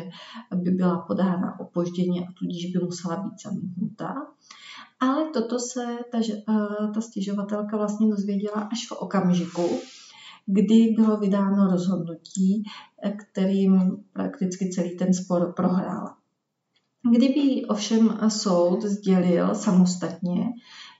by 0.55 0.71
byla 0.71 0.99
podána 1.07 1.59
opožděně 1.59 2.21
a 2.21 2.31
tudíž 2.39 2.73
by 2.73 2.85
musela 2.85 3.15
být 3.15 3.33
zamítnutá. 3.45 4.13
Ale 5.03 5.29
toto 5.33 5.59
se 5.59 5.85
ta, 6.11 6.17
eh, 6.17 6.87
ta 6.93 7.01
stěžovatelka 7.01 7.77
vlastně 7.77 8.09
dozvěděla 8.09 8.61
až 8.71 8.87
v 8.87 8.91
okamžiku, 8.91 9.79
kdy 10.45 10.93
bylo 10.95 11.17
vydáno 11.17 11.71
rozhodnutí, 11.71 12.63
eh, 13.03 13.11
kterým 13.11 14.03
prakticky 14.13 14.69
celý 14.69 14.97
ten 14.97 15.13
spor 15.13 15.53
prohrála. 15.55 16.17
Kdyby 17.15 17.65
ovšem 17.65 18.19
soud 18.27 18.83
sdělil 18.83 19.55
samostatně, 19.55 20.45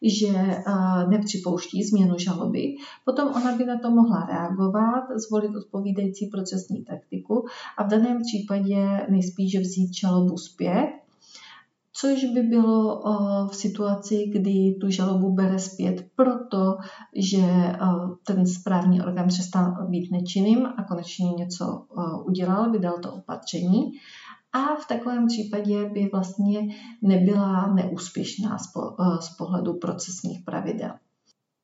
že 0.02 0.28
eh, 0.38 0.64
nepřipouští 1.08 1.84
změnu 1.84 2.18
žaloby. 2.18 2.76
Potom 3.06 3.28
ona 3.36 3.56
by 3.58 3.66
na 3.66 3.80
to 3.80 3.92
mohla 3.92 4.26
reagovat, 4.26 5.04
zvolit 5.28 5.56
odpovídající 5.56 6.28
procesní 6.28 6.84
taktiku 6.84 7.46
a 7.78 7.84
v 7.84 7.88
daném 7.88 8.18
případě 8.22 9.08
nejspíše 9.10 9.60
vzít 9.60 9.94
žalobu 9.94 10.38
zpět, 10.38 11.03
což 11.94 12.26
by 12.26 12.42
bylo 12.42 13.04
eh, 13.08 13.48
v 13.52 13.56
situaci, 13.56 14.32
kdy 14.34 14.78
tu 14.82 14.90
žalobu 14.90 15.34
bere 15.34 15.60
zpět 15.60 16.06
proto, 16.16 16.78
že 17.16 17.42
eh, 17.42 17.78
ten 18.24 18.48
správní 18.48 19.02
orgán 19.02 19.28
přestal 19.28 19.88
být 19.90 20.12
nečinným 20.12 20.66
a 20.66 20.84
konečně 20.84 21.30
něco 21.32 21.86
udělal, 22.26 22.72
vydal 22.72 23.00
to 23.00 23.14
opatření 23.14 23.92
a 24.54 24.76
v 24.76 24.88
takovém 24.88 25.28
případě 25.28 25.90
by 25.90 26.10
vlastně 26.14 26.76
nebyla 27.02 27.74
neúspěšná 27.74 28.58
eh, 28.58 29.22
z 29.22 29.30
pohledu 29.30 29.74
procesních 29.74 30.44
pravidel. 30.46 30.92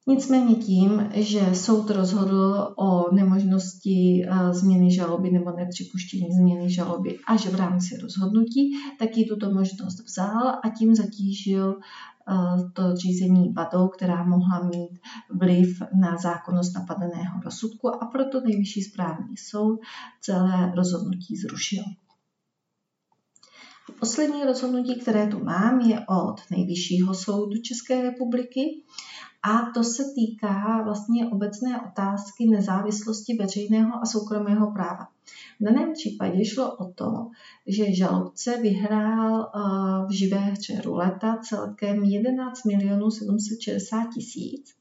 Nicméně 0.07 0.55
tím, 0.55 1.09
že 1.13 1.55
soud 1.55 1.89
rozhodl 1.89 2.73
o 2.75 3.15
nemožnosti 3.15 4.25
eh, 4.25 4.53
změny 4.53 4.91
žaloby 4.91 5.31
nebo 5.31 5.51
nepřipuštění 5.51 6.27
změny 6.31 6.69
žaloby 6.69 7.17
až 7.27 7.47
v 7.47 7.55
rámci 7.55 7.97
rozhodnutí, 7.97 8.71
tak 8.99 9.17
ji 9.17 9.25
tuto 9.25 9.51
možnost 9.53 9.99
vzal 10.05 10.47
a 10.63 10.69
tím 10.77 10.95
zatížil 10.95 11.79
eh, 11.79 12.33
to 12.73 12.95
řízení 12.95 13.53
vadou, 13.53 13.87
která 13.87 14.23
mohla 14.23 14.63
mít 14.63 14.99
vliv 15.39 15.81
na 16.01 16.17
zákonnost 16.17 16.75
napadeného 16.75 17.41
rozsudku 17.45 18.03
a 18.03 18.05
proto 18.05 18.41
nejvyšší 18.41 18.81
správní 18.81 19.37
soud 19.37 19.79
celé 20.21 20.71
rozhodnutí 20.75 21.35
zrušil. 21.35 21.83
Poslední 23.99 24.43
rozhodnutí, 24.43 24.99
které 24.99 25.27
tu 25.27 25.43
mám, 25.43 25.79
je 25.79 25.99
od 25.99 26.35
Nejvyššího 26.51 27.13
soudu 27.13 27.61
České 27.61 28.01
republiky 28.01 28.83
a 29.43 29.71
to 29.73 29.83
se 29.83 30.03
týká 30.15 30.81
vlastně 30.83 31.27
obecné 31.27 31.81
otázky 31.81 32.49
nezávislosti 32.49 33.33
veřejného 33.33 34.01
a 34.01 34.05
soukromého 34.05 34.71
práva. 34.71 35.07
V 35.59 35.63
daném 35.63 35.93
případě 35.93 36.45
šlo 36.45 36.75
o 36.75 36.93
to, 36.93 37.29
že 37.67 37.95
žalobce 37.95 38.57
vyhrál 38.61 39.51
eh, 39.55 39.59
v 40.07 40.11
živé 40.11 40.37
hře 40.37 40.81
ruleta 40.81 41.37
celkem 41.37 42.03
11 42.03 42.65
milionů 42.65 43.11
760 43.11 44.07
tisíc 44.13 44.73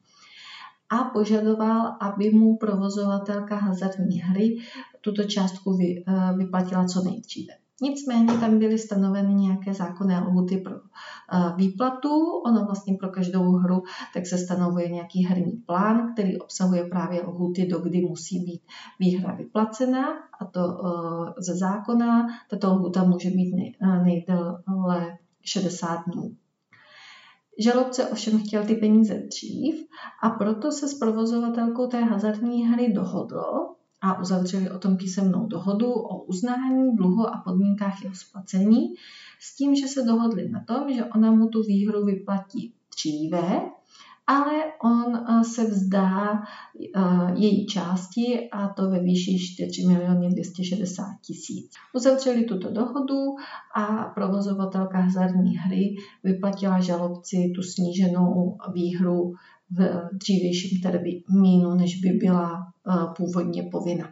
a 0.90 0.96
požadoval, 1.04 1.96
aby 2.00 2.30
mu 2.30 2.56
provozovatelka 2.56 3.56
hazardní 3.56 4.20
hry 4.20 4.58
tuto 5.00 5.24
částku 5.24 5.78
eh, 5.80 6.04
vyplatila 6.36 6.84
co 6.84 7.04
nejdříve. 7.04 7.52
Nicméně 7.82 8.38
tam 8.38 8.58
byly 8.58 8.78
stanoveny 8.78 9.34
nějaké 9.34 9.74
zákonné 9.74 10.20
lhuty 10.20 10.56
pro 10.56 10.74
eh, 10.74 11.52
výplatu. 11.56 12.26
Ono 12.46 12.64
vlastně 12.64 12.94
pro 12.94 13.08
každou 13.08 13.52
hru 13.52 13.82
tak 14.14 14.26
se 14.26 14.38
stanovuje 14.38 14.88
nějaký 14.88 15.26
herní 15.26 15.52
plán, 15.52 16.12
který 16.12 16.38
obsahuje 16.38 16.84
právě 16.84 17.22
lhuty, 17.22 17.66
do 17.66 17.78
kdy 17.78 18.00
musí 18.00 18.38
být 18.38 18.62
výhra 18.98 19.34
vyplacena 19.34 20.06
a 20.40 20.44
to 20.44 20.60
eh, 20.60 21.32
ze 21.38 21.56
zákona. 21.56 22.26
Tato 22.50 22.74
lhuta 22.74 23.04
může 23.04 23.30
být 23.30 23.54
eh, 23.82 24.02
nejdéle 24.02 25.18
60 25.42 26.04
dnů. 26.06 26.36
Žalobce 27.58 28.08
ovšem 28.08 28.38
chtěl 28.38 28.64
ty 28.64 28.74
peníze 28.74 29.14
dřív 29.14 29.86
a 30.22 30.30
proto 30.30 30.72
se 30.72 30.88
s 30.88 30.94
provozovatelkou 30.94 31.86
té 31.86 32.04
hazardní 32.04 32.66
hry 32.68 32.92
dohodl, 32.92 33.77
a 34.00 34.20
uzavřeli 34.20 34.70
o 34.70 34.78
tom 34.78 34.96
písemnou 34.96 35.46
dohodu 35.46 35.92
o 35.92 36.22
uznání 36.22 36.96
dluhu 36.96 37.26
a 37.26 37.42
podmínkách 37.44 38.02
jeho 38.02 38.14
splacení 38.14 38.94
s 39.40 39.56
tím, 39.56 39.74
že 39.74 39.88
se 39.88 40.02
dohodli 40.02 40.48
na 40.48 40.64
tom, 40.64 40.92
že 40.92 41.04
ona 41.04 41.30
mu 41.30 41.48
tu 41.48 41.62
výhru 41.62 42.04
vyplatí 42.04 42.72
dříve, 42.96 43.60
ale 44.26 44.64
on 44.82 45.16
eh, 45.16 45.44
se 45.44 45.64
vzdá 45.64 46.32
eh, 46.32 47.00
její 47.34 47.66
části 47.66 48.48
a 48.52 48.68
to 48.68 48.90
ve 48.90 49.00
výši 49.00 49.38
4 49.38 49.86
miliony 49.86 50.28
260 50.28 51.04
tisíc. 51.20 51.70
Uzavřeli 51.94 52.44
tuto 52.44 52.70
dohodu 52.70 53.36
a 53.74 54.04
provozovatelka 54.14 54.98
hazardní 54.98 55.56
hry 55.56 55.96
vyplatila 56.24 56.80
žalobci 56.80 57.52
tu 57.56 57.62
sníženou 57.62 58.58
výhru 58.72 59.34
v 59.70 60.08
dřívějším 60.12 60.80
termínu, 60.80 61.74
než 61.74 62.00
by 62.00 62.08
byla 62.08 62.72
eh, 62.88 62.92
původně 63.16 63.62
povinna. 63.62 64.08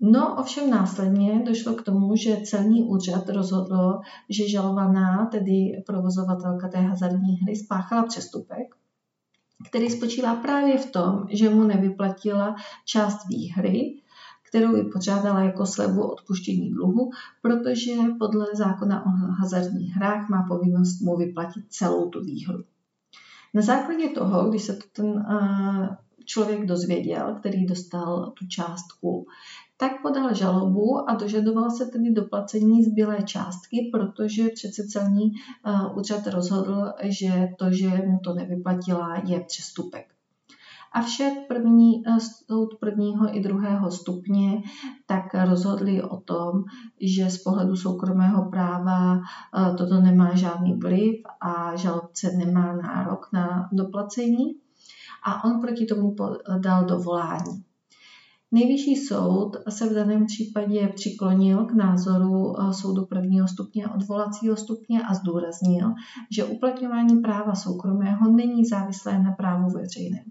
No 0.00 0.36
ovšem 0.36 0.70
následně 0.70 1.42
došlo 1.46 1.74
k 1.74 1.82
tomu, 1.82 2.16
že 2.16 2.36
celní 2.44 2.82
úřad 2.84 3.28
rozhodl, 3.28 4.00
že 4.28 4.48
žalovaná, 4.48 5.26
tedy 5.26 5.82
provozovatelka 5.86 6.68
té 6.68 6.78
hazardní 6.78 7.36
hry, 7.36 7.56
spáchala 7.56 8.02
přestupek, 8.02 8.74
který 9.68 9.90
spočívá 9.90 10.34
právě 10.34 10.78
v 10.78 10.90
tom, 10.90 11.26
že 11.30 11.50
mu 11.50 11.64
nevyplatila 11.64 12.56
část 12.84 13.28
výhry, 13.28 14.00
kterou 14.48 14.72
vypořádala 14.72 15.40
jako 15.40 15.66
slevu 15.66 16.02
odpuštění 16.02 16.70
dluhu, 16.70 17.10
protože 17.42 17.94
podle 18.18 18.46
zákona 18.54 19.06
o 19.06 19.08
hazardních 19.08 19.94
hrách 19.94 20.28
má 20.28 20.42
povinnost 20.48 21.00
mu 21.00 21.16
vyplatit 21.16 21.64
celou 21.68 22.08
tu 22.08 22.24
výhru. 22.24 22.64
Na 23.54 23.62
základě 23.62 24.08
toho, 24.08 24.48
když 24.50 24.62
se 24.62 24.76
to 24.76 24.84
ten 24.92 25.26
člověk 26.24 26.66
dozvěděl, 26.66 27.36
který 27.40 27.66
dostal 27.66 28.30
tu 28.30 28.46
částku, 28.46 29.26
tak 29.76 30.02
podal 30.02 30.34
žalobu 30.34 31.10
a 31.10 31.14
dožadoval 31.14 31.70
se 31.70 31.86
tedy 31.86 32.10
doplacení 32.10 32.84
zbylé 32.84 33.22
částky, 33.22 33.90
protože 33.92 34.48
přece 34.54 34.82
celní 34.88 35.32
úřad 35.94 36.26
rozhodl, 36.26 36.92
že 37.02 37.48
to, 37.58 37.72
že 37.72 37.88
mu 37.88 38.18
to 38.24 38.34
nevyplatila, 38.34 39.22
je 39.26 39.40
přestupek. 39.40 40.06
Avšak 40.92 41.32
první, 41.48 42.02
eh, 42.06 42.20
soud 42.20 42.74
prvního 42.80 43.36
i 43.36 43.40
druhého 43.40 43.90
stupně 43.90 44.62
tak 45.06 45.24
rozhodli 45.34 46.02
o 46.02 46.16
tom, 46.16 46.64
že 47.00 47.30
z 47.30 47.38
pohledu 47.38 47.76
soukromého 47.76 48.50
práva 48.50 49.14
eh, 49.16 49.74
toto 49.74 50.00
nemá 50.00 50.34
žádný 50.34 50.74
vliv 50.74 51.14
a 51.40 51.76
žalobce 51.76 52.32
nemá 52.32 52.72
nárok 52.72 53.28
na 53.32 53.68
doplacení 53.72 54.54
a 55.24 55.44
on 55.44 55.60
proti 55.60 55.86
tomu 55.86 56.16
dal 56.58 56.84
dovolání. 56.84 57.64
Nejvyšší 58.52 58.96
soud 58.96 59.56
se 59.68 59.88
v 59.88 59.94
daném 59.94 60.26
případě 60.26 60.92
přiklonil 60.94 61.64
k 61.64 61.72
názoru 61.72 62.60
eh, 62.60 62.72
soudu 62.72 63.06
prvního 63.06 63.48
stupně 63.48 63.84
a 63.84 63.94
odvolacího 63.94 64.56
stupně 64.56 65.02
a 65.02 65.14
zdůraznil, 65.14 65.94
že 66.30 66.44
uplatňování 66.44 67.20
práva 67.20 67.54
soukromého 67.54 68.30
není 68.30 68.64
závislé 68.64 69.18
na 69.22 69.32
právu 69.32 69.70
veřejném 69.70 70.24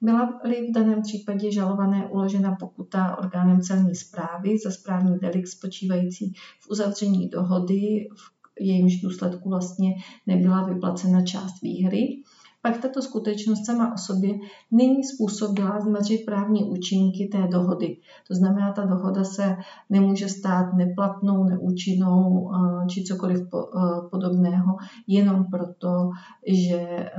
Byla-li 0.00 0.68
v 0.70 0.72
daném 0.74 1.02
případě 1.02 1.52
žalované 1.52 2.06
uložena 2.08 2.56
pokuta 2.56 3.18
orgánem 3.18 3.60
celní 3.60 3.94
zprávy 3.94 4.58
za 4.58 4.70
správní 4.70 5.18
delikt 5.18 5.48
spočívající 5.48 6.32
v 6.60 6.70
uzavření 6.70 7.28
dohody, 7.28 8.08
v 8.16 8.60
jejímž 8.60 9.00
důsledku 9.00 9.48
vlastně 9.48 9.94
nebyla 10.26 10.62
vyplacena 10.62 11.24
část 11.24 11.62
výhry, 11.62 12.22
pak 12.62 12.80
tato 12.82 13.02
skutečnost 13.02 13.66
sama 13.66 13.94
o 13.94 13.98
sobě 13.98 14.34
není 14.70 15.04
způsobila 15.04 15.80
zmařit 15.80 16.24
právní 16.26 16.64
účinky 16.64 17.28
té 17.32 17.48
dohody. 17.48 17.96
To 18.28 18.34
znamená, 18.34 18.72
ta 18.72 18.84
dohoda 18.84 19.24
se 19.24 19.56
nemůže 19.90 20.28
stát 20.28 20.74
neplatnou, 20.74 21.44
neúčinnou 21.44 22.50
eh, 22.54 22.86
či 22.88 23.04
cokoliv 23.04 23.40
eh, 23.40 23.68
podobného, 24.10 24.76
jenom 25.06 25.44
proto, 25.44 26.10
že 26.46 26.78
eh, 26.78 27.10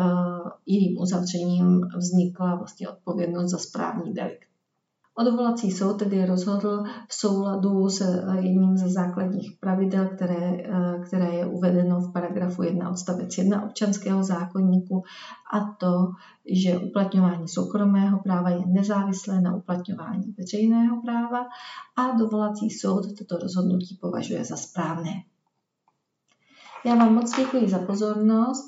jejím 0.65 0.97
uzavřením 0.97 1.81
vznikla 1.97 2.55
vlastně 2.55 2.89
odpovědnost 2.89 3.51
za 3.51 3.57
správní 3.57 4.13
delikt. 4.13 4.48
Odvolací 5.19 5.71
soud 5.71 5.93
tedy 5.99 6.25
rozhodl 6.25 6.83
v 7.07 7.13
souladu 7.13 7.89
s 7.89 8.01
eh, 8.01 8.35
jedním 8.35 8.77
ze 8.77 8.89
základních 8.89 9.51
pravidel, 9.59 10.07
které, 10.07 10.57
eh, 10.63 10.99
které 11.07 11.35
je 11.35 11.45
uvedeno 11.45 11.99
v 11.99 12.13
paragrafu 12.13 12.63
1 12.63 12.89
odstavec 12.89 13.37
1 13.37 13.63
občanského 13.63 14.23
zákonníku 14.23 15.03
a 15.53 15.59
to, 15.79 16.11
že 16.51 16.77
uplatňování 16.77 17.47
soukromého 17.47 18.19
práva 18.19 18.49
je 18.49 18.65
nezávislé 18.65 19.41
na 19.41 19.55
uplatňování 19.55 20.35
veřejného 20.37 21.01
práva 21.01 21.45
a 21.97 22.17
dovolací 22.17 22.69
soud 22.69 23.05
toto 23.17 23.37
rozhodnutí 23.37 23.97
považuje 24.01 24.45
za 24.45 24.55
správné. 24.55 25.11
Já 26.85 26.95
vám 26.95 27.13
moc 27.13 27.35
děkuji 27.37 27.69
za 27.69 27.79
pozornost. 27.79 28.65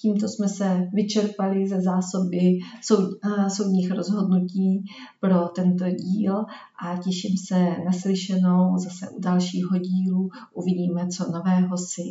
Tímto 0.00 0.28
jsme 0.28 0.48
se 0.48 0.88
vyčerpali 0.92 1.68
ze 1.68 1.80
zásoby 1.80 2.58
soud, 2.82 3.10
soudních 3.48 3.90
rozhodnutí 3.90 4.84
pro 5.20 5.48
tento 5.48 5.84
díl 5.90 6.44
a 6.84 6.96
těším 6.96 7.36
se 7.36 7.58
na 7.84 7.92
slyšenou 7.92 8.78
zase 8.78 9.08
u 9.08 9.20
dalšího 9.20 9.78
dílu. 9.78 10.30
Uvidíme, 10.54 11.08
co 11.08 11.32
nového 11.32 11.76
si 11.78 12.02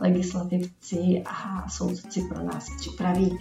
legislativci 0.00 1.22
a 1.26 1.68
soudci 1.68 2.22
pro 2.28 2.44
nás 2.44 2.66
připraví. 2.80 3.38